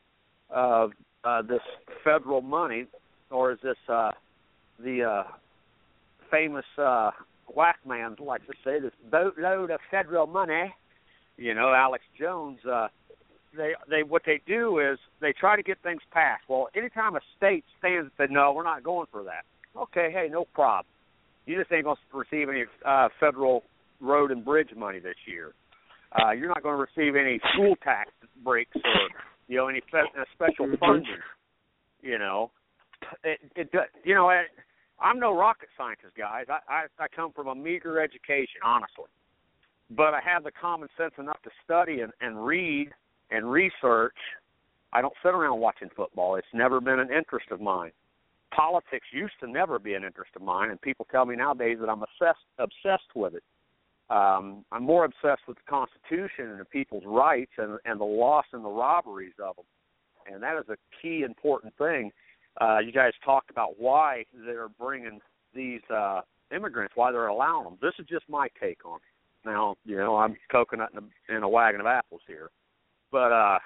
[0.50, 0.92] of
[1.24, 1.60] uh, this
[2.02, 2.86] federal money,
[3.30, 4.10] or is this uh,
[4.80, 5.22] the uh,
[6.30, 7.10] famous uh,
[7.54, 10.74] whack man likes to say, this boatload of federal money.
[11.38, 12.58] You know, Alex Jones.
[12.70, 12.88] Uh,
[13.56, 16.42] they they what they do is they try to get things passed.
[16.48, 19.44] Well, anytime a state stands and says no, we're not going for that.
[19.78, 20.86] Okay, hey, no problem.
[21.46, 23.62] You just ain't going to receive any uh, federal
[24.00, 25.52] road and bridge money this year.
[26.12, 28.10] Uh, you're not going to receive any school tax
[28.44, 29.08] breaks or
[29.46, 31.06] you know any fe- uh, special funding.
[32.02, 32.50] You know,
[33.24, 33.70] it, it
[34.04, 34.44] you know I,
[35.00, 36.46] I'm no rocket scientist, guys.
[36.50, 39.10] I, I I come from a meager education, honestly,
[39.90, 42.90] but I have the common sense enough to study and, and read
[43.30, 44.16] and research.
[44.92, 46.36] I don't sit around watching football.
[46.36, 47.92] It's never been an interest of mine.
[48.54, 51.88] Politics used to never be an interest of mine, and people tell me nowadays that
[51.88, 53.42] I'm obsessed obsessed with it.
[54.10, 58.46] Um, I'm more obsessed with the Constitution and the people's rights and, and the loss
[58.54, 59.66] and the robberies of them,
[60.32, 62.10] and that is a key important thing.
[62.58, 65.20] Uh, you guys talked about why they're bringing
[65.54, 66.22] these uh,
[66.54, 67.78] immigrants, why they're allowing them.
[67.82, 69.07] This is just my take on it.
[69.44, 72.50] Now, you know, I'm coconut in a, in a wagon of apples here.
[73.10, 73.58] But uh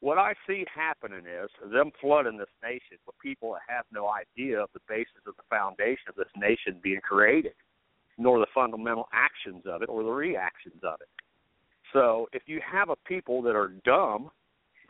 [0.00, 4.58] what I see happening is them flooding this nation with people that have no idea
[4.58, 7.52] of the basis of the foundation of this nation being created,
[8.16, 11.08] nor the fundamental actions of it or the reactions of it.
[11.92, 14.30] So if you have a people that are dumb,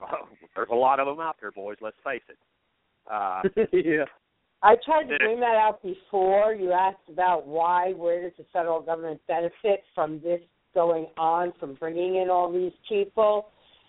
[0.00, 1.76] oh, there's a lot of them out there, boys.
[1.80, 2.38] Let's face it.
[3.10, 3.42] Uh,
[3.72, 4.04] yeah.
[4.62, 6.54] I tried to bring that out before.
[6.54, 10.40] You asked about why, where does the federal government benefit from this
[10.74, 13.48] going on from bringing in all these people,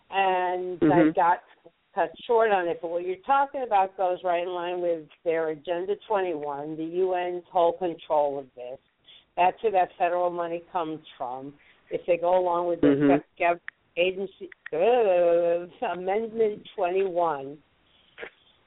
[0.10, 1.10] and mm-hmm.
[1.10, 1.40] I got
[1.94, 2.80] cut short on it.
[2.82, 7.44] But what you're talking about goes right in line with their Agenda 21, the UN's
[7.52, 8.80] whole control of this.
[9.36, 11.54] That's where that federal money comes from.
[11.90, 13.08] If they go along with mm-hmm.
[13.38, 13.60] the
[13.98, 17.58] agency uh, Amendment 21.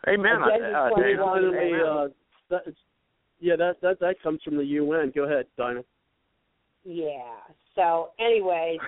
[0.09, 0.43] Amen.
[0.43, 1.43] Agenda Uh, 21.
[1.43, 2.09] Literally, uh,
[2.51, 2.75] that,
[3.41, 5.13] yeah, that that that comes from the UN.
[5.15, 5.85] Go ahead, Dinah.
[6.85, 7.37] Yeah.
[7.75, 8.79] So, anyways,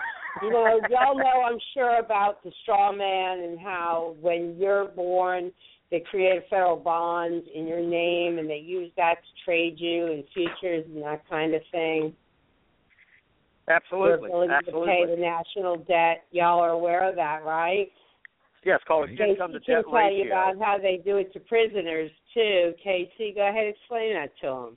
[0.42, 5.50] you know, y'all know I'm sure about the straw man and how when you're born,
[5.90, 10.06] they create a federal bond in your name and they use that to trade you
[10.06, 12.12] in futures and that kind of thing.
[13.68, 14.28] Absolutely.
[14.28, 14.86] Their ability Absolutely.
[14.86, 16.24] to pay the national debt.
[16.30, 17.90] Y'all are aware of that, right?
[18.66, 21.32] Yeah, it's called a Casey to can debt tell you about how they do it
[21.34, 22.74] to prisoners too.
[22.84, 24.76] KC, go ahead and explain that to them.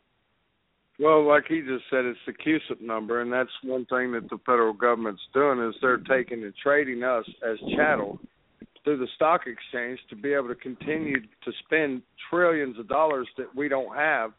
[0.99, 4.37] Well, like he just said, it's the CUSIP number, and that's one thing that the
[4.45, 8.19] federal government's doing is they're taking and trading us as chattel
[8.83, 13.47] through the stock exchange to be able to continue to spend trillions of dollars that
[13.55, 14.33] we don't have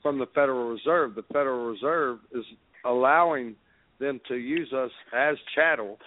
[0.00, 1.14] from the Federal Reserve.
[1.14, 2.44] The Federal Reserve is
[2.86, 3.56] allowing
[3.98, 5.98] them to use us as chattel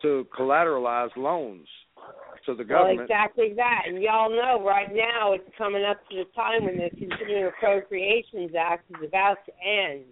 [0.00, 1.66] to collateralize loans
[2.46, 2.96] to the government.
[2.96, 3.82] Well, exactly that.
[3.86, 8.52] And y'all know right now it's coming up to the time when the Continuing Appropriations
[8.58, 10.04] Act is about to end.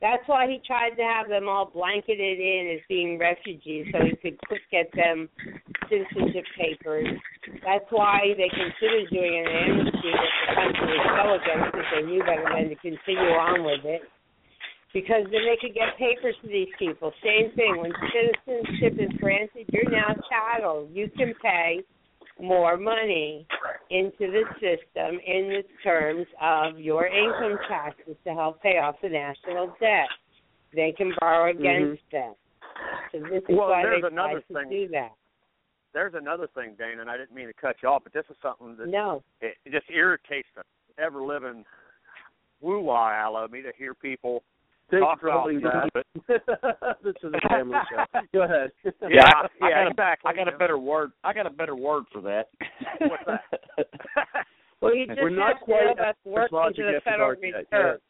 [0.00, 4.14] That's why he tried to have them all blanketed in as being refugees so he
[4.16, 5.28] could quick get them
[5.88, 7.08] citizenship papers.
[7.64, 12.02] That's why they considered doing an amnesty that the country was so against because they
[12.02, 14.02] knew better than to continue on with it.
[14.96, 17.12] Because then they could get papers to these people.
[17.22, 17.76] Same thing.
[17.76, 20.88] When citizenship is granted, you're now chattel.
[20.90, 21.82] You can pay
[22.40, 23.46] more money
[23.90, 29.10] into the system in the terms of your income taxes to help pay off the
[29.10, 30.08] national debt.
[30.74, 32.32] They can borrow against them.
[33.12, 33.54] So this is Mm-hmm.
[33.56, 34.70] Well, why there's they another try thing.
[34.70, 35.10] to do that.
[35.92, 38.36] There's another thing, Dana, and I didn't mean to cut you off, but this is
[38.42, 39.22] something that No.
[39.42, 40.62] it, it just irritates the
[41.02, 41.64] ever living
[42.62, 44.42] woo wah out of me to hear people
[44.90, 45.88] Thanks talk for about holding stuff.
[45.92, 46.06] back.
[46.28, 48.20] But this is a family show.
[48.32, 48.70] Go ahead.
[48.84, 50.30] yeah, Yeah, I, I yeah, got a, exactly.
[50.30, 51.10] I got a better word.
[51.24, 52.48] I got a better word for that.
[53.00, 53.40] What's that?
[54.80, 57.30] Well, you just We're not to quite about at the workings logic the Federal.
[57.30, 58.00] Reserve.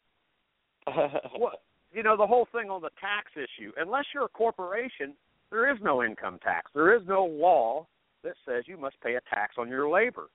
[1.39, 1.53] well,
[1.91, 3.71] you know the whole thing on the tax issue.
[3.77, 5.13] Unless you're a corporation,
[5.49, 6.69] there is no income tax.
[6.75, 7.87] There is no law
[8.23, 10.27] that says you must pay a tax on your labor.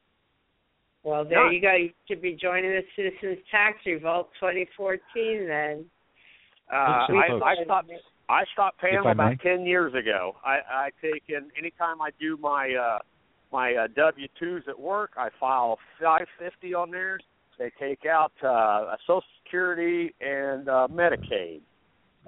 [1.05, 1.53] Well, there None.
[1.53, 1.75] you go.
[1.75, 5.01] You should be joining the Citizens Tax Revolt 2014
[5.47, 5.85] then.
[6.73, 7.91] Uh, I, I stopped.
[8.29, 9.37] I stopped paying them about may.
[9.37, 10.37] ten years ago.
[10.45, 12.99] I, I take in anytime I do my uh,
[13.53, 15.11] my uh, W twos at work.
[15.17, 17.23] I file five fifty on theirs.
[17.59, 21.61] They take out uh, Social Security and uh, Medicaid.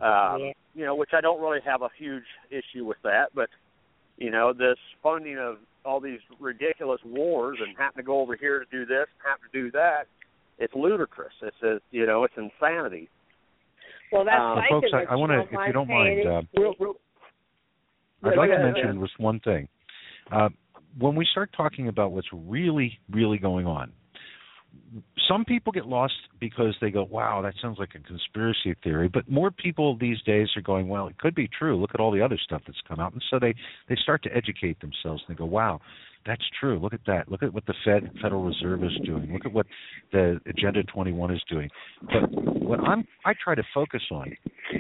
[0.01, 0.53] Um, Yeah.
[0.77, 3.49] You know, which I don't really have a huge issue with that, but
[4.19, 8.59] you know, this funding of all these ridiculous wars and having to go over here
[8.59, 10.07] to do this, and having to do that,
[10.59, 11.33] it's ludicrous.
[11.43, 13.09] It's a, you know, it's insanity.
[14.15, 16.95] Well, that's like folks, I- I want to, if you don't mind, uh, real, real,
[18.23, 19.01] I'd like to mention man.
[19.01, 19.69] just one thing.
[20.31, 20.49] Uh,
[20.99, 23.93] when we start talking about what's really, really going on,
[25.29, 29.29] some people get lost because they go, "Wow, that sounds like a conspiracy theory." But
[29.29, 31.77] more people these days are going, "Well, it could be true.
[31.77, 33.55] Look at all the other stuff that's come out." And so they
[33.89, 35.81] they start to educate themselves and they go, "Wow,
[36.27, 36.79] that's true.
[36.79, 37.31] Look at that.
[37.31, 39.33] Look at what the Fed Federal Reserve is doing.
[39.33, 39.67] Look at what
[40.13, 41.69] the Agenda 21 is doing."
[42.03, 44.37] But what I'm I try to focus on,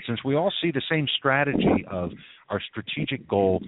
[0.06, 2.10] since we all see the same strategy of
[2.50, 3.62] our strategic goal,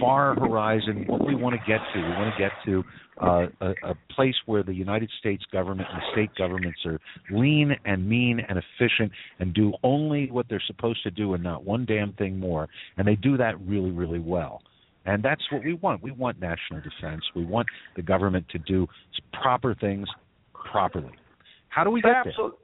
[0.00, 2.00] far horizon, what we want to get to.
[2.00, 2.84] We want to get to
[3.20, 6.98] uh, a, a place where the United States government and state governments are
[7.30, 11.64] lean and mean and efficient and do only what they're supposed to do and not
[11.64, 12.68] one damn thing more.
[12.96, 14.62] And they do that really, really well.
[15.04, 16.02] And that's what we want.
[16.02, 17.22] We want national defense.
[17.34, 18.86] We want the government to do
[19.32, 20.08] proper things
[20.70, 21.12] properly.
[21.68, 22.58] How do we get Absolutely.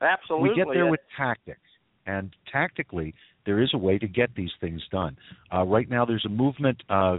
[0.00, 0.10] there?
[0.10, 0.50] Absolutely.
[0.50, 1.60] We get there with tactics.
[2.06, 3.14] And tactically,
[3.46, 5.16] there is a way to get these things done.
[5.52, 7.18] Uh, right now, there's a movement uh,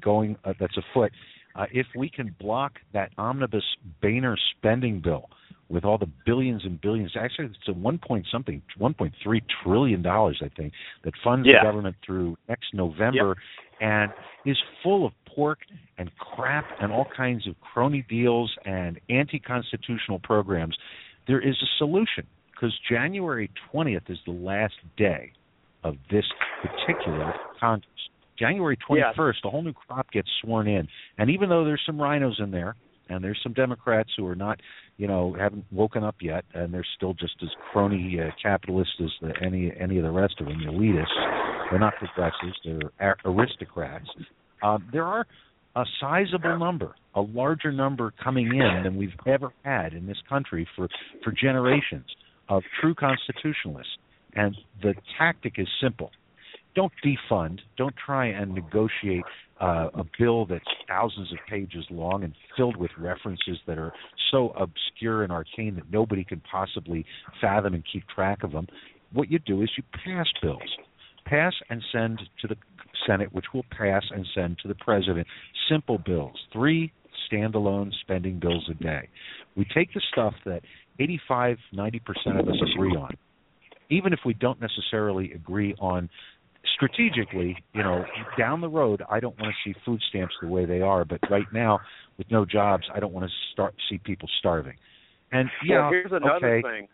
[0.00, 1.12] going uh, that's afoot.
[1.54, 3.64] Uh, if we can block that omnibus
[4.00, 5.28] Boehner spending bill
[5.68, 9.12] with all the billions and billions, actually, it's a one point something, 1.3
[9.62, 10.72] trillion dollars, I think,
[11.04, 11.60] that funds yeah.
[11.60, 13.36] the government through next November,
[13.80, 13.80] yep.
[13.80, 14.12] and
[14.46, 15.58] is full of pork
[15.98, 20.76] and crap and all kinds of crony deals and anti-constitutional programs.
[21.26, 25.32] There is a solution because January 20th is the last day
[25.84, 26.24] of this
[26.62, 27.88] particular Congress.
[28.38, 29.36] January 21st, yes.
[29.44, 30.88] a whole new crop gets sworn in.
[31.18, 32.76] And even though there's some RINOs in there,
[33.08, 34.60] and there's some Democrats who are not,
[34.96, 39.10] you know, haven't woken up yet, and they're still just as crony uh, capitalist as
[39.22, 41.70] the, any any of the rest of them, the elitists.
[41.70, 44.08] They're not progressives; they're aristocrats.
[44.62, 45.26] Uh, there are
[45.76, 50.68] a sizable number, a larger number coming in than we've ever had in this country
[50.76, 50.88] for
[51.24, 52.06] for generations
[52.48, 53.92] of true constitutionalists.
[54.34, 56.10] And the tactic is simple.
[56.74, 57.60] Don't defund.
[57.76, 59.24] Don't try and negotiate
[59.60, 63.92] uh, a bill that's thousands of pages long and filled with references that are
[64.30, 67.04] so obscure and arcane that nobody can possibly
[67.40, 68.66] fathom and keep track of them.
[69.12, 70.62] What you do is you pass bills.
[71.24, 72.56] Pass and send to the
[73.06, 75.26] Senate, which will pass and send to the President.
[75.68, 76.36] Simple bills.
[76.52, 76.92] Three
[77.30, 79.08] standalone spending bills a day.
[79.56, 80.62] We take the stuff that
[81.00, 82.00] 85, 90%
[82.40, 83.16] of us agree on
[83.90, 86.08] even if we don't necessarily agree on
[86.74, 88.04] strategically, you know,
[88.38, 91.20] down the road, I don't want to see food stamps the way they are, but
[91.30, 91.80] right now,
[92.16, 94.74] with no jobs, I don't want to start see people starving.
[95.32, 96.62] And yeah, well, here's another okay.
[96.62, 96.88] thing.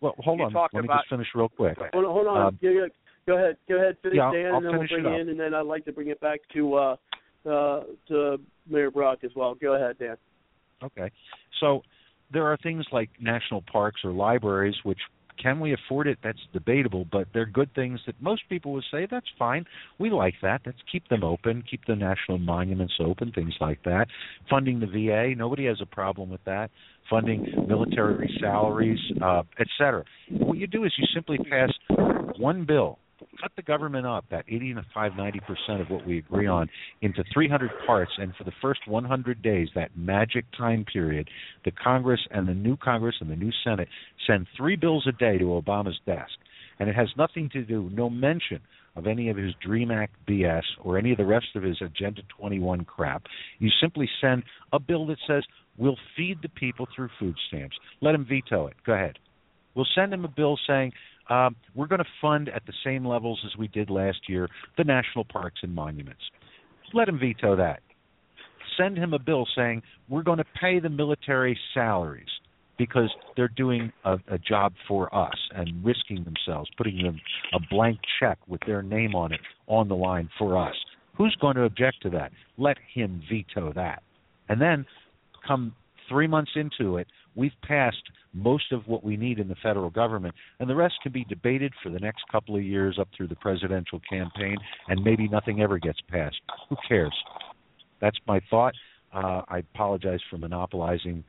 [0.00, 0.52] Well, hold you on.
[0.54, 1.78] Let me about, just finish real quick.
[1.92, 2.46] Hold on, hold on.
[2.46, 2.86] Um, yeah, yeah.
[3.26, 3.56] Go ahead.
[3.68, 3.96] Go ahead.
[4.02, 5.92] Finish, yeah, Dan, I'll and then we'll bring it in, and then I'd like to
[5.92, 6.96] bring it back to uh,
[7.48, 8.36] uh, to
[8.68, 9.54] Mayor Brock as well.
[9.54, 10.16] Go ahead, Dan.
[10.82, 11.10] Okay.
[11.60, 11.82] So
[12.32, 14.98] there are things like national parks or libraries which
[15.40, 16.18] can we afford it?
[16.22, 19.64] That's debatable, but they're good things that most people would say that's fine.
[19.98, 20.62] We like that.
[20.64, 24.06] Let's keep them open, keep the national monuments open, things like that.
[24.48, 26.70] Funding the VA, nobody has a problem with that.
[27.08, 29.66] Funding military salaries, uh, et.
[30.30, 31.70] What you do is you simply pass
[32.38, 32.98] one bill
[33.40, 36.68] cut the government up that 85 90% of what we agree on
[37.00, 41.28] into 300 parts and for the first 100 days that magic time period
[41.64, 43.88] the congress and the new congress and the new senate
[44.26, 46.32] send 3 bills a day to obama's desk.
[46.78, 48.60] And it has nothing to do no mention
[48.96, 52.22] of any of his dream act bs or any of the rest of his agenda
[52.38, 53.24] 21 crap.
[53.58, 55.44] You simply send a bill that says
[55.78, 57.76] we'll feed the people through food stamps.
[58.00, 58.74] Let him veto it.
[58.84, 59.18] Go ahead.
[59.74, 60.92] We'll send him a bill saying
[61.28, 64.48] um, we're going to fund at the same levels as we did last year
[64.78, 66.22] the national parks and monuments.
[66.94, 67.80] Let him veto that.
[68.76, 72.28] Send him a bill saying we're going to pay the military salaries
[72.78, 77.18] because they're doing a, a job for us and risking themselves, putting them
[77.54, 80.74] a blank check with their name on it on the line for us.
[81.16, 82.32] Who's going to object to that?
[82.58, 84.02] Let him veto that.
[84.48, 84.84] And then
[85.46, 85.74] come
[86.08, 88.02] three months into it, we've passed
[88.32, 91.72] most of what we need in the federal government, and the rest can be debated
[91.82, 94.56] for the next couple of years up through the presidential campaign,
[94.88, 96.36] and maybe nothing ever gets passed.
[96.68, 97.14] Who cares?
[98.00, 98.74] That's my thought.
[99.12, 101.24] Uh, I apologize for monopolizing.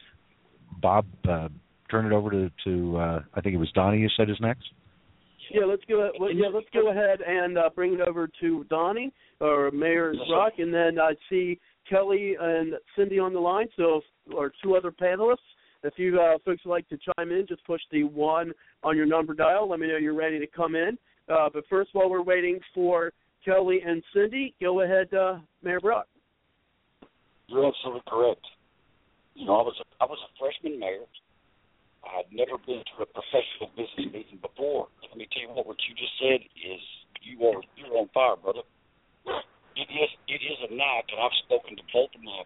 [0.81, 1.47] Bob, uh,
[1.89, 4.01] turn it over to, to uh, I think it was Donnie.
[4.01, 4.65] who said is next.
[5.51, 6.11] Yeah, let's go.
[6.19, 10.53] Well, yeah, let's go ahead and uh, bring it over to Donnie or Mayor Brock,
[10.57, 11.59] and then I see
[11.89, 13.67] Kelly and Cindy on the line.
[13.77, 14.01] So,
[14.33, 15.37] or two other panelists.
[15.83, 18.51] If you uh, folks would like to chime in, just push the one
[18.83, 19.69] on your number dial.
[19.69, 20.97] Let me know you're ready to come in.
[21.29, 23.11] Uh, but first, while we're waiting for
[23.45, 26.07] Kelly and Cindy, go ahead, uh, Mayor Brock.
[27.47, 28.45] You're absolutely correct.
[29.35, 31.05] You know, I was a, I was a freshman mayor.
[32.03, 34.87] I had never been to a professional business meeting before.
[35.03, 36.81] Let me tell you what, what you just said is
[37.21, 38.65] you are you're on fire, brother.
[39.75, 42.43] It is it is a knack, and I've spoken to both of my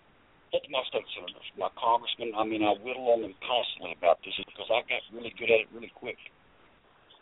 [0.52, 2.36] look my state senators, my congressmen.
[2.36, 5.68] I mean, I whittle on them constantly about this because I got really good at
[5.68, 6.20] it really quick.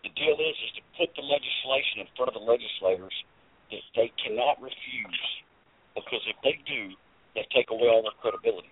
[0.02, 3.14] The deal is, is to put the legislation in front of the legislators
[3.70, 5.24] that they cannot refuse,
[5.94, 6.96] because if they do,
[7.38, 8.72] they take away all their credibility.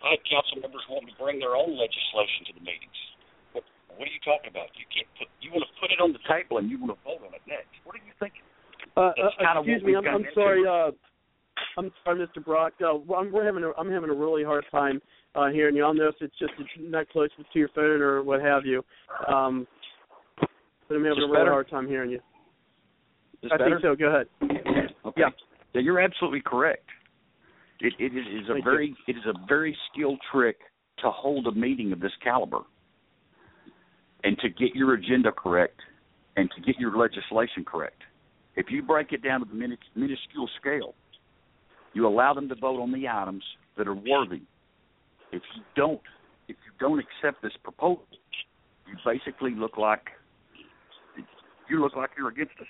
[0.00, 3.00] I had council members wanting to bring their own legislation to the meetings.
[3.52, 4.72] What, what are you talking about?
[4.78, 5.28] You can't put.
[5.42, 7.44] You want to put it on the table and you want to vote on it
[7.44, 7.74] next.
[7.84, 8.44] What are you thinking?
[8.94, 10.64] Uh, uh, That's kind of excuse me, I'm, I'm sorry.
[10.64, 10.70] into.
[10.70, 10.90] Uh,
[11.76, 12.44] I'm sorry, Mr.
[12.44, 12.72] Brock.
[12.82, 15.00] Uh, I'm, we're having a, I'm having a really hard time
[15.34, 15.84] uh, hearing you.
[15.84, 18.82] I'll know if it's just not close to your phone or what have you.
[19.28, 19.66] Um,
[20.40, 21.50] but I'm having Is a really better?
[21.50, 22.20] hard time hearing you.
[23.42, 23.70] Is I better?
[23.70, 23.94] think so.
[23.94, 24.26] Go ahead.
[25.04, 25.20] Okay.
[25.20, 25.28] Yeah.
[25.74, 26.88] Yeah, you're absolutely correct.
[27.80, 28.70] It, it is, a Thank you.
[28.70, 30.56] very it is a very skilled trick
[31.00, 32.60] to hold a meeting of this caliber,
[34.24, 35.78] and to get your agenda correct,
[36.38, 38.00] and to get your legislation correct.
[38.54, 40.94] If you break it down to the minuscule scale,
[41.96, 43.42] you allow them to vote on the items
[43.78, 44.42] that are worthy.
[45.32, 46.00] If you don't,
[46.46, 48.04] if you don't accept this proposal,
[48.86, 50.02] you basically look like
[51.70, 52.66] you look like you're against us.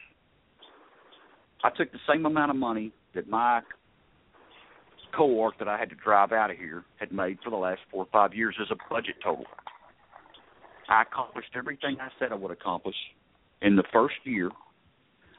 [1.65, 3.63] I took the same amount of money that my
[5.13, 8.05] cohort that I had to drive out of here had made for the last four
[8.05, 9.45] or five years as a budget total.
[10.89, 12.95] I accomplished everything I said I would accomplish
[13.61, 14.53] in the first year.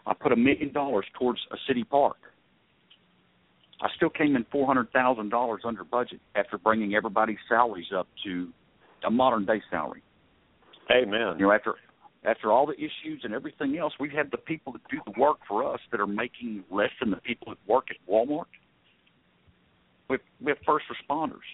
[0.06, 2.18] I put a million dollars towards a city park.
[3.82, 8.08] I still came in four hundred thousand dollars under budget after bringing everybody's salaries up
[8.26, 8.50] to
[9.06, 10.02] a modern day salary.
[10.92, 11.36] Amen.
[11.38, 11.76] You know, after
[12.24, 15.20] after all the issues and everything else, we have had the people that do the
[15.20, 18.46] work for us that are making less than the people that work at Walmart.
[20.10, 21.46] With with first responders,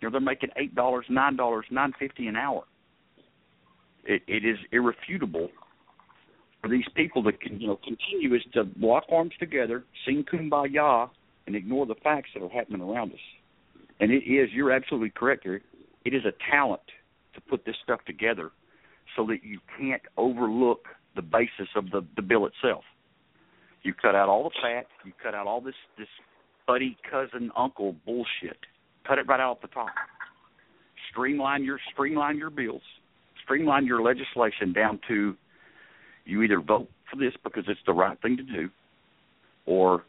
[0.00, 2.64] you know, they're making eight dollars, nine dollars, nine fifty an hour.
[4.04, 5.50] It it is irrefutable
[6.62, 11.10] for these people that can you know continue is to lock arms together, sing kumbaya,
[11.46, 13.18] and ignore the facts that are happening around us.
[14.00, 15.62] And it is you're absolutely correct, Eric.
[16.04, 16.82] It is a talent
[17.34, 18.50] to put this stuff together
[19.16, 22.84] so that you can't overlook the basis of the, the bill itself.
[23.82, 26.08] You cut out all the fat, you cut out all this this
[26.66, 28.58] buddy cousin uncle bullshit.
[29.06, 29.88] Cut it right out the top.
[31.10, 32.82] Streamline your streamline your bills.
[33.42, 35.36] Streamline your legislation down to
[36.24, 38.70] you either vote for this because it's the right thing to do,
[39.66, 40.04] or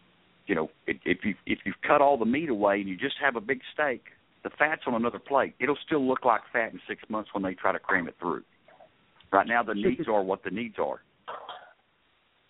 [0.46, 3.16] you know if, if you if you've cut all the meat away and you just
[3.22, 4.04] have a big steak,
[4.44, 5.56] the fat's on another plate.
[5.60, 8.44] It'll still look like fat in six months when they try to cram it through.
[9.32, 11.02] Right now, the needs are what the needs are,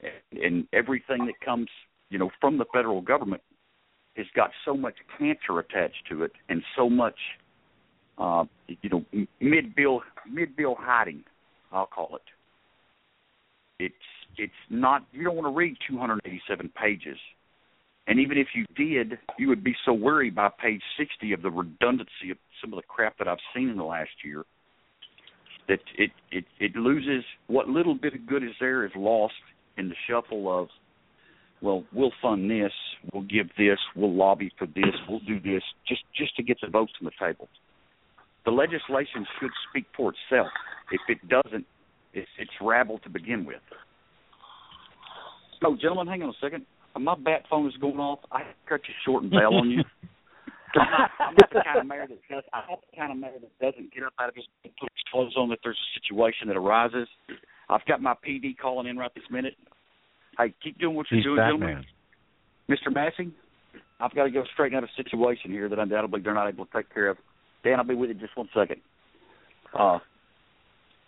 [0.02, 1.70] and, and everything that comes,
[2.10, 3.42] you know, from the federal government
[4.18, 7.16] has got so much cancer attached to it, and so much,
[8.18, 9.06] uh, you know,
[9.40, 11.24] mid bill mid bill hiding.
[11.72, 12.22] I'll call it.
[13.80, 13.96] It's
[14.38, 15.06] it's not.
[15.12, 17.18] You don't want to read 287 pages,
[18.08, 21.50] and even if you did, you would be so worried by page 60 of the
[21.50, 24.44] redundancy of some of the crap that I've seen in the last year
[25.68, 29.34] that it it it loses what little bit of good is there is lost
[29.78, 30.68] in the shuffle of
[31.62, 32.72] well we'll fund this
[33.14, 36.70] we'll give this we'll lobby for this we'll do this just just to get the
[36.70, 37.48] votes on the table.
[38.46, 40.52] The legislation should speak for itself
[40.92, 41.66] if it doesn't
[42.14, 43.62] it's it's rabble to begin with.
[45.64, 46.66] Oh gentlemen hang on a second
[47.00, 49.84] my bat phone is going off i cut you short and bail on you
[50.76, 52.44] I'm not, I'm not the kind of mayor that does.
[52.54, 54.90] I'm not the kind of mayor that doesn't get up out of his and put
[54.92, 57.08] his clothes on if there's a situation that arises.
[57.70, 59.56] I've got my PD calling in right this minute.
[60.38, 61.86] Hey, keep doing what you're He's doing, gentlemen.
[62.70, 62.94] Mr.
[62.94, 63.32] Massey,
[64.00, 66.72] I've got to go straighten out a situation here that undoubtedly they're not able to
[66.74, 67.18] take care of.
[67.64, 68.82] Dan, I'll be with you just one second.
[69.78, 70.00] Uh,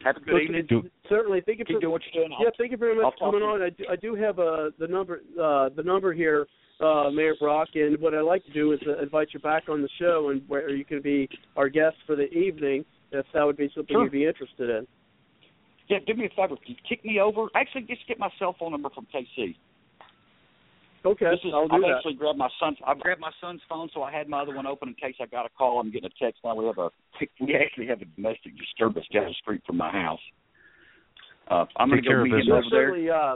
[0.05, 0.65] have a good Well, evening.
[0.69, 1.41] Do- Certainly.
[1.45, 2.37] Thank you Keep for doing what you're doing.
[2.39, 3.61] Yeah, thank you very much for talk coming on.
[3.61, 6.47] I do, I do have uh, the number uh, the number here,
[6.79, 9.81] uh, Mayor Brock, and what I'd like to do is uh, invite you back on
[9.81, 11.27] the show, and where you can be
[11.57, 14.03] our guest for the evening, if that would be something Sure.
[14.03, 14.87] you'd be interested in.
[15.87, 16.55] Yeah, do me a favor.
[16.55, 17.47] Can you kick me over?
[17.55, 19.55] Actually, just get my cell phone number from KC.
[21.05, 21.95] Okay, This is, I'll do I've that.
[21.97, 22.77] actually grabbed my son's.
[22.85, 25.25] I've grabbed my son's phone, so I had my other one open in case I
[25.27, 25.79] got a call.
[25.79, 26.55] I'm getting a text now.
[26.55, 26.89] We have a
[27.39, 30.19] we actually have a domestic disturbance down the street from my house.
[31.49, 32.53] Uh, I'm going to go of meet him business.
[32.53, 32.89] over there.
[32.89, 33.35] certainly, uh,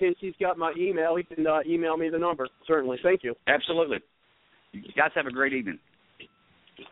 [0.00, 1.16] KC's got my email.
[1.16, 2.46] He can uh, email me the number.
[2.66, 2.98] Certainly.
[3.02, 3.34] Thank you.
[3.46, 3.98] Absolutely.
[4.72, 5.78] You guys have a great evening.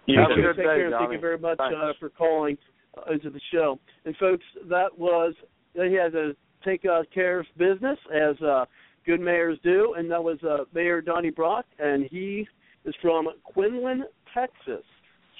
[0.07, 0.35] You Have too.
[0.35, 2.57] a good Take care, thank you very much uh, for calling
[2.97, 3.79] uh, into the show.
[4.05, 5.35] And folks, that was
[5.75, 8.65] he had to take uh, care of business as uh,
[9.05, 12.47] good mayors do, and that was uh, Mayor Donnie Brock, and he
[12.85, 14.05] is from Quinlan,
[14.35, 14.85] Texas,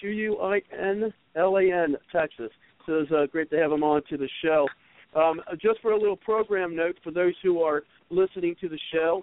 [0.01, 2.51] Q U I N L A N, Texas.
[2.87, 4.67] So it's uh, great to have him on to the show.
[5.15, 9.23] Um, just for a little program note for those who are listening to the show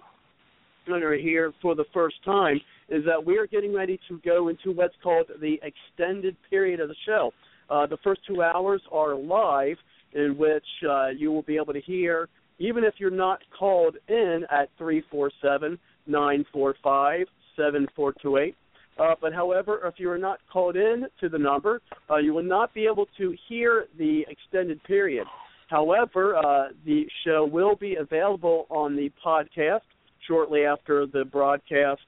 [0.86, 4.48] and are here for the first time, is that we are getting ready to go
[4.48, 7.32] into what's called the extended period of the show.
[7.68, 9.76] Uh, the first two hours are live,
[10.14, 12.28] in which uh, you will be able to hear,
[12.60, 15.76] even if you're not called in at 347
[16.06, 17.26] 945
[17.56, 18.54] 7428.
[18.98, 21.80] Uh, but however, if you are not called in to the number,
[22.10, 25.26] uh, you will not be able to hear the extended period.
[25.68, 29.80] However, uh, the show will be available on the podcast
[30.28, 32.02] shortly after the broadcast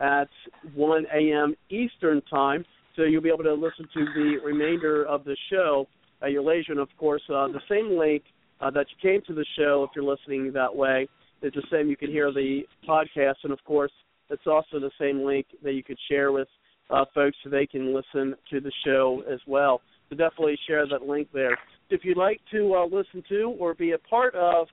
[0.00, 0.28] at
[0.74, 1.54] 1 a.m.
[1.70, 2.64] Eastern Time.
[2.94, 5.86] So you'll be able to listen to the remainder of the show
[6.22, 6.72] at your leisure.
[6.72, 8.22] And of course, uh, the same link
[8.60, 11.08] uh, that you came to the show, if you're listening that way,
[11.42, 11.88] is the same.
[11.88, 13.92] You can hear the podcast, and of course,
[14.30, 16.48] it's also the same link that you could share with
[16.90, 19.80] uh, folks so they can listen to the show as well.
[20.08, 21.56] So definitely share that link there.
[21.90, 24.68] If you'd like to uh, listen to or be a part of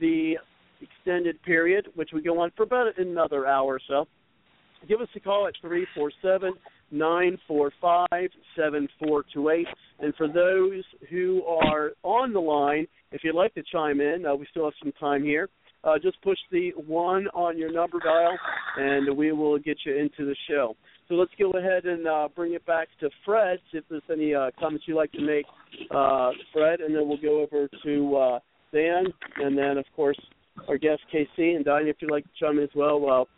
[0.00, 0.34] the
[0.80, 4.06] extended period, which we go on for about another hour or so,
[4.88, 6.52] give us a call at three four seven
[6.90, 9.66] nine four five seven four two eight.
[10.00, 14.34] And for those who are on the line, if you'd like to chime in, uh,
[14.34, 15.48] we still have some time here.
[15.84, 18.36] Uh, just push the one on your number dial,
[18.76, 20.74] and we will get you into the show.
[21.08, 23.58] So let's go ahead and uh, bring it back to Fred.
[23.72, 25.46] If there's any uh, comments you'd like to make,
[25.90, 28.38] uh, Fred, and then we'll go over to uh,
[28.74, 29.04] Dan,
[29.36, 30.18] and then of course
[30.66, 31.88] our guest KC and Donnie.
[31.88, 33.28] If you'd like to chime in as well, well,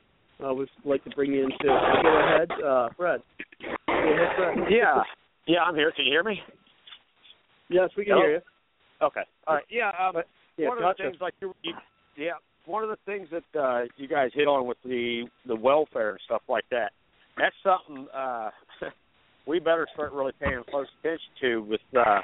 [0.44, 1.68] uh, we'd like to bring you in too.
[1.68, 3.20] So go ahead, uh, Fred.
[3.86, 4.68] Go ahead, Fred.
[4.70, 5.02] Yeah,
[5.46, 5.92] yeah, I'm here.
[5.94, 6.40] Can you hear me?
[7.68, 8.26] Yes, we can Hello?
[8.26, 8.40] hear you.
[9.02, 9.22] Okay.
[9.46, 9.64] All right.
[9.70, 9.90] Yeah.
[9.98, 10.22] Um,
[10.56, 11.02] Yeah, one of gotcha.
[11.02, 11.72] the things like you, you,
[12.16, 12.32] yeah,
[12.66, 16.20] one of the things that uh, you guys hit on with the the welfare and
[16.24, 16.92] stuff like that.
[17.36, 18.50] That's something uh,
[19.46, 22.20] we better start really paying close attention to with uh,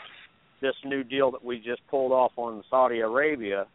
[0.61, 3.67] this new deal that we just pulled off on Saudi Arabia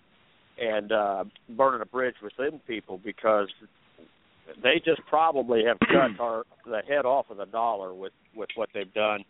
[0.59, 3.47] and uh, burning a bridge with them people because
[4.63, 8.69] they just probably have cut our the head off of the dollar with with what
[8.73, 9.23] they've done.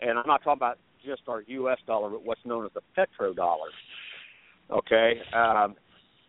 [0.00, 1.78] And I'm not talking about just our U.S.
[1.86, 3.70] dollar, but what's known as the petrodollar.
[4.70, 5.20] Okay.
[5.32, 5.76] Um,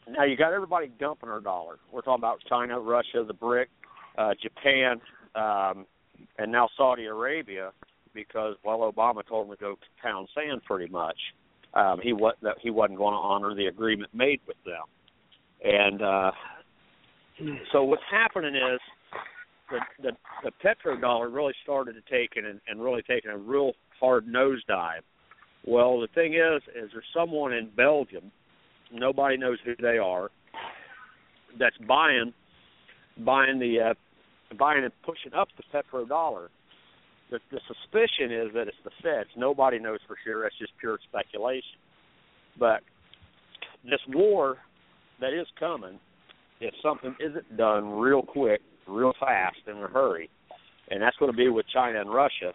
[0.10, 1.78] now you got everybody dumping our dollar.
[1.92, 3.70] We're talking about China, Russia, the BRIC,
[4.18, 5.02] uh, Japan,
[5.36, 5.86] um,
[6.38, 7.72] and now Saudi Arabia,
[8.14, 11.18] because well, Obama told them to go pound sand pretty much.
[11.74, 14.84] Um, he was that he wasn't going to honor the agreement made with them,
[15.64, 16.32] and uh,
[17.72, 18.80] so what's happening is
[19.70, 20.12] the the,
[20.44, 25.02] the petrodollar really started to take and and really taking a real hard nosedive.
[25.66, 28.32] Well, the thing is, is there's someone in Belgium,
[28.92, 30.30] nobody knows who they are,
[31.60, 32.34] that's buying,
[33.26, 33.94] buying the, uh,
[34.60, 36.50] buying and pushing up the petrodollar.
[37.32, 39.30] The, the suspicion is that it's the Feds.
[39.36, 40.44] Nobody knows for sure.
[40.44, 41.80] That's just pure speculation.
[42.60, 42.82] But
[43.84, 44.58] this war
[45.20, 46.00] that is coming,
[46.60, 50.30] if something isn't done real quick, real fast, in a hurry,
[50.90, 52.54] and that's going to be with China and Russia.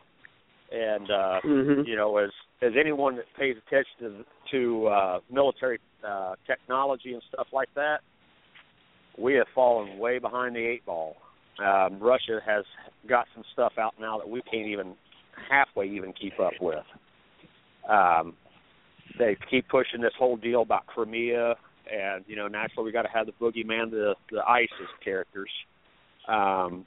[0.72, 1.86] And uh, Mhm.
[1.86, 2.30] you know, as
[2.62, 8.00] as anyone that pays attention to, to uh, military uh, technology and stuff like that,
[9.18, 11.16] we have fallen way behind the eight ball.
[11.58, 12.64] Um, Russia has
[13.08, 14.94] got some stuff out now that we can't even
[15.48, 16.84] halfway even keep up with.
[17.88, 18.34] Um,
[19.18, 21.56] they keep pushing this whole deal about Crimea,
[21.90, 25.50] and you know, naturally we got to have the boogeyman, the the ISIS characters.
[26.28, 26.86] Um,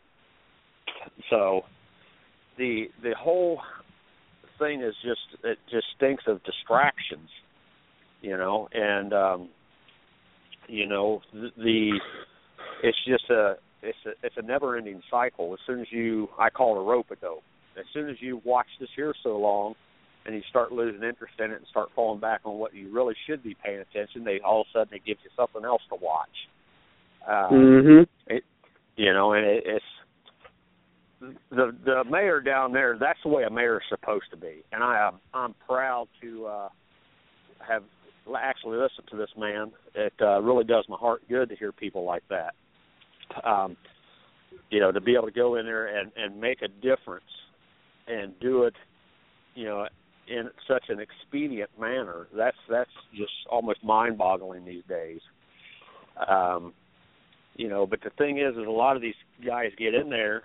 [1.30, 1.62] so
[2.58, 3.60] the the whole
[4.60, 7.30] thing is just it just stinks of distractions,
[8.22, 9.50] you know, and um,
[10.68, 12.00] you know the, the
[12.84, 15.54] it's just a it's a it's a never ending cycle.
[15.54, 17.44] As soon as you I call it a rope a dope.
[17.78, 19.74] As soon as you watch this here so long
[20.26, 23.16] and you start losing interest in it and start falling back on what you really
[23.28, 25.96] should be paying attention, they all of a sudden it gives you something else to
[25.96, 26.48] watch.
[27.28, 28.08] Uh, Mhm.
[28.28, 28.44] it,
[28.96, 29.86] you know, and it, it's
[31.50, 32.98] the the mayor down there.
[32.98, 36.46] That's the way a mayor is supposed to be, and I am I'm proud to
[36.48, 36.70] uh,
[37.60, 37.84] have
[38.38, 39.72] actually listened to this man.
[39.96, 42.54] It uh, really does my heart good to hear people like that.
[43.44, 43.78] Um,
[44.70, 47.24] you know, to be able to go in there and and make a difference
[48.08, 48.76] and do it,
[49.56, 49.88] you know,
[50.28, 52.28] in such an expedient manner.
[52.36, 55.20] That's that's just almost mind-boggling these days.
[56.28, 56.74] Um,
[57.56, 60.44] you know, but the thing is, is a lot of these guys get in there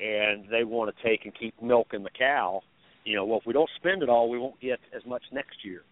[0.00, 2.62] and they want to take and keep milking the cow.
[3.04, 5.64] You know, well, if we don't spend it all, we won't get as much next
[5.64, 5.82] year.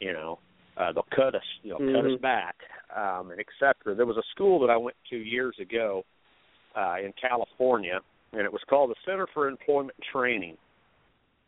[0.00, 0.38] You know,
[0.76, 2.14] uh, they'll cut us, you know, cut Mhm.
[2.14, 2.56] us back,
[2.96, 3.94] um, and et cetera.
[3.94, 6.04] There was a school that I went to years ago
[6.74, 8.00] uh, in California,
[8.32, 10.56] and it was called the Center for Employment Training.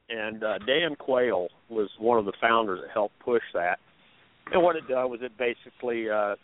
[0.09, 3.79] And uh, Dan Quayle was one of the founders that helped push that.
[4.53, 6.37] And what it did was it basically uh,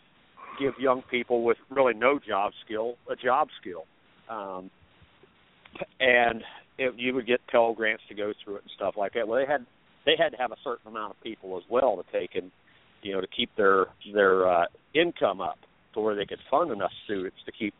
[0.59, 3.85] give young people with really no job skill a job skill.
[4.29, 4.69] um,
[5.99, 6.43] and
[6.77, 9.27] it, you would get Pell grants to go through it and stuff like that.
[9.27, 9.65] Well, they had
[10.05, 12.51] they had to have a certain amount of people as well to take and
[13.01, 15.57] you know to keep their their uh, income up
[15.93, 17.75] to where they could fund enough students to keep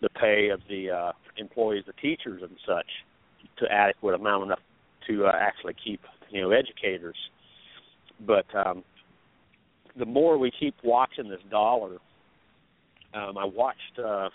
[0.00, 2.86] the pay of the uh, employees, the teachers and such,
[3.58, 4.60] to adequate amount enough
[5.08, 7.16] to uh, actually keep you know educators.
[8.26, 8.84] But um,
[9.98, 11.96] the more we keep watching this dollar,
[13.14, 14.28] um, I watched uh,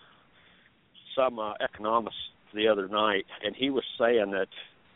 [1.15, 2.15] some uh, economist
[2.53, 4.47] the other night, and he was saying that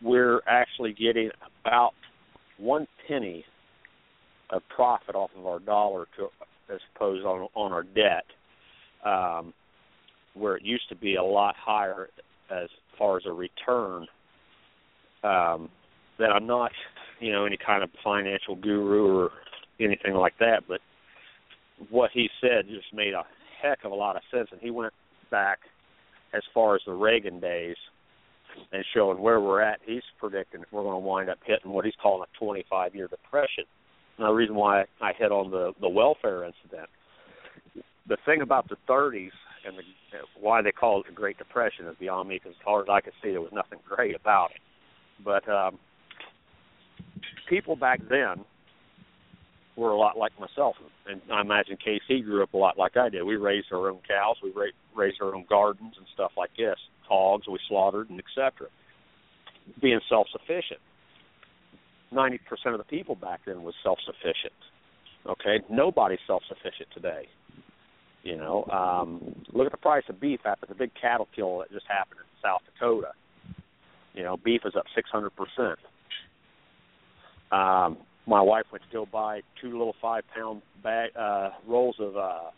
[0.01, 1.31] we're actually getting
[1.65, 1.93] about
[2.57, 3.45] one penny
[4.49, 6.29] of profit off of our dollar to
[6.73, 8.25] as opposed on on our debt,
[9.05, 9.53] um,
[10.33, 12.09] where it used to be a lot higher
[12.49, 14.07] as far as a return.
[15.23, 15.69] Um,
[16.19, 16.71] that I'm not,
[17.19, 19.31] you know, any kind of financial guru or
[19.79, 20.79] anything like that, but
[21.89, 23.23] what he said just made a
[23.61, 24.93] heck of a lot of sense, and he went
[25.29, 25.59] back
[26.33, 27.75] as far as the Reagan days
[28.71, 29.79] and showing where we're at.
[29.85, 33.65] He's predicting we're going to wind up hitting what he's calling a 25 year depression.
[34.17, 36.89] And the reason why I hit on the the welfare incident,
[38.07, 39.31] the thing about the 30s
[39.65, 39.83] and the,
[40.39, 43.01] why they call it the Great Depression is beyond me because as far as I
[43.01, 44.61] could see, there was nothing great about it.
[45.23, 45.79] But um,
[47.49, 48.45] people back then
[49.75, 50.75] were a lot like myself,
[51.07, 53.23] and I imagine KC grew up a lot like I did.
[53.23, 54.65] We raised our own cows, we ra-
[54.95, 56.77] raised our own gardens and stuff like this.
[57.07, 58.67] Hogs we slaughtered and etc.
[59.81, 60.79] Being self-sufficient.
[62.11, 64.53] Ninety percent of the people back then was self-sufficient.
[65.25, 67.27] Okay, nobody's self-sufficient today.
[68.23, 71.71] You know, um, look at the price of beef after the big cattle kill that
[71.71, 73.11] just happened in South Dakota.
[74.17, 75.77] You know, beef is up six hundred percent.
[77.51, 82.17] Um, my wife went to go buy two little five pound bag uh rolls of
[82.17, 82.49] uh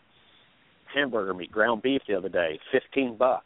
[0.92, 3.44] hamburger meat, ground beef the other day, fifteen bucks.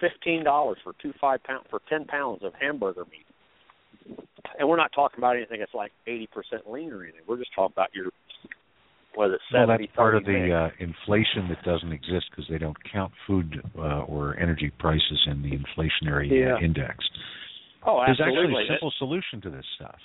[0.00, 4.18] Fifteen dollars for two five pound for ten pounds of hamburger meat.
[4.58, 7.20] And we're not talking about anything that's like eighty percent lean or anything.
[7.28, 8.06] We're just talking about your
[9.16, 12.76] was it well, that's part of the uh, inflation that doesn't exist because they don't
[12.92, 16.54] count food uh, or energy prices in the inflationary Yeah.
[16.54, 17.04] uh, index.
[17.86, 18.54] Oh, There's absolutely.
[18.54, 19.98] actually a simple solution to this stuff.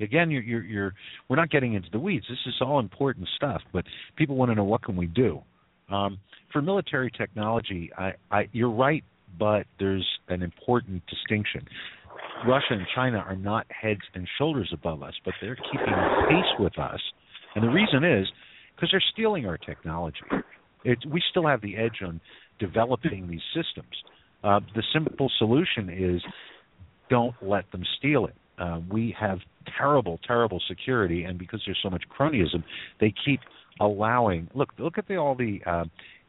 [0.00, 0.94] Again, you're, you're, you're,
[1.28, 2.26] we're not getting into the weeds.
[2.28, 3.84] This is all important stuff, but
[4.16, 5.42] people want to know what can we do.
[5.90, 6.18] Um,
[6.52, 9.04] for military technology, I, I, you're right,
[9.38, 11.66] but there's an important distinction.
[12.46, 15.94] Russia and China are not heads and shoulders above us, but they're keeping
[16.28, 17.00] pace with us,
[17.54, 18.26] and the reason is
[18.74, 20.18] because they're stealing our technology.
[20.84, 22.20] It, we still have the edge on
[22.58, 23.94] developing these systems.
[24.44, 26.22] Uh, the simple solution is
[27.08, 28.34] don't let them steal it.
[28.58, 29.38] Uh, we have
[29.78, 32.62] terrible, terrible security, and because there's so much cronyism,
[33.00, 33.40] they keep
[33.80, 34.48] allowing.
[34.54, 35.84] Look, look at the, all the uh,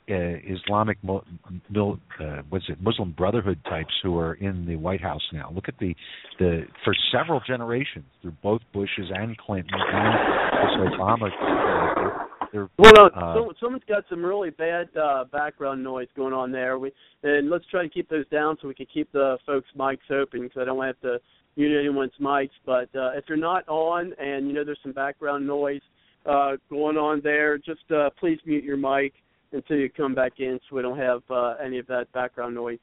[0.07, 1.23] Islamic, mo-
[1.69, 5.51] mil, uh, what's it, Muslim Brotherhood types who are in the White House now.
[5.53, 5.93] Look at the
[6.39, 10.13] the for several generations through both Bushes and Clinton and
[10.53, 11.27] this Obama.
[11.27, 16.33] Uh, they're, Well, no, uh, some, someone's got some really bad uh, background noise going
[16.33, 16.79] on there.
[16.79, 16.91] We
[17.23, 20.41] and let's try to keep those down so we can keep the folks' mics open
[20.41, 21.25] because I don't want to have to
[21.57, 22.49] mute anyone's mics.
[22.65, 25.81] But uh, if you're not on and you know there's some background noise
[26.25, 29.13] uh, going on there, just uh, please mute your mic
[29.51, 32.79] until you come back in so we don't have uh, any of that background noise.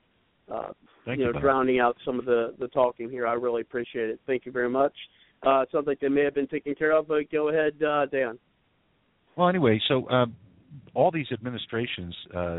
[0.52, 0.72] Uh,
[1.04, 3.26] Thank you know, drowning out some of the the talking here.
[3.26, 4.20] I really appreciate it.
[4.26, 4.92] Thank you very much.
[5.42, 8.38] Uh, sounds like they may have been taken care of, but go ahead, uh, Dan.
[9.36, 10.34] Well, anyway, so um,
[10.94, 12.58] all these administrations, uh,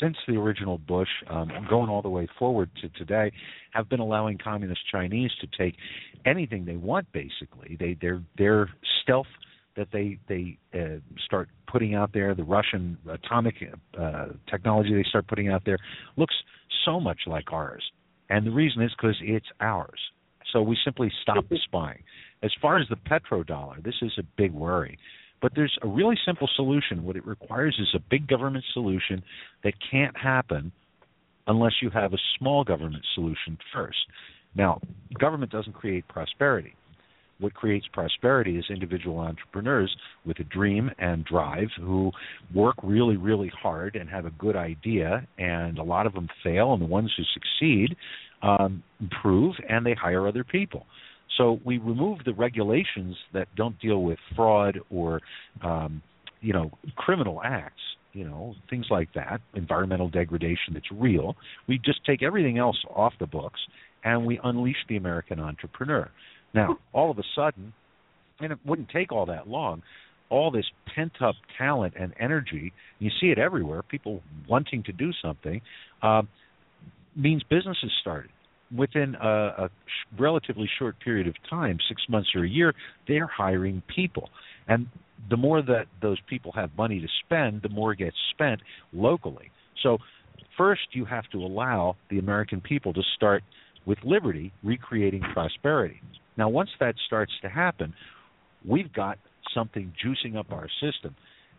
[0.00, 3.32] since the original Bush, um, going all the way forward to today,
[3.72, 5.74] have been allowing communist Chinese to take
[6.26, 7.10] anything they want.
[7.12, 8.70] Basically, they they're they're
[9.02, 9.26] stealth
[9.76, 13.56] that they they uh, start putting out there, the Russian atomic
[13.98, 15.78] uh, technology they start putting out there,
[16.16, 16.34] looks
[16.84, 17.82] so much like ours,
[18.30, 20.00] and the reason is because it's ours.
[20.52, 22.02] So we simply stop the spying.
[22.42, 24.98] As far as the petrodollar, this is a big worry.
[25.42, 27.04] But there's a really simple solution.
[27.04, 29.22] What it requires is a big government solution
[29.62, 30.72] that can't happen
[31.46, 33.98] unless you have a small government solution first.
[34.54, 34.80] Now,
[35.18, 36.74] government doesn't create prosperity.
[37.40, 39.94] What creates prosperity is individual entrepreneurs
[40.24, 42.12] with a dream and drive who
[42.54, 46.72] work really, really hard and have a good idea, and a lot of them fail,
[46.72, 47.96] and the ones who succeed
[48.42, 50.86] um, improve and they hire other people.
[51.36, 55.20] So we remove the regulations that don't deal with fraud or,
[55.62, 56.02] um,
[56.40, 57.80] you know, criminal acts,
[58.12, 61.34] you know, things like that, environmental degradation that's real.
[61.66, 63.60] We just take everything else off the books
[64.04, 66.08] and we unleash the American entrepreneur.
[66.54, 67.72] Now, all of a sudden,
[68.40, 69.82] and it wouldn't take all that long,
[70.30, 72.72] all this pent up talent and energy.
[72.98, 73.82] You see it everywhere.
[73.82, 75.60] People wanting to do something
[76.02, 76.22] uh,
[77.14, 78.30] means businesses started
[78.76, 79.70] within a, a
[80.18, 82.74] relatively short period of time, six months or a year.
[83.06, 84.30] They're hiring people,
[84.66, 84.86] and
[85.30, 88.60] the more that those people have money to spend, the more gets spent
[88.92, 89.50] locally.
[89.82, 89.98] So,
[90.56, 93.42] first, you have to allow the American people to start
[93.86, 96.00] with liberty, recreating prosperity.
[96.36, 97.94] Now, once that starts to happen,
[98.66, 99.18] we've got
[99.54, 101.14] something juicing up our system.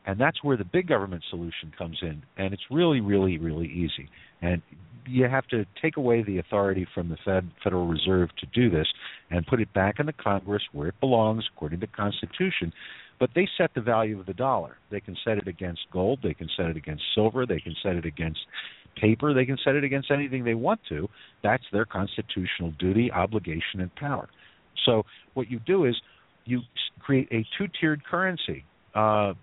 [0.08, 2.24] And that's where the big government solution comes in.
[2.38, 4.10] And it's really, really, really easy.
[4.42, 4.62] And
[5.08, 8.88] you have to take away the authority from the Fed, Federal Reserve to do this
[9.32, 12.72] and put it back in the Congress where it belongs according to the Constitution.
[13.20, 14.78] But they set the value of the dollar.
[14.92, 17.96] They can set it against gold, they can set it against silver, they can set
[17.96, 18.40] it against
[19.00, 21.08] paper, they can set it against anything they want to.
[21.42, 24.28] That's their constitutional duty, obligation, and power.
[24.86, 25.04] So
[25.34, 25.96] what you do is
[26.46, 26.62] you
[27.00, 28.66] create a two-tiered currency.
[28.94, 29.34] Uh,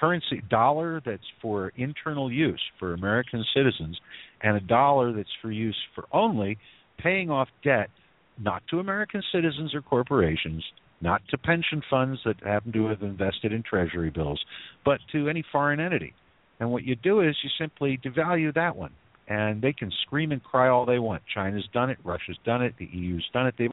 [0.00, 4.00] currency dollar that's for internal use for American citizens,
[4.42, 6.58] and a dollar that's for use for only
[6.98, 7.90] paying off debt,
[8.38, 10.64] not to American citizens or corporations,
[11.00, 14.42] not to pension funds that happen to have invested in treasury bills,
[14.84, 16.14] but to any foreign entity.
[16.58, 18.92] And what you do is you simply devalue that one.
[19.28, 21.22] And they can scream and cry all they want.
[21.32, 23.54] China's done it, Russia's done it, the EU's done it.
[23.56, 23.70] They've